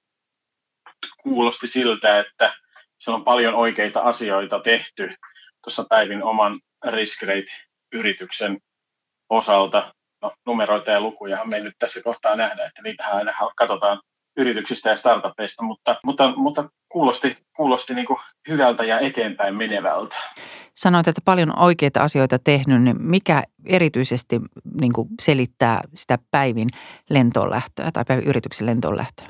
kuulosti 1.23 1.67
siltä, 1.67 2.19
että 2.19 2.53
siellä 2.97 3.17
on 3.17 3.23
paljon 3.23 3.55
oikeita 3.55 3.99
asioita 3.99 4.59
tehty 4.59 5.13
tuossa 5.63 5.85
Päivin 5.89 6.23
oman 6.23 6.59
risk 6.91 7.21
yrityksen 7.93 8.57
osalta. 9.29 9.93
No, 10.21 10.31
numeroita 10.45 10.91
ja 10.91 11.01
lukuja 11.01 11.45
me 11.45 11.55
ei 11.55 11.63
nyt 11.63 11.75
tässä 11.79 12.01
kohtaa 12.03 12.35
nähdä, 12.35 12.65
että 12.65 12.81
niitähän 12.83 13.15
aina 13.15 13.33
katsotaan 13.55 14.01
yrityksistä 14.37 14.89
ja 14.89 14.95
startupeista, 14.95 15.63
mutta, 15.63 15.95
mutta, 16.05 16.33
mutta 16.35 16.69
kuulosti, 16.89 17.37
kuulosti 17.55 17.93
niin 17.93 18.05
kuin 18.05 18.19
hyvältä 18.49 18.83
ja 18.83 18.99
eteenpäin 18.99 19.55
menevältä. 19.55 20.15
Sanoit, 20.75 21.07
että 21.07 21.21
paljon 21.25 21.59
oikeita 21.59 22.03
asioita 22.03 22.39
tehnyt, 22.39 22.81
niin 22.81 23.01
mikä 23.01 23.43
erityisesti 23.65 24.39
niin 24.81 24.93
kuin 24.93 25.07
selittää 25.21 25.81
sitä 25.95 26.17
päivin 26.31 26.69
lentoon 27.09 27.49
lähtöä 27.49 27.91
tai 27.93 28.05
päivin 28.07 28.27
yrityksen 28.27 28.67
lentoon 28.67 28.97
lähtöä? 28.97 29.27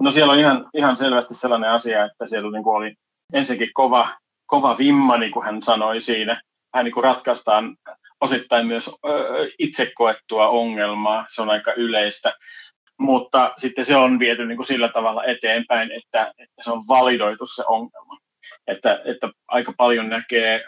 No 0.00 0.10
siellä 0.10 0.32
on 0.32 0.38
ihan, 0.38 0.70
ihan 0.74 0.96
selvästi 0.96 1.34
sellainen 1.34 1.70
asia, 1.70 2.04
että 2.04 2.26
siellä 2.26 2.50
niin 2.50 2.64
kuin 2.64 2.76
oli 2.76 2.94
ensinnäkin 3.32 3.74
kova, 3.74 4.08
kova 4.46 4.78
vimma, 4.78 5.16
niin 5.16 5.32
kuin 5.32 5.44
hän 5.46 5.62
sanoi 5.62 6.00
siinä. 6.00 6.40
Hän 6.74 6.84
niin 6.84 6.92
kuin 6.92 7.04
ratkaistaan 7.04 7.76
osittain 8.20 8.66
myös 8.66 8.90
itse 9.58 9.92
koettua 9.94 10.48
ongelmaa, 10.48 11.24
se 11.28 11.42
on 11.42 11.50
aika 11.50 11.72
yleistä. 11.72 12.34
Mutta 12.98 13.52
sitten 13.56 13.84
se 13.84 13.96
on 13.96 14.18
viety 14.18 14.46
niin 14.46 14.56
kuin 14.56 14.66
sillä 14.66 14.88
tavalla 14.88 15.24
eteenpäin, 15.24 15.92
että, 15.92 16.32
että 16.38 16.62
se 16.64 16.70
on 16.70 16.82
validoitu 16.88 17.46
se 17.46 17.64
ongelma. 17.66 18.16
Että, 18.66 19.02
että 19.04 19.28
aika 19.48 19.72
paljon 19.76 20.08
näkee 20.08 20.64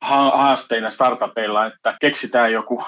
haasteina 0.00 0.90
startupeilla, 0.90 1.66
että 1.66 1.96
keksitään 2.00 2.52
joku 2.52 2.84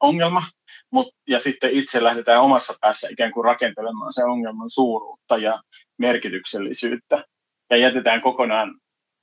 ongelma, 0.00 0.42
mut, 0.90 1.14
ja 1.28 1.40
sitten 1.40 1.70
itse 1.70 2.02
lähdetään 2.02 2.42
omassa 2.42 2.74
päässä 2.80 3.08
ikään 3.10 3.32
kuin 3.32 3.44
rakentelemaan 3.44 4.12
sen 4.12 4.24
ongelman 4.24 4.70
suuruutta 4.70 5.36
ja 5.36 5.62
merkityksellisyyttä, 5.98 7.24
ja 7.70 7.76
jätetään 7.76 8.20
kokonaan 8.20 8.74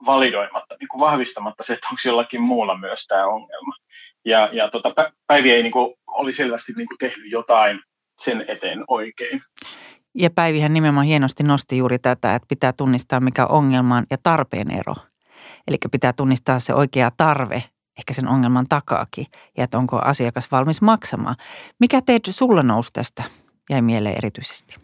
validoimatta, 0.06 0.76
niin 0.80 0.88
kuin 0.88 1.00
vahvistamatta 1.00 1.64
se, 1.64 1.74
että 1.74 1.88
onko 1.88 2.00
jollakin 2.06 2.42
muulla 2.42 2.78
myös 2.78 3.08
tämä 3.08 3.26
ongelma. 3.26 3.76
Ja, 4.26 4.50
ja 4.54 4.70
tota, 4.70 5.12
Päivi 5.28 5.52
ei 5.52 5.64
niin 5.64 5.72
kuin, 5.72 5.96
oli 6.08 6.34
selvästi 6.34 6.74
niin 6.78 6.88
kuin 6.88 6.98
tehnyt 6.98 7.32
jotain 7.32 7.80
sen 8.18 8.46
eteen 8.48 8.84
oikein. 8.88 9.42
Ja 10.16 10.30
Päivihän 10.30 10.74
nimenomaan 10.74 11.06
hienosti 11.06 11.44
nosti 11.44 11.78
juuri 11.78 12.00
tätä, 12.00 12.36
että 12.36 12.48
pitää 12.48 12.74
tunnistaa 12.74 13.20
mikä 13.20 13.46
ongelman 13.46 14.06
ja 14.12 14.18
tarpeen 14.24 14.72
ero. 14.72 14.96
Eli 15.68 15.78
pitää 15.92 16.14
tunnistaa 16.14 16.60
se 16.60 16.74
oikea 16.74 17.12
tarve 17.18 17.64
ehkä 17.98 18.14
sen 18.14 18.28
ongelman 18.28 18.66
takaakin 18.70 19.26
ja 19.58 19.64
että 19.64 19.78
onko 19.78 20.00
asiakas 20.00 20.52
valmis 20.52 20.82
maksamaan. 20.82 21.36
Mikä 21.80 22.02
teet 22.02 22.24
sulla 22.30 22.64
nousi 22.64 22.94
tästä 22.94 23.24
jäi 23.70 23.82
mieleen 23.82 24.18
erityisesti? 24.18 24.78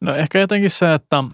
No 0.00 0.14
ehkä 0.14 0.38
jotenkin 0.38 0.70
se, 0.70 0.94
että 0.94 1.24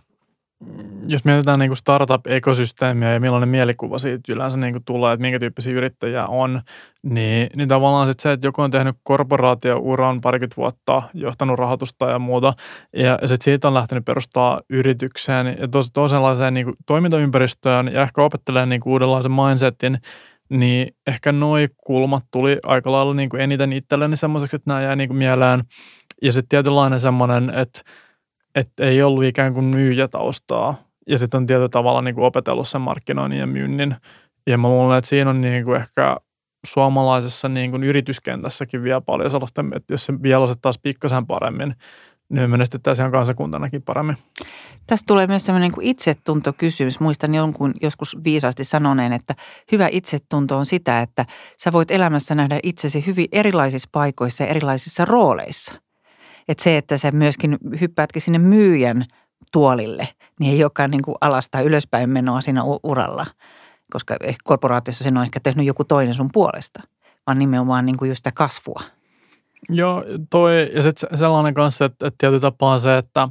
jos 1.06 1.24
mietitään 1.24 1.58
niin 1.58 1.68
kuin 1.68 1.76
startup-ekosysteemiä 1.76 3.12
ja 3.12 3.20
millainen 3.20 3.48
mielikuva 3.48 3.98
siitä 3.98 4.32
yleensä 4.32 4.58
niin 4.58 4.72
kuin 4.72 4.84
tulee, 4.84 5.12
että 5.12 5.20
minkä 5.20 5.38
tyyppisiä 5.38 5.72
yrittäjiä 5.72 6.26
on, 6.26 6.60
niin, 7.02 7.50
niin 7.56 7.68
tavallaan 7.68 8.08
sit 8.08 8.20
se, 8.20 8.32
että 8.32 8.46
joku 8.46 8.62
on 8.62 8.70
tehnyt 8.70 8.96
korporaatiouran 9.02 10.20
parikymmentä 10.20 10.56
vuotta, 10.56 11.02
johtanut 11.14 11.58
rahoitusta 11.58 12.10
ja 12.10 12.18
muuta, 12.18 12.54
ja, 12.96 13.18
sitten 13.24 13.44
siitä 13.44 13.68
on 13.68 13.74
lähtenyt 13.74 14.04
perustaa 14.04 14.60
yritykseen 14.70 15.56
ja 15.60 15.68
tos, 15.68 15.90
toisenlaiseen 15.92 16.54
niin 16.54 16.66
kuin 16.66 16.76
toimintaympäristöön 16.86 17.92
ja 17.92 18.02
ehkä 18.02 18.22
opettelee 18.22 18.66
niin 18.66 18.80
uudenlaisen 18.86 19.32
mindsetin, 19.32 19.98
niin 20.48 20.94
ehkä 21.06 21.32
noi 21.32 21.68
kulmat 21.76 22.24
tuli 22.30 22.58
aika 22.62 22.92
lailla 22.92 23.14
niin 23.14 23.28
kuin 23.28 23.40
eniten 23.40 23.72
itselleni 23.72 24.16
semmoiseksi, 24.16 24.56
että 24.56 24.70
nämä 24.70 24.82
jäi 24.82 24.96
niin 24.96 25.08
kuin 25.08 25.18
mieleen. 25.18 25.64
Ja 26.22 26.32
sitten 26.32 26.48
tietynlainen 26.48 27.00
semmoinen, 27.00 27.50
että 27.54 27.82
että 28.54 28.84
ei 28.84 29.02
ollut 29.02 29.24
ikään 29.24 29.54
kuin 29.54 29.64
myyjätaustaa. 29.64 30.74
Ja 31.08 31.18
sitten 31.18 31.38
on 31.38 31.46
tietyllä 31.46 31.68
tavalla 31.68 32.02
niin 32.02 32.14
kuin 32.14 32.24
opetellut 32.24 32.68
sen 32.68 32.80
markkinoinnin 32.80 33.40
ja 33.40 33.46
myynnin. 33.46 33.96
Ja 34.46 34.58
mä 34.58 34.68
luulen, 34.68 34.98
että 34.98 35.08
siinä 35.08 35.30
on 35.30 35.40
niin 35.40 35.64
kuin 35.64 35.80
ehkä 35.80 36.16
suomalaisessa 36.66 37.48
niin 37.48 37.70
kuin 37.70 37.84
yrityskentässäkin 37.84 38.82
vielä 38.82 39.00
paljon 39.00 39.30
sellaista, 39.30 39.64
että 39.76 39.94
jos 39.94 40.04
se 40.04 40.22
vielä 40.22 40.44
osattaisiin 40.44 40.82
pikkasen 40.82 41.26
paremmin, 41.26 41.74
niin 42.28 42.42
me 42.42 42.46
menestyttäisiin 42.46 43.02
ihan 43.02 43.12
kansakuntanakin 43.12 43.82
paremmin. 43.82 44.16
Tästä 44.86 45.06
tulee 45.06 45.26
myös 45.26 45.46
sellainen 45.46 45.72
niin 45.76 45.90
itsetuntokysymys. 45.90 47.00
Muistan 47.00 47.34
jonkun 47.34 47.74
joskus 47.82 48.16
viisaasti 48.24 48.64
sanoneen, 48.64 49.12
että 49.12 49.34
hyvä 49.72 49.88
itsetunto 49.92 50.56
on 50.56 50.66
sitä, 50.66 51.00
että 51.00 51.26
sä 51.58 51.72
voit 51.72 51.90
elämässä 51.90 52.34
nähdä 52.34 52.58
itsesi 52.62 53.06
hyvin 53.06 53.26
erilaisissa 53.32 53.88
paikoissa 53.92 54.44
ja 54.44 54.50
erilaisissa 54.50 55.04
rooleissa– 55.04 55.74
että 56.48 56.64
se, 56.64 56.76
että 56.76 56.96
sä 56.96 57.10
myöskin 57.10 57.58
hyppäätkin 57.80 58.22
sinne 58.22 58.38
myyjän 58.38 59.04
tuolille, 59.52 60.08
niin 60.40 60.52
ei 60.52 60.64
olekaan 60.64 60.90
niin 60.90 61.02
kuin 61.02 61.16
alasta 61.20 61.60
ylöspäin 61.60 62.10
menoa 62.10 62.40
siinä 62.40 62.62
uralla, 62.82 63.26
koska 63.92 64.16
korporaatiossa 64.44 65.04
sen 65.04 65.16
on 65.16 65.24
ehkä 65.24 65.40
tehnyt 65.40 65.66
joku 65.66 65.84
toinen 65.84 66.14
sun 66.14 66.30
puolesta, 66.32 66.82
vaan 67.26 67.38
nimenomaan 67.38 67.86
niin 67.86 67.96
kuin 67.96 68.08
just 68.08 68.18
sitä 68.18 68.32
kasvua. 68.32 68.80
Joo, 69.68 70.04
toi, 70.30 70.70
ja 70.74 70.82
sitten 70.82 71.18
sellainen 71.18 71.54
kanssa, 71.54 71.84
että, 71.84 72.06
että 72.06 72.18
tietyllä 72.18 72.40
tapaa 72.40 72.78
se, 72.78 72.98
että 72.98 73.28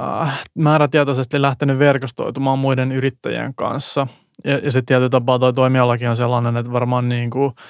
äh, 0.00 0.42
määrätietoisesti 0.54 1.42
lähtenyt 1.42 1.78
verkostoitumaan 1.78 2.58
muiden 2.58 2.92
yrittäjien 2.92 3.54
kanssa. 3.54 4.06
Ja, 4.44 4.58
ja 4.58 4.70
sitten 4.70 4.86
tietyllä 4.86 5.10
tapaa 5.10 5.38
toi 5.38 5.52
toimialakin 5.52 6.08
on 6.08 6.16
sellainen, 6.16 6.56
että 6.56 6.72
varmaan 6.72 7.08
niin 7.08 7.30
kuin– 7.30 7.52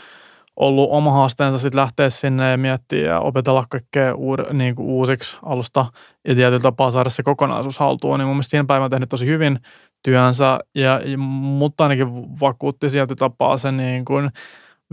ollut 0.57 0.89
oma 0.91 1.13
haasteensa 1.13 1.59
sitten 1.59 1.81
lähteä 1.81 2.11
sinne 2.11 2.51
ja 2.51 2.59
miettiä 2.59 3.07
ja 3.07 3.21
opetella 3.21 3.67
kaikkea 3.71 4.15
uud, 4.15 4.39
niin 4.53 4.75
kuin 4.75 4.89
uusiksi 4.89 5.37
alusta 5.43 5.87
ja 6.29 6.35
tietyllä 6.35 6.63
tapaa 6.63 6.91
saada 6.91 7.11
se 7.11 7.23
kokonaisuus 7.23 7.79
haltuun. 7.79 8.19
Niin 8.19 8.27
mun 8.27 8.37
mielestä 8.37 8.51
siinä 8.51 8.65
päivänä 8.65 8.89
tehnyt 8.89 9.09
tosi 9.09 9.27
hyvin 9.27 9.61
työnsä, 10.03 10.59
ja, 10.75 11.01
mutta 11.19 11.85
ainakin 11.85 12.41
vakuutti 12.41 12.91
sieltä 12.91 13.17
tapaa 13.17 13.57
se 13.57 13.73
niin 13.73 14.05
kuin 14.05 14.31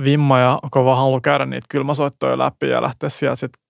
vimma 0.03 0.39
ja 0.39 0.59
kova 0.71 0.95
halu 0.95 1.21
käydä 1.21 1.45
niitä 1.45 1.67
kylmäsoittoja 1.69 2.37
läpi 2.37 2.69
ja 2.69 2.81
lähteä 2.81 3.09
sieltä 3.09 3.35
sitten 3.35 3.61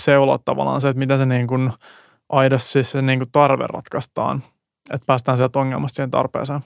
seuloa 0.00 0.38
tavallaan 0.44 0.80
se, 0.80 0.88
että 0.88 0.98
miten 0.98 1.18
se 1.18 1.26
niin 1.26 1.46
kuin 1.46 1.72
aidosti 2.28 2.84
se 2.84 3.02
niin 3.02 3.18
kuin 3.18 3.30
tarve 3.32 3.66
ratkaistaan, 3.66 4.42
että 4.94 5.06
päästään 5.06 5.36
sieltä 5.36 5.58
ongelmasta 5.58 5.96
siihen 5.96 6.10
tarpeeseen. 6.10 6.60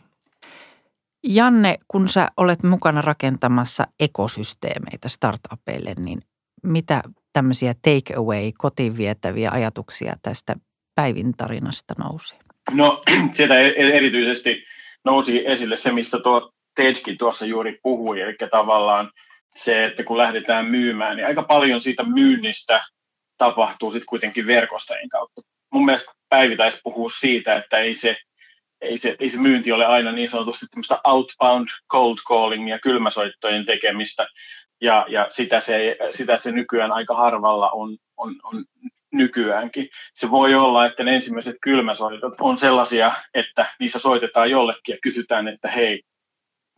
Janne, 1.25 1.77
kun 1.89 2.09
sä 2.09 2.29
olet 2.37 2.63
mukana 2.63 3.03
rakentamassa 3.03 3.87
ekosysteemeitä 4.01 5.09
startupeille, 5.09 5.95
niin 5.99 6.21
mitä 6.63 7.03
tämmöisiä 7.33 7.75
take 7.75 8.15
away, 8.17 8.53
kotiin 8.59 8.97
vietäviä 8.97 9.51
ajatuksia 9.51 10.17
tästä 10.23 10.57
päivin 10.95 11.37
tarinasta 11.37 11.95
nousee? 11.99 12.39
No 12.73 13.03
sieltä 13.37 13.61
e-, 13.61 13.75
e-, 13.77 13.97
erityisesti 13.97 14.65
nousi 15.05 15.47
esille 15.47 15.77
se, 15.77 15.93
mistä 15.93 16.19
tuo 16.21 16.53
Tedkin 16.75 17.19
tuossa 17.19 17.47
juuri 17.47 17.79
puhui, 17.83 18.21
eli 18.21 18.37
tavallaan 18.51 19.11
se, 19.57 19.85
että 19.85 20.05
kun 20.05 20.19
lähdetään 20.19 20.67
myymään, 20.67 21.17
niin 21.17 21.27
aika 21.27 21.43
paljon 21.43 21.81
siitä 21.81 22.03
myynnistä 22.03 22.85
tapahtuu 23.39 23.91
sitten 23.91 24.07
kuitenkin 24.07 24.47
verkostojen 24.47 25.09
kautta. 25.09 25.43
Mun 25.73 25.85
mielestä 25.85 26.13
Päivi 26.29 26.57
taisi 26.57 26.81
puhua 26.83 27.09
siitä, 27.21 27.55
että 27.55 27.79
ei 27.79 27.95
se 27.95 28.17
ei 28.81 28.99
se, 28.99 29.17
ei 29.19 29.31
se 29.31 29.39
myynti 29.39 29.73
ole 29.73 29.87
aina 29.87 30.13
niin 30.13 30.31
sanotusti 30.31 30.67
tämmöistä 30.67 31.01
outbound 31.05 31.69
cold 31.93 32.17
calling 32.29 32.71
ja 32.71 32.79
kylmäsoittojen 32.79 33.67
tekemistä, 33.67 34.27
ja, 34.81 35.07
ja 35.09 35.27
sitä, 35.29 35.61
se, 35.61 35.97
sitä 36.11 36.39
se 36.39 36.53
nykyään 36.53 36.93
aika 36.93 37.15
harvalla 37.15 37.71
on, 37.71 37.99
on, 38.17 38.35
on 38.43 38.65
nykyäänkin. 39.13 39.89
Se 40.15 40.31
voi 40.31 40.55
olla, 40.55 40.87
että 40.87 41.05
ne 41.05 41.15
ensimmäiset 41.15 41.57
kylmäsoitot 41.63 42.35
on 42.41 42.57
sellaisia, 42.57 43.13
että 43.35 43.67
niissä 43.81 43.99
soitetaan 43.99 44.51
jollekin 44.51 44.93
ja 44.93 44.99
kysytään, 45.03 45.49
että 45.49 45.69
hei, 45.69 46.03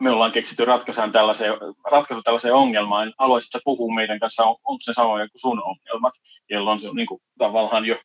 me 0.01 0.11
ollaan 0.11 0.33
keksitty 0.33 0.65
ratkaisuun 0.65 1.13
tällaiseen, 1.13 1.53
ratkaisu 1.91 2.23
tällaiseen 2.23 2.55
ongelmaan, 2.55 3.13
haluaisitko 3.19 3.59
puhua 3.65 3.95
meidän 3.95 4.21
kanssa, 4.21 4.45
on, 4.45 4.57
onko 4.65 4.81
se 4.81 4.93
samoja 4.93 5.29
kuin 5.29 5.41
sun 5.41 5.63
ongelmat, 5.63 6.13
jolloin 6.51 6.79
se 6.79 6.89
on 6.89 6.97
niin 6.97 7.07
kuin, 7.07 7.21
tavallaan 7.39 7.85
jo, 7.85 8.01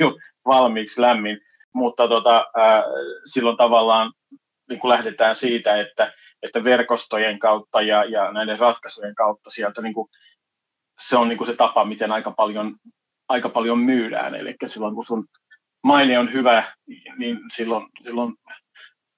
jo 0.00 0.16
valmiiksi 0.46 1.00
lämmin 1.00 1.40
mutta 1.74 2.08
tota, 2.08 2.46
ää, 2.56 2.84
silloin 3.24 3.56
tavallaan 3.56 4.12
niin 4.68 4.80
kuin 4.80 4.88
lähdetään 4.88 5.36
siitä, 5.36 5.76
että, 5.76 6.12
että 6.42 6.64
verkostojen 6.64 7.38
kautta 7.38 7.82
ja, 7.82 8.04
ja 8.04 8.32
näiden 8.32 8.58
ratkaisujen 8.58 9.14
kautta 9.14 9.50
sieltä 9.50 9.82
niin 9.82 9.94
kuin, 9.94 10.08
se 11.00 11.16
on 11.16 11.28
niin 11.28 11.38
kuin 11.38 11.46
se 11.46 11.56
tapa, 11.56 11.84
miten 11.84 12.12
aika 12.12 12.30
paljon, 12.30 12.76
aika 13.28 13.48
paljon 13.48 13.78
myydään. 13.78 14.34
Eli 14.34 14.54
silloin 14.66 14.94
kun 14.94 15.04
sun 15.04 15.26
maine 15.84 16.18
on 16.18 16.32
hyvä, 16.32 16.72
niin 17.18 17.38
silloin, 17.54 17.86
silloin 18.04 18.34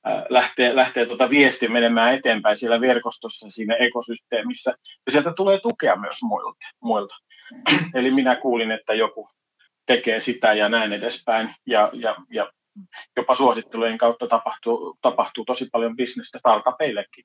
ää, 0.05 0.27
lähtee, 0.29 0.77
lähtee 0.77 1.07
tuota 1.07 1.31
viesti 1.31 1.69
menemään 1.69 2.15
eteenpäin 2.15 2.57
siellä 2.57 2.81
verkostossa, 2.81 3.51
siinä 3.51 3.75
ekosysteemissä. 3.75 4.75
Ja 5.07 5.13
sieltä 5.13 5.33
tulee 5.37 5.61
tukea 5.61 5.97
myös 5.97 6.23
muilta. 6.23 6.67
muilta. 6.83 7.15
Eli 7.95 8.11
minä 8.11 8.37
kuulin, 8.37 8.71
että 8.71 8.95
joku 8.95 9.29
tekee 9.87 10.21
sitä 10.21 10.53
ja 10.53 10.69
näin 10.69 10.93
edespäin. 10.93 11.55
Ja, 11.67 11.91
ja, 11.93 12.17
ja 12.31 12.53
jopa 13.17 13.35
suosittelujen 13.35 13.99
kautta 13.99 14.27
tapahtuu, 14.27 14.99
tapahtuu 15.03 15.45
tosi 15.45 15.69
paljon 15.73 15.97
bisnestä 15.97 16.39
startupeillekin. 16.39 17.25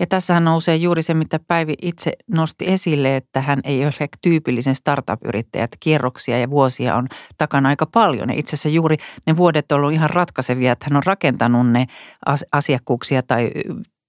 Ja 0.00 0.06
tässähän 0.06 0.44
nousee 0.44 0.76
juuri 0.76 1.02
se, 1.02 1.14
mitä 1.14 1.40
Päivi 1.48 1.74
itse 1.82 2.12
nosti 2.26 2.64
esille, 2.68 3.16
että 3.16 3.40
hän 3.40 3.60
ei 3.64 3.84
ole 3.84 4.08
tyypillisen 4.22 4.74
startup-yrittäjä, 4.74 5.64
että 5.64 5.76
kierroksia 5.80 6.38
ja 6.38 6.50
vuosia 6.50 6.94
on 6.94 7.08
takana 7.38 7.68
aika 7.68 7.86
paljon. 7.86 8.30
Ja 8.30 8.38
itse 8.38 8.56
asiassa 8.56 8.68
juuri 8.68 8.96
ne 9.26 9.36
vuodet 9.36 9.72
on 9.72 9.76
ollut 9.76 9.92
ihan 9.92 10.10
ratkaisevia, 10.10 10.72
että 10.72 10.86
hän 10.90 10.96
on 10.96 11.02
rakentanut 11.06 11.70
ne 11.70 11.86
asiakkuuksia 12.52 13.22
tai 13.22 13.50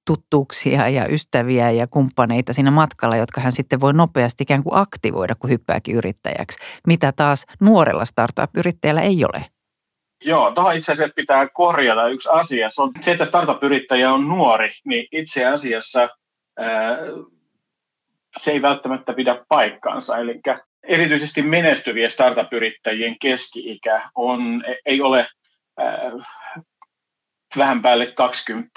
tuttuuksia 0.10 0.90
ja 0.90 1.08
ystäviä 1.08 1.72
ja 1.72 1.88
kumppaneita 1.88 2.54
siinä 2.54 2.72
matkalla, 2.72 3.18
jotka 3.18 3.42
hän 3.42 3.52
sitten 3.52 3.80
voi 3.80 3.94
nopeasti 3.94 4.44
ikään 4.44 4.64
kuin 4.64 4.78
aktivoida, 4.78 5.36
kun 5.40 5.50
hyppääkin 5.50 5.96
yrittäjäksi. 5.96 6.60
Mitä 6.88 7.12
taas 7.12 7.46
nuorella 7.60 8.06
startup-yrittäjällä 8.06 9.02
ei 9.02 9.26
ole. 9.26 9.46
Joo, 10.26 10.52
tuohon 10.52 10.76
itse 10.76 10.92
asiassa 10.92 11.14
pitää 11.16 11.48
korjata 11.54 12.08
yksi 12.08 12.30
asia. 12.32 12.70
Se, 12.70 12.82
on, 12.82 12.92
se 13.02 13.12
että 13.12 13.26
startup-yrittäjä 13.26 14.14
on 14.14 14.28
nuori, 14.28 14.70
niin 14.86 15.08
itse 15.12 15.46
asiassa 15.46 16.10
ää, 16.60 16.98
se 18.40 18.52
ei 18.52 18.62
välttämättä 18.62 19.14
pidä 19.14 19.46
paikkaansa. 19.50 20.18
Eli 20.18 20.42
erityisesti 20.88 21.42
menestyvien 21.42 22.12
startup-yrittäjien 22.12 23.16
keski-ikä 23.22 24.02
on, 24.16 24.64
ei 24.86 25.02
ole 25.02 25.28
vähän 27.58 27.82
päälle 27.82 28.12
20, 28.12 28.72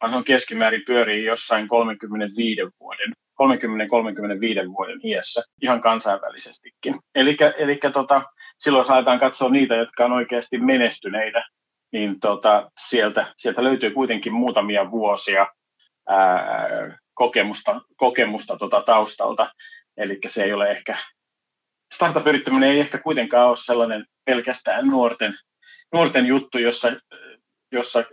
vaan 0.00 0.10
se 0.10 0.16
on 0.16 0.24
keskimäärin 0.24 0.82
pyörii 0.86 1.24
jossain 1.24 1.68
35 1.68 2.60
vuoden 2.80 3.12
30-35 3.42 4.68
vuoden 4.72 5.00
iässä 5.06 5.42
ihan 5.62 5.80
kansainvälisestikin. 5.80 7.00
Eli 7.14 7.80
tota, 7.92 8.22
silloin 8.58 8.80
jos 8.80 8.90
aletaan 8.90 9.20
katsoa 9.20 9.48
niitä, 9.48 9.74
jotka 9.74 10.04
on 10.04 10.12
oikeasti 10.12 10.58
menestyneitä, 10.58 11.44
niin 11.92 12.20
tota, 12.20 12.70
sieltä, 12.88 13.32
sieltä 13.36 13.64
löytyy 13.64 13.90
kuitenkin 13.90 14.32
muutamia 14.32 14.90
vuosia 14.90 15.46
ää, 16.08 16.98
kokemusta, 17.14 17.80
kokemusta 17.96 18.56
tota 18.56 18.82
taustalta. 18.82 19.50
Eli 19.96 20.18
se 20.26 20.44
ei 20.44 20.52
ole 20.52 20.70
ehkä, 20.70 20.96
startup-yrittäminen 21.94 22.70
ei 22.70 22.80
ehkä 22.80 22.98
kuitenkaan 22.98 23.48
ole 23.48 23.56
sellainen 23.56 24.06
pelkästään 24.24 24.86
nuorten, 24.86 25.34
nuorten 25.92 26.26
juttu, 26.26 26.58
jossa, 26.58 26.92
jossa 27.72 28.04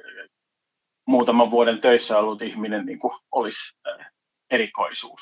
muutaman 1.07 1.51
vuoden 1.51 1.81
töissä 1.81 2.17
ollut 2.17 2.41
ihminen 2.41 2.85
niin 2.85 2.99
kuin 2.99 3.13
olisi 3.31 3.77
erikoisuus. 4.51 5.21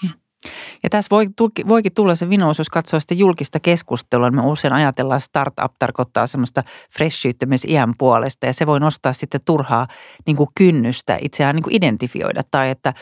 Ja 0.84 0.90
tässä 0.90 1.10
voi, 1.12 1.28
voikin 1.68 1.94
tulla 1.94 2.16
se 2.16 2.30
vinous, 2.30 2.58
jos 2.58 2.70
katsoo 2.70 3.00
sitä 3.00 3.14
julkista 3.14 3.60
keskustelua. 3.60 4.32
Me 4.32 4.42
usein 4.42 4.74
ajatellaan, 4.74 5.18
että 5.18 5.26
startup 5.26 5.74
tarkoittaa 5.80 6.28
semmoista 6.28 6.64
freshyyttä 6.98 7.46
myös 7.46 7.66
iän 7.66 7.94
puolesta 7.98 8.46
ja 8.46 8.54
se 8.54 8.68
voi 8.68 8.80
nostaa 8.80 9.14
sitten 9.14 9.42
turhaa 9.46 9.88
niin 10.26 10.38
kuin 10.38 10.50
kynnystä 10.56 11.18
itseään 11.22 11.56
niin 11.56 11.64
kuin 11.64 11.76
identifioida. 11.76 12.42
Tai 12.52 12.70
että 12.70 12.94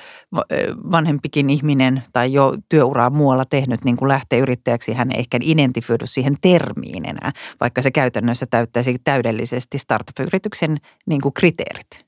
vanhempikin 0.92 1.50
ihminen 1.50 2.04
tai 2.14 2.34
jo 2.34 2.54
työuraa 2.70 3.10
muualla 3.10 3.46
tehnyt 3.46 3.86
niin 3.86 3.98
kuin 3.98 4.10
lähtee 4.10 4.40
yrittäjäksi, 4.40 4.94
hän 4.94 5.12
ei 5.12 5.20
ehkä 5.20 5.38
identifioidu 5.42 6.08
siihen 6.08 6.38
termiin 6.42 7.10
enää, 7.10 7.32
vaikka 7.60 7.82
se 7.82 7.92
käytännössä 7.92 8.46
täyttäisi 8.46 8.96
täydellisesti 9.04 9.78
startup-yrityksen 9.78 10.78
niin 11.06 11.22
kuin 11.22 11.34
kriteerit. 11.34 12.05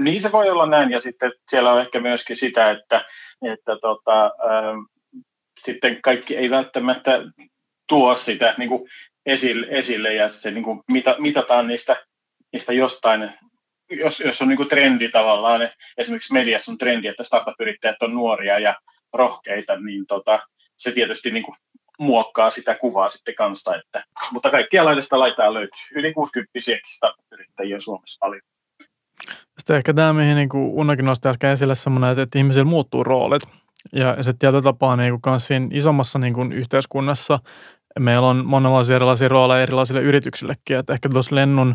Niin 0.00 0.20
se 0.20 0.32
voi 0.32 0.50
olla 0.50 0.66
näin 0.66 0.90
ja 0.90 1.00
sitten 1.00 1.32
siellä 1.48 1.72
on 1.72 1.80
ehkä 1.80 2.00
myöskin 2.00 2.36
sitä, 2.36 2.70
että 2.70 3.04
että 3.42 3.76
tota, 3.80 4.24
ähm, 4.24 4.78
sitten 5.60 6.02
kaikki 6.02 6.36
ei 6.36 6.50
välttämättä 6.50 7.20
tuo 7.88 8.14
sitä 8.14 8.54
niin 8.58 8.68
kuin 8.68 8.88
esille, 9.26 9.66
esille 9.70 10.14
ja 10.14 10.28
se 10.28 10.50
niin 10.50 10.64
kuin 10.64 10.80
mita, 10.92 11.16
mitataan 11.18 11.66
niistä, 11.66 12.06
niistä 12.52 12.72
jostain, 12.72 13.30
jos, 13.90 14.20
jos 14.20 14.42
on 14.42 14.48
niin 14.48 14.56
kuin 14.56 14.68
trendi 14.68 15.08
tavallaan, 15.08 15.70
esimerkiksi 15.98 16.32
mediassa 16.32 16.72
on 16.72 16.78
trendi, 16.78 17.08
että 17.08 17.24
startup-yrittäjät 17.24 18.02
on 18.02 18.14
nuoria 18.14 18.58
ja 18.58 18.74
rohkeita, 19.14 19.80
niin 19.80 20.06
tota, 20.06 20.38
se 20.76 20.92
tietysti 20.92 21.30
niin 21.30 21.44
kuin 21.44 21.56
muokkaa 21.98 22.50
sitä 22.50 22.74
kuvaa 22.74 23.08
sitten 23.08 23.34
kanssa, 23.34 23.76
että, 23.76 24.04
mutta 24.30 24.50
kaikkia 24.50 24.84
laidasta 24.84 25.18
laitaa 25.18 25.54
löytyy. 25.54 25.80
Yli 25.94 26.12
60 26.12 26.58
startup-yrittäjiä 26.90 27.80
Suomessa 27.80 28.18
paljon. 28.20 28.42
Sitten 29.58 29.76
ehkä 29.76 29.94
tämä, 29.94 30.12
mihin 30.12 30.36
niin 30.36 30.48
Unnakin 30.54 31.04
nosti 31.04 31.28
äsken 31.28 31.50
esille, 31.50 31.74
semmoinen, 31.74 32.18
että, 32.18 32.38
ihmisillä 32.38 32.64
muuttuu 32.64 33.04
roolit. 33.04 33.42
Ja 33.92 34.22
se 34.22 34.32
tietyllä 34.32 34.62
tapaa 34.62 34.96
niin 34.96 35.20
kuin 35.20 35.40
siinä 35.40 35.68
isommassa 35.72 36.18
niin 36.18 36.34
kuin 36.34 36.52
yhteiskunnassa 36.52 37.38
meillä 37.98 38.28
on 38.28 38.46
monenlaisia 38.46 38.96
erilaisia 38.96 39.28
rooleja 39.28 39.62
erilaisille 39.62 40.00
yrityksillekin. 40.00 40.76
Että 40.76 40.92
ehkä 40.92 41.08
tuossa 41.08 41.34
Lennun 41.34 41.74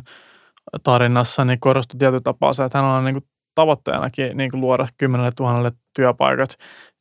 tarinassa 0.84 1.46
niin 1.46 1.60
korostui 1.60 1.98
tietyllä 1.98 2.22
tapaa 2.24 2.54
se, 2.54 2.64
että 2.64 2.78
hän 2.78 2.88
on 2.88 3.06
niin 3.06 3.16
kuin 3.16 3.26
tavoitteenakin 3.56 4.38
niin 4.38 4.52
kuin 4.52 4.62
luoda 4.62 4.88
kymmenelle 4.98 5.32
tuhannelle 5.36 5.72
työpaikat. 5.96 6.56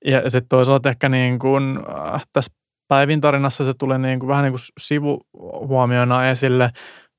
Ja 0.04 0.30
sitten 0.30 0.48
toisaalta 0.48 0.88
ehkä 0.88 1.08
niin 1.08 1.38
kuin, 1.38 1.78
äh, 2.14 2.26
tässä 2.32 2.52
Päivin 2.88 3.20
tarinassa 3.20 3.64
se 3.64 3.72
tulee 3.78 3.98
niin 3.98 4.20
kuin, 4.20 4.28
vähän 4.28 4.44
niin 4.44 4.52
kuin 4.52 4.60
sivuhuomioina 4.80 6.28
esille, 6.28 6.70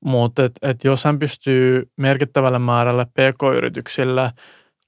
mutta 0.04 0.44
et, 0.44 0.52
et 0.62 0.84
jos 0.84 1.04
hän 1.04 1.18
pystyy 1.18 1.82
merkittävälle 1.96 2.58
määrälle 2.58 3.04
pk-yrityksille 3.04 4.30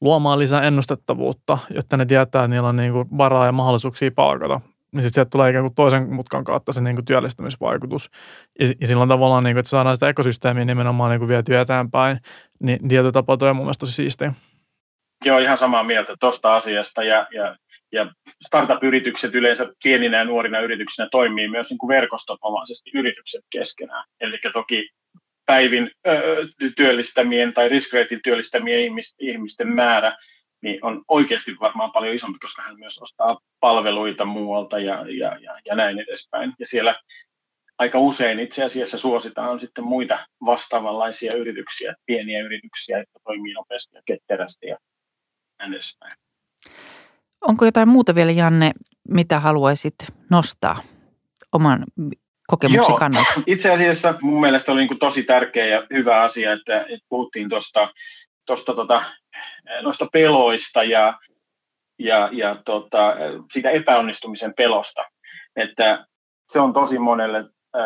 luomaan 0.00 0.38
lisää 0.38 0.62
ennustettavuutta, 0.62 1.58
jotta 1.70 1.96
ne 1.96 2.06
tietää, 2.06 2.44
että 2.44 2.48
niillä 2.48 2.68
on 2.68 2.76
niinku 2.76 3.06
varaa 3.18 3.46
ja 3.46 3.52
mahdollisuuksia 3.52 4.10
palkata, 4.14 4.60
niin 4.92 5.02
sitten 5.02 5.14
sieltä 5.14 5.30
tulee 5.30 5.50
ikään 5.50 5.64
kuin 5.64 5.74
toisen 5.74 6.14
mutkan 6.14 6.44
kautta 6.44 6.72
se 6.72 6.80
niinku 6.80 7.02
työllistämisvaikutus. 7.02 8.10
Ja, 8.60 8.72
ja 8.80 8.86
silloin 8.86 9.08
tavallaan, 9.08 9.44
niinku, 9.44 9.58
että 9.58 9.70
saadaan 9.70 9.96
sitä 9.96 10.08
ekosysteemiä 10.08 10.64
nimenomaan 10.64 11.10
niinku 11.10 11.28
vietyä 11.28 11.60
eteenpäin, 11.60 12.18
niin 12.62 12.88
tietyllä 12.88 13.12
tapaa 13.12 13.36
toi 13.36 13.50
on 13.50 13.56
mun 13.56 13.64
mielestä 13.64 13.80
tosi 13.80 13.92
siistiä. 13.92 14.34
Joo, 15.24 15.38
ihan 15.38 15.58
samaa 15.58 15.84
mieltä 15.84 16.14
tuosta 16.20 16.54
asiasta 16.54 17.04
ja, 17.04 17.26
ja, 17.32 17.56
ja 17.92 18.12
startup-yritykset 18.46 19.34
yleensä 19.34 19.66
pieninä 19.82 20.18
ja 20.18 20.24
nuorina 20.24 20.60
yrityksinä 20.60 21.08
toimii 21.10 21.48
myös 21.48 21.70
niin 21.70 21.78
kuin 21.78 21.88
verkostonomaisesti 21.88 22.90
yritykset 22.94 23.44
keskenään. 23.50 24.04
Eli 24.20 24.38
toki 24.52 24.88
päivin 25.46 25.90
ö, 26.06 26.46
työllistämien 26.76 27.52
tai 27.52 27.68
riskreitin 27.68 28.20
työllistämien 28.24 28.80
ihmisten 29.18 29.68
määrä 29.68 30.16
niin 30.64 30.84
on 30.84 31.04
oikeasti 31.08 31.56
varmaan 31.60 31.92
paljon 31.92 32.14
isompi, 32.14 32.38
koska 32.38 32.62
hän 32.62 32.78
myös 32.78 32.98
ostaa 32.98 33.38
palveluita 33.60 34.24
muualta 34.24 34.78
ja, 34.78 35.04
ja, 35.10 35.38
ja, 35.40 35.52
ja 35.66 35.74
näin 35.74 35.98
edespäin. 35.98 36.52
Ja 36.58 36.66
siellä 36.66 36.94
aika 37.78 37.98
usein 37.98 38.40
itse 38.40 38.64
asiassa 38.64 38.98
suositaan 38.98 39.58
sitten 39.58 39.84
muita 39.84 40.18
vastaavanlaisia 40.46 41.34
yrityksiä, 41.34 41.94
pieniä 42.06 42.44
yrityksiä, 42.44 42.98
jotka 42.98 43.18
toimii 43.24 43.54
nopeasti 43.54 43.96
ja 43.96 44.02
ketterästi 44.06 44.66
ja 44.66 44.76
näin 45.58 45.72
edespäin. 45.72 46.16
Onko 47.40 47.64
jotain 47.64 47.88
muuta 47.88 48.14
vielä, 48.14 48.32
Janne, 48.32 48.72
mitä 49.08 49.40
haluaisit 49.40 49.94
nostaa 50.30 50.82
oman 51.52 51.84
kokemuksen 52.54 52.90
Joo, 52.92 52.98
kannalta? 52.98 53.32
Itse 53.46 53.70
asiassa 53.70 54.14
mun 54.22 54.40
mielestä 54.40 54.72
oli 54.72 54.86
niin 54.86 54.98
tosi 54.98 55.22
tärkeä 55.22 55.66
ja 55.66 55.86
hyvä 55.92 56.22
asia, 56.22 56.52
että, 56.52 56.80
että 56.80 57.06
puhuttiin 57.08 57.48
tuosta 57.48 57.88
tosta, 58.46 58.74
tota, 58.74 59.04
noista 59.82 60.06
peloista 60.12 60.82
ja, 60.82 61.18
ja, 61.98 62.28
ja 62.32 62.56
tota, 62.64 63.16
siitä 63.52 63.70
epäonnistumisen 63.70 64.54
pelosta. 64.54 65.04
Että 65.56 66.06
se 66.52 66.60
on 66.60 66.72
tosi 66.72 66.98
monelle 66.98 67.44
ää, 67.74 67.84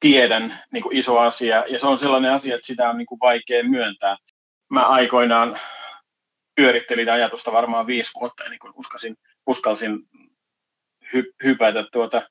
tiedän 0.00 0.58
niin 0.72 0.82
kuin 0.82 0.96
iso 0.96 1.18
asia 1.18 1.64
ja 1.68 1.78
se 1.78 1.86
on 1.86 1.98
sellainen 1.98 2.32
asia, 2.32 2.54
että 2.54 2.66
sitä 2.66 2.90
on 2.90 2.98
niin 2.98 3.06
kuin 3.06 3.20
vaikea 3.20 3.64
myöntää. 3.64 4.16
Mä 4.70 4.86
aikoinaan 4.86 5.60
pyörittelin 6.56 7.10
ajatusta 7.10 7.52
varmaan 7.52 7.86
viisi 7.86 8.10
vuotta 8.20 8.44
ennen 8.44 8.58
kuin 8.58 8.72
uskasin, 8.76 9.16
uskalsin 9.46 9.98
hy, 11.12 11.32
hypätä 11.44 11.84
tuota, 11.92 12.22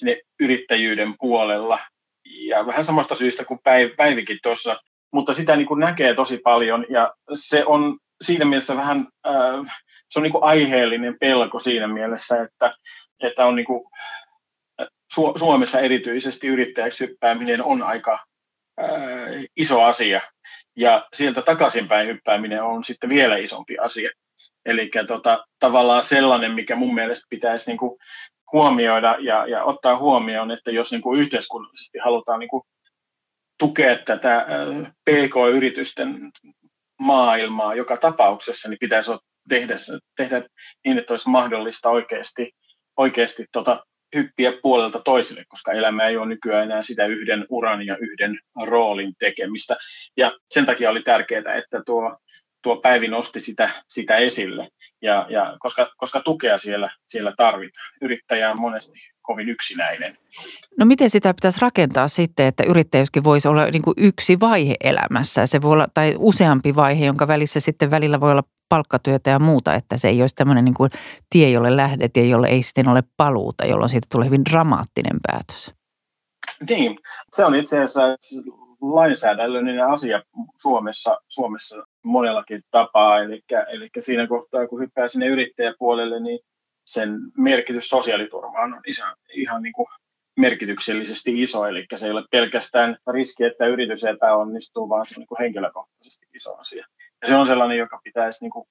sinne 0.00 0.20
yrittäjyyden 0.40 1.14
puolella. 1.18 1.78
Ja 2.24 2.66
vähän 2.66 2.84
samasta 2.84 3.14
syystä 3.14 3.44
kuin 3.44 3.60
Päiv, 3.64 3.90
Päivikin 3.96 4.38
tuossa, 4.42 4.76
mutta 5.12 5.34
sitä 5.34 5.56
niin 5.56 5.66
kuin 5.66 5.80
näkee 5.80 6.14
tosi 6.14 6.38
paljon 6.38 6.86
ja 6.88 7.14
se 7.32 7.64
on 7.64 7.98
siinä 8.22 8.44
mielessä 8.44 8.76
vähän, 8.76 9.08
äh, 9.26 9.80
se 10.08 10.18
on 10.18 10.22
niin 10.22 10.32
kuin 10.32 10.44
aiheellinen 10.44 11.16
pelko 11.20 11.58
siinä 11.58 11.88
mielessä, 11.88 12.42
että, 12.42 12.74
että 13.22 13.46
on 13.46 13.56
niin 13.56 13.66
kuin, 13.66 13.82
Su- 15.14 15.38
Suomessa 15.38 15.80
erityisesti 15.80 16.46
yrittäjäksi 16.46 17.06
hyppääminen 17.06 17.64
on 17.64 17.82
aika 17.82 18.18
äh, 18.82 18.88
iso 19.56 19.82
asia 19.82 20.20
ja 20.76 21.08
sieltä 21.12 21.42
takaisinpäin 21.42 22.08
hyppääminen 22.08 22.62
on 22.62 22.84
sitten 22.84 23.10
vielä 23.10 23.36
isompi 23.36 23.78
asia. 23.78 24.10
Eli 24.66 24.90
tota, 25.06 25.44
tavallaan 25.58 26.02
sellainen, 26.02 26.52
mikä 26.52 26.76
mun 26.76 26.94
mielestä 26.94 27.26
pitäisi 27.30 27.70
niin 27.70 27.78
kuin 27.78 27.98
huomioida 28.52 29.16
ja, 29.20 29.46
ja 29.46 29.64
ottaa 29.64 29.98
huomioon, 29.98 30.50
että 30.50 30.70
jos 30.70 30.92
niin 30.92 31.02
kuin 31.02 31.20
yhteiskunnallisesti 31.20 31.98
halutaan 31.98 32.40
niin 32.40 32.50
kuin 32.50 32.62
tukea 33.58 33.98
tätä 33.98 34.46
PK-yritysten 35.10 36.30
maailmaa 37.00 37.74
joka 37.74 37.96
tapauksessa, 37.96 38.68
niin 38.68 38.78
pitäisi 38.80 39.10
tehdä, 39.48 39.76
tehdä 40.16 40.42
niin, 40.84 40.98
että 40.98 41.12
olisi 41.12 41.30
mahdollista 41.30 41.90
oikeasti, 41.90 42.52
oikeasti 42.96 43.46
tota, 43.52 43.84
hyppiä 44.16 44.52
puolelta 44.62 45.00
toiselle, 45.00 45.44
koska 45.48 45.72
elämä 45.72 46.06
ei 46.06 46.16
ole 46.16 46.26
nykyään 46.26 46.64
enää 46.64 46.82
sitä 46.82 47.06
yhden 47.06 47.46
uran 47.48 47.86
ja 47.86 47.96
yhden 47.96 48.40
roolin 48.66 49.14
tekemistä. 49.18 49.76
Ja 50.16 50.32
sen 50.50 50.66
takia 50.66 50.90
oli 50.90 51.02
tärkeää, 51.02 51.54
että 51.54 51.82
tuo, 51.86 52.18
tuo 52.62 52.76
Päivi 52.76 53.08
nosti 53.08 53.40
sitä, 53.40 53.70
sitä 53.88 54.16
esille, 54.16 54.68
ja, 55.02 55.26
ja 55.28 55.56
koska, 55.58 55.90
koska 55.96 56.20
tukea 56.20 56.58
siellä, 56.58 56.90
siellä 57.04 57.32
tarvitaan. 57.36 57.86
Yrittäjä 58.00 58.50
on 58.50 58.60
monesti 58.60 58.92
kovin 59.22 59.48
yksinäinen. 59.48 60.18
No 60.78 60.86
miten 60.86 61.10
sitä 61.10 61.34
pitäisi 61.34 61.60
rakentaa 61.60 62.08
sitten, 62.08 62.46
että 62.46 62.62
yrittäjyyskin 62.68 63.24
voisi 63.24 63.48
olla 63.48 63.64
niin 63.64 63.82
kuin 63.82 63.94
yksi 63.96 64.40
vaihe 64.40 64.74
elämässä, 64.80 65.46
se 65.46 65.62
voi 65.62 65.72
olla, 65.72 65.88
tai 65.94 66.14
useampi 66.18 66.74
vaihe, 66.74 67.06
jonka 67.06 67.28
välissä 67.28 67.60
sitten 67.60 67.90
välillä 67.90 68.20
voi 68.20 68.30
olla 68.30 68.42
palkkatyötä 68.68 69.30
ja 69.30 69.38
muuta, 69.38 69.74
että 69.74 69.98
se 69.98 70.08
ei 70.08 70.20
olisi 70.20 70.34
tämmöinen 70.34 70.64
niin 70.64 70.74
kuin 70.74 70.90
tie, 71.30 71.50
jolle 71.50 71.76
lähdet 71.76 72.16
ja 72.16 72.24
jolle 72.24 72.48
ei 72.48 72.62
sitten 72.62 72.88
ole 72.88 73.02
paluuta, 73.16 73.66
jolloin 73.66 73.88
siitä 73.88 74.06
tulee 74.10 74.26
hyvin 74.26 74.44
dramaattinen 74.44 75.16
päätös. 75.22 75.74
Niin, 76.68 76.98
se 77.36 77.44
on 77.44 77.54
itse 77.54 77.76
asiassa 77.76 78.02
lainsäädännöllinen 78.80 79.86
asia 79.86 80.22
Suomessa, 80.56 81.18
Suomessa 81.28 81.76
monellakin 82.04 82.62
tapaa. 82.70 83.18
Eli, 83.18 83.42
eli 83.72 83.88
siinä 83.98 84.26
kohtaa, 84.26 84.66
kun 84.66 84.80
hyppää 84.80 85.08
sinne 85.08 85.26
yrittäjäpuolelle, 85.26 86.20
niin 86.20 86.38
sen 86.84 87.18
merkitys 87.36 87.88
sosiaaliturvaan 87.88 88.74
on 88.74 88.80
ihan, 88.86 89.16
ihan 89.34 89.62
niin 89.62 89.72
kuin 89.72 89.86
merkityksellisesti 90.36 91.42
iso, 91.42 91.66
eli 91.66 91.86
se 91.96 92.06
ei 92.06 92.12
ole 92.12 92.24
pelkästään 92.30 92.96
riski, 93.12 93.44
että 93.44 93.66
yritys 93.66 94.04
epäonnistuu, 94.04 94.88
vaan 94.88 95.06
se 95.06 95.14
on 95.16 95.20
niin 95.20 95.26
kuin 95.26 95.38
henkilökohtaisesti 95.40 96.26
iso 96.34 96.56
asia. 96.56 96.86
Ja 97.22 97.28
se 97.28 97.34
on 97.34 97.46
sellainen, 97.46 97.78
joka 97.78 98.00
pitäisi 98.04 98.44
niin 98.44 98.50
kuin 98.50 98.68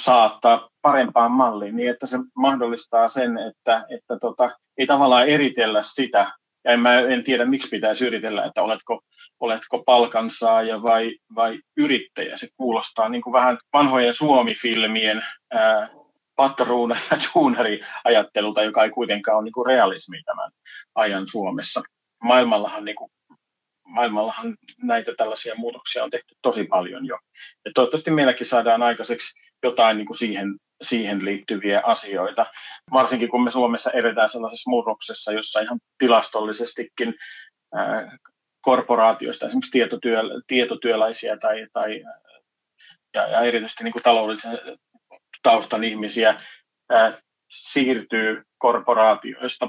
saattaa 0.00 0.68
parempaan 0.82 1.32
malliin 1.32 1.76
niin, 1.76 1.90
että 1.90 2.06
se 2.06 2.18
mahdollistaa 2.36 3.08
sen, 3.08 3.38
että, 3.38 3.84
että 3.90 4.18
tota, 4.20 4.50
ei 4.78 4.86
tavallaan 4.86 5.28
eritellä 5.28 5.82
sitä, 5.82 6.32
ja 6.64 6.72
en, 6.72 6.80
mä 6.80 7.00
en 7.00 7.22
tiedä, 7.22 7.44
miksi 7.44 7.68
pitäisi 7.68 8.06
yritellä, 8.06 8.44
että 8.44 8.62
oletko, 8.62 9.00
oletko 9.40 9.82
palkansaaja 9.82 10.82
vai, 10.82 11.16
vai 11.34 11.58
yrittäjä. 11.76 12.36
Se 12.36 12.48
kuulostaa 12.56 13.08
niin 13.08 13.22
kuin 13.22 13.32
vähän 13.32 13.58
vanhojen 13.72 14.14
Suomi-filmien 14.14 15.22
ää, 15.52 15.88
patruuna 16.36 16.96
ja 17.10 17.16
tuunari-ajattelulta, 17.32 18.62
joka 18.62 18.84
ei 18.84 18.90
kuitenkaan 18.90 19.36
ole 19.36 19.44
niin 19.44 19.52
kuin 19.52 19.66
realismi 19.66 20.22
tämän 20.22 20.50
ajan 20.94 21.26
Suomessa. 21.26 21.82
Maailmallahan, 22.22 22.84
niin 22.84 22.96
kuin, 22.96 23.10
maailmallahan 23.84 24.56
näitä 24.82 25.14
tällaisia 25.16 25.54
muutoksia 25.56 26.04
on 26.04 26.10
tehty 26.10 26.34
tosi 26.42 26.64
paljon 26.64 27.06
jo. 27.06 27.18
Ja 27.64 27.70
toivottavasti 27.74 28.10
meilläkin 28.10 28.46
saadaan 28.46 28.82
aikaiseksi 28.82 29.48
jotain 29.62 29.96
niin 29.96 30.06
kuin 30.06 30.16
siihen, 30.16 30.56
siihen 30.82 31.24
liittyviä 31.24 31.82
asioita. 31.84 32.46
Varsinkin 32.92 33.28
kun 33.28 33.44
me 33.44 33.50
Suomessa 33.50 33.90
edetään 33.90 34.30
sellaisessa 34.30 34.70
murroksessa, 34.70 35.32
jossa 35.32 35.60
ihan 35.60 35.78
tilastollisestikin 35.98 37.14
korporaatioista, 38.60 39.46
esimerkiksi 39.46 39.70
tietotyö, 39.70 40.22
tietotyöläisiä 40.46 41.36
tai, 41.36 41.66
tai 41.72 42.02
ja, 43.14 43.28
ja 43.28 43.40
erityisesti 43.40 43.84
niin 43.84 43.92
kuin 43.92 44.02
taloudellisen 44.02 44.58
taustan 45.42 45.84
ihmisiä 45.84 46.40
ää, 46.90 47.18
siirtyy 47.50 48.42
korporaatioista 48.58 49.68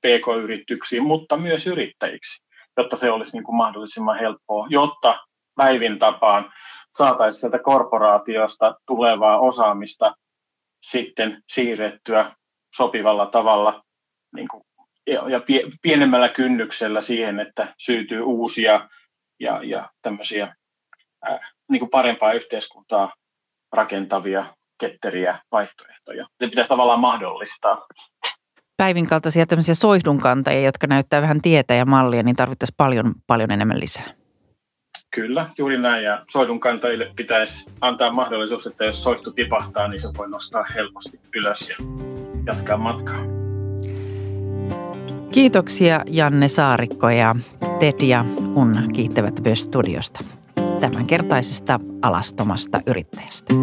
pk-yrityksiin, 0.00 1.02
mutta 1.02 1.36
myös 1.36 1.66
yrittäjiksi, 1.66 2.42
jotta 2.76 2.96
se 2.96 3.10
olisi 3.10 3.32
niin 3.32 3.44
kuin 3.44 3.56
mahdollisimman 3.56 4.18
helppoa, 4.18 4.66
jotta 4.70 5.18
päivin 5.56 5.98
tapaan 5.98 6.52
saataisiin 6.94 7.40
sieltä 7.40 7.58
korporaatiosta 7.58 8.74
tulevaa 8.86 9.40
osaamista 9.40 10.14
sitten 10.82 11.42
siirrettyä 11.48 12.32
sopivalla 12.74 13.26
tavalla 13.26 13.82
niin 14.34 14.48
kuin, 14.48 14.62
ja, 15.12 15.40
pienemmällä 15.82 16.28
kynnyksellä 16.28 17.00
siihen, 17.00 17.40
että 17.40 17.74
syntyy 17.78 18.20
uusia 18.20 18.88
ja, 19.40 19.60
ja 19.62 19.90
tämmöisiä 20.02 20.54
ää, 21.24 21.38
niin 21.70 21.80
kuin 21.80 21.90
parempaa 21.90 22.32
yhteiskuntaa 22.32 23.12
rakentavia 23.72 24.46
ketteriä 24.80 25.38
vaihtoehtoja. 25.52 26.26
Se 26.38 26.48
pitäisi 26.48 26.68
tavallaan 26.68 27.00
mahdollistaa. 27.00 27.86
Päivin 28.76 29.06
kaltaisia 29.06 29.46
tämmöisiä 29.46 29.74
soihdunkantajia, 29.74 30.62
jotka 30.62 30.86
näyttää 30.86 31.22
vähän 31.22 31.42
tietä 31.42 31.74
ja 31.74 31.86
mallia, 31.86 32.22
niin 32.22 32.36
tarvittaisiin 32.36 32.76
paljon, 32.76 33.14
paljon 33.26 33.50
enemmän 33.50 33.80
lisää. 33.80 34.14
Kyllä, 35.14 35.50
juuri 35.58 35.78
näin. 35.78 36.04
Ja 36.04 36.24
soihdunkantajille 36.30 37.12
pitäisi 37.16 37.70
antaa 37.80 38.12
mahdollisuus, 38.12 38.66
että 38.66 38.84
jos 38.84 39.02
soihtu 39.02 39.32
tipahtaa, 39.32 39.88
niin 39.88 40.00
se 40.00 40.08
voi 40.16 40.28
nostaa 40.30 40.64
helposti 40.74 41.20
ylös 41.34 41.68
ja 41.68 41.76
jatkaa 42.46 42.76
matkaa. 42.76 43.37
Kiitoksia 45.32 46.00
Janne 46.06 46.48
Saarikko 46.48 47.10
ja 47.10 47.36
Ted 47.78 48.00
ja 48.02 48.24
Unna 48.54 48.82
kiittävät 48.92 49.40
myös 49.44 49.62
studiosta 49.62 50.24
tämänkertaisesta 50.80 51.80
alastomasta 52.02 52.80
yrittäjästä. 52.86 53.54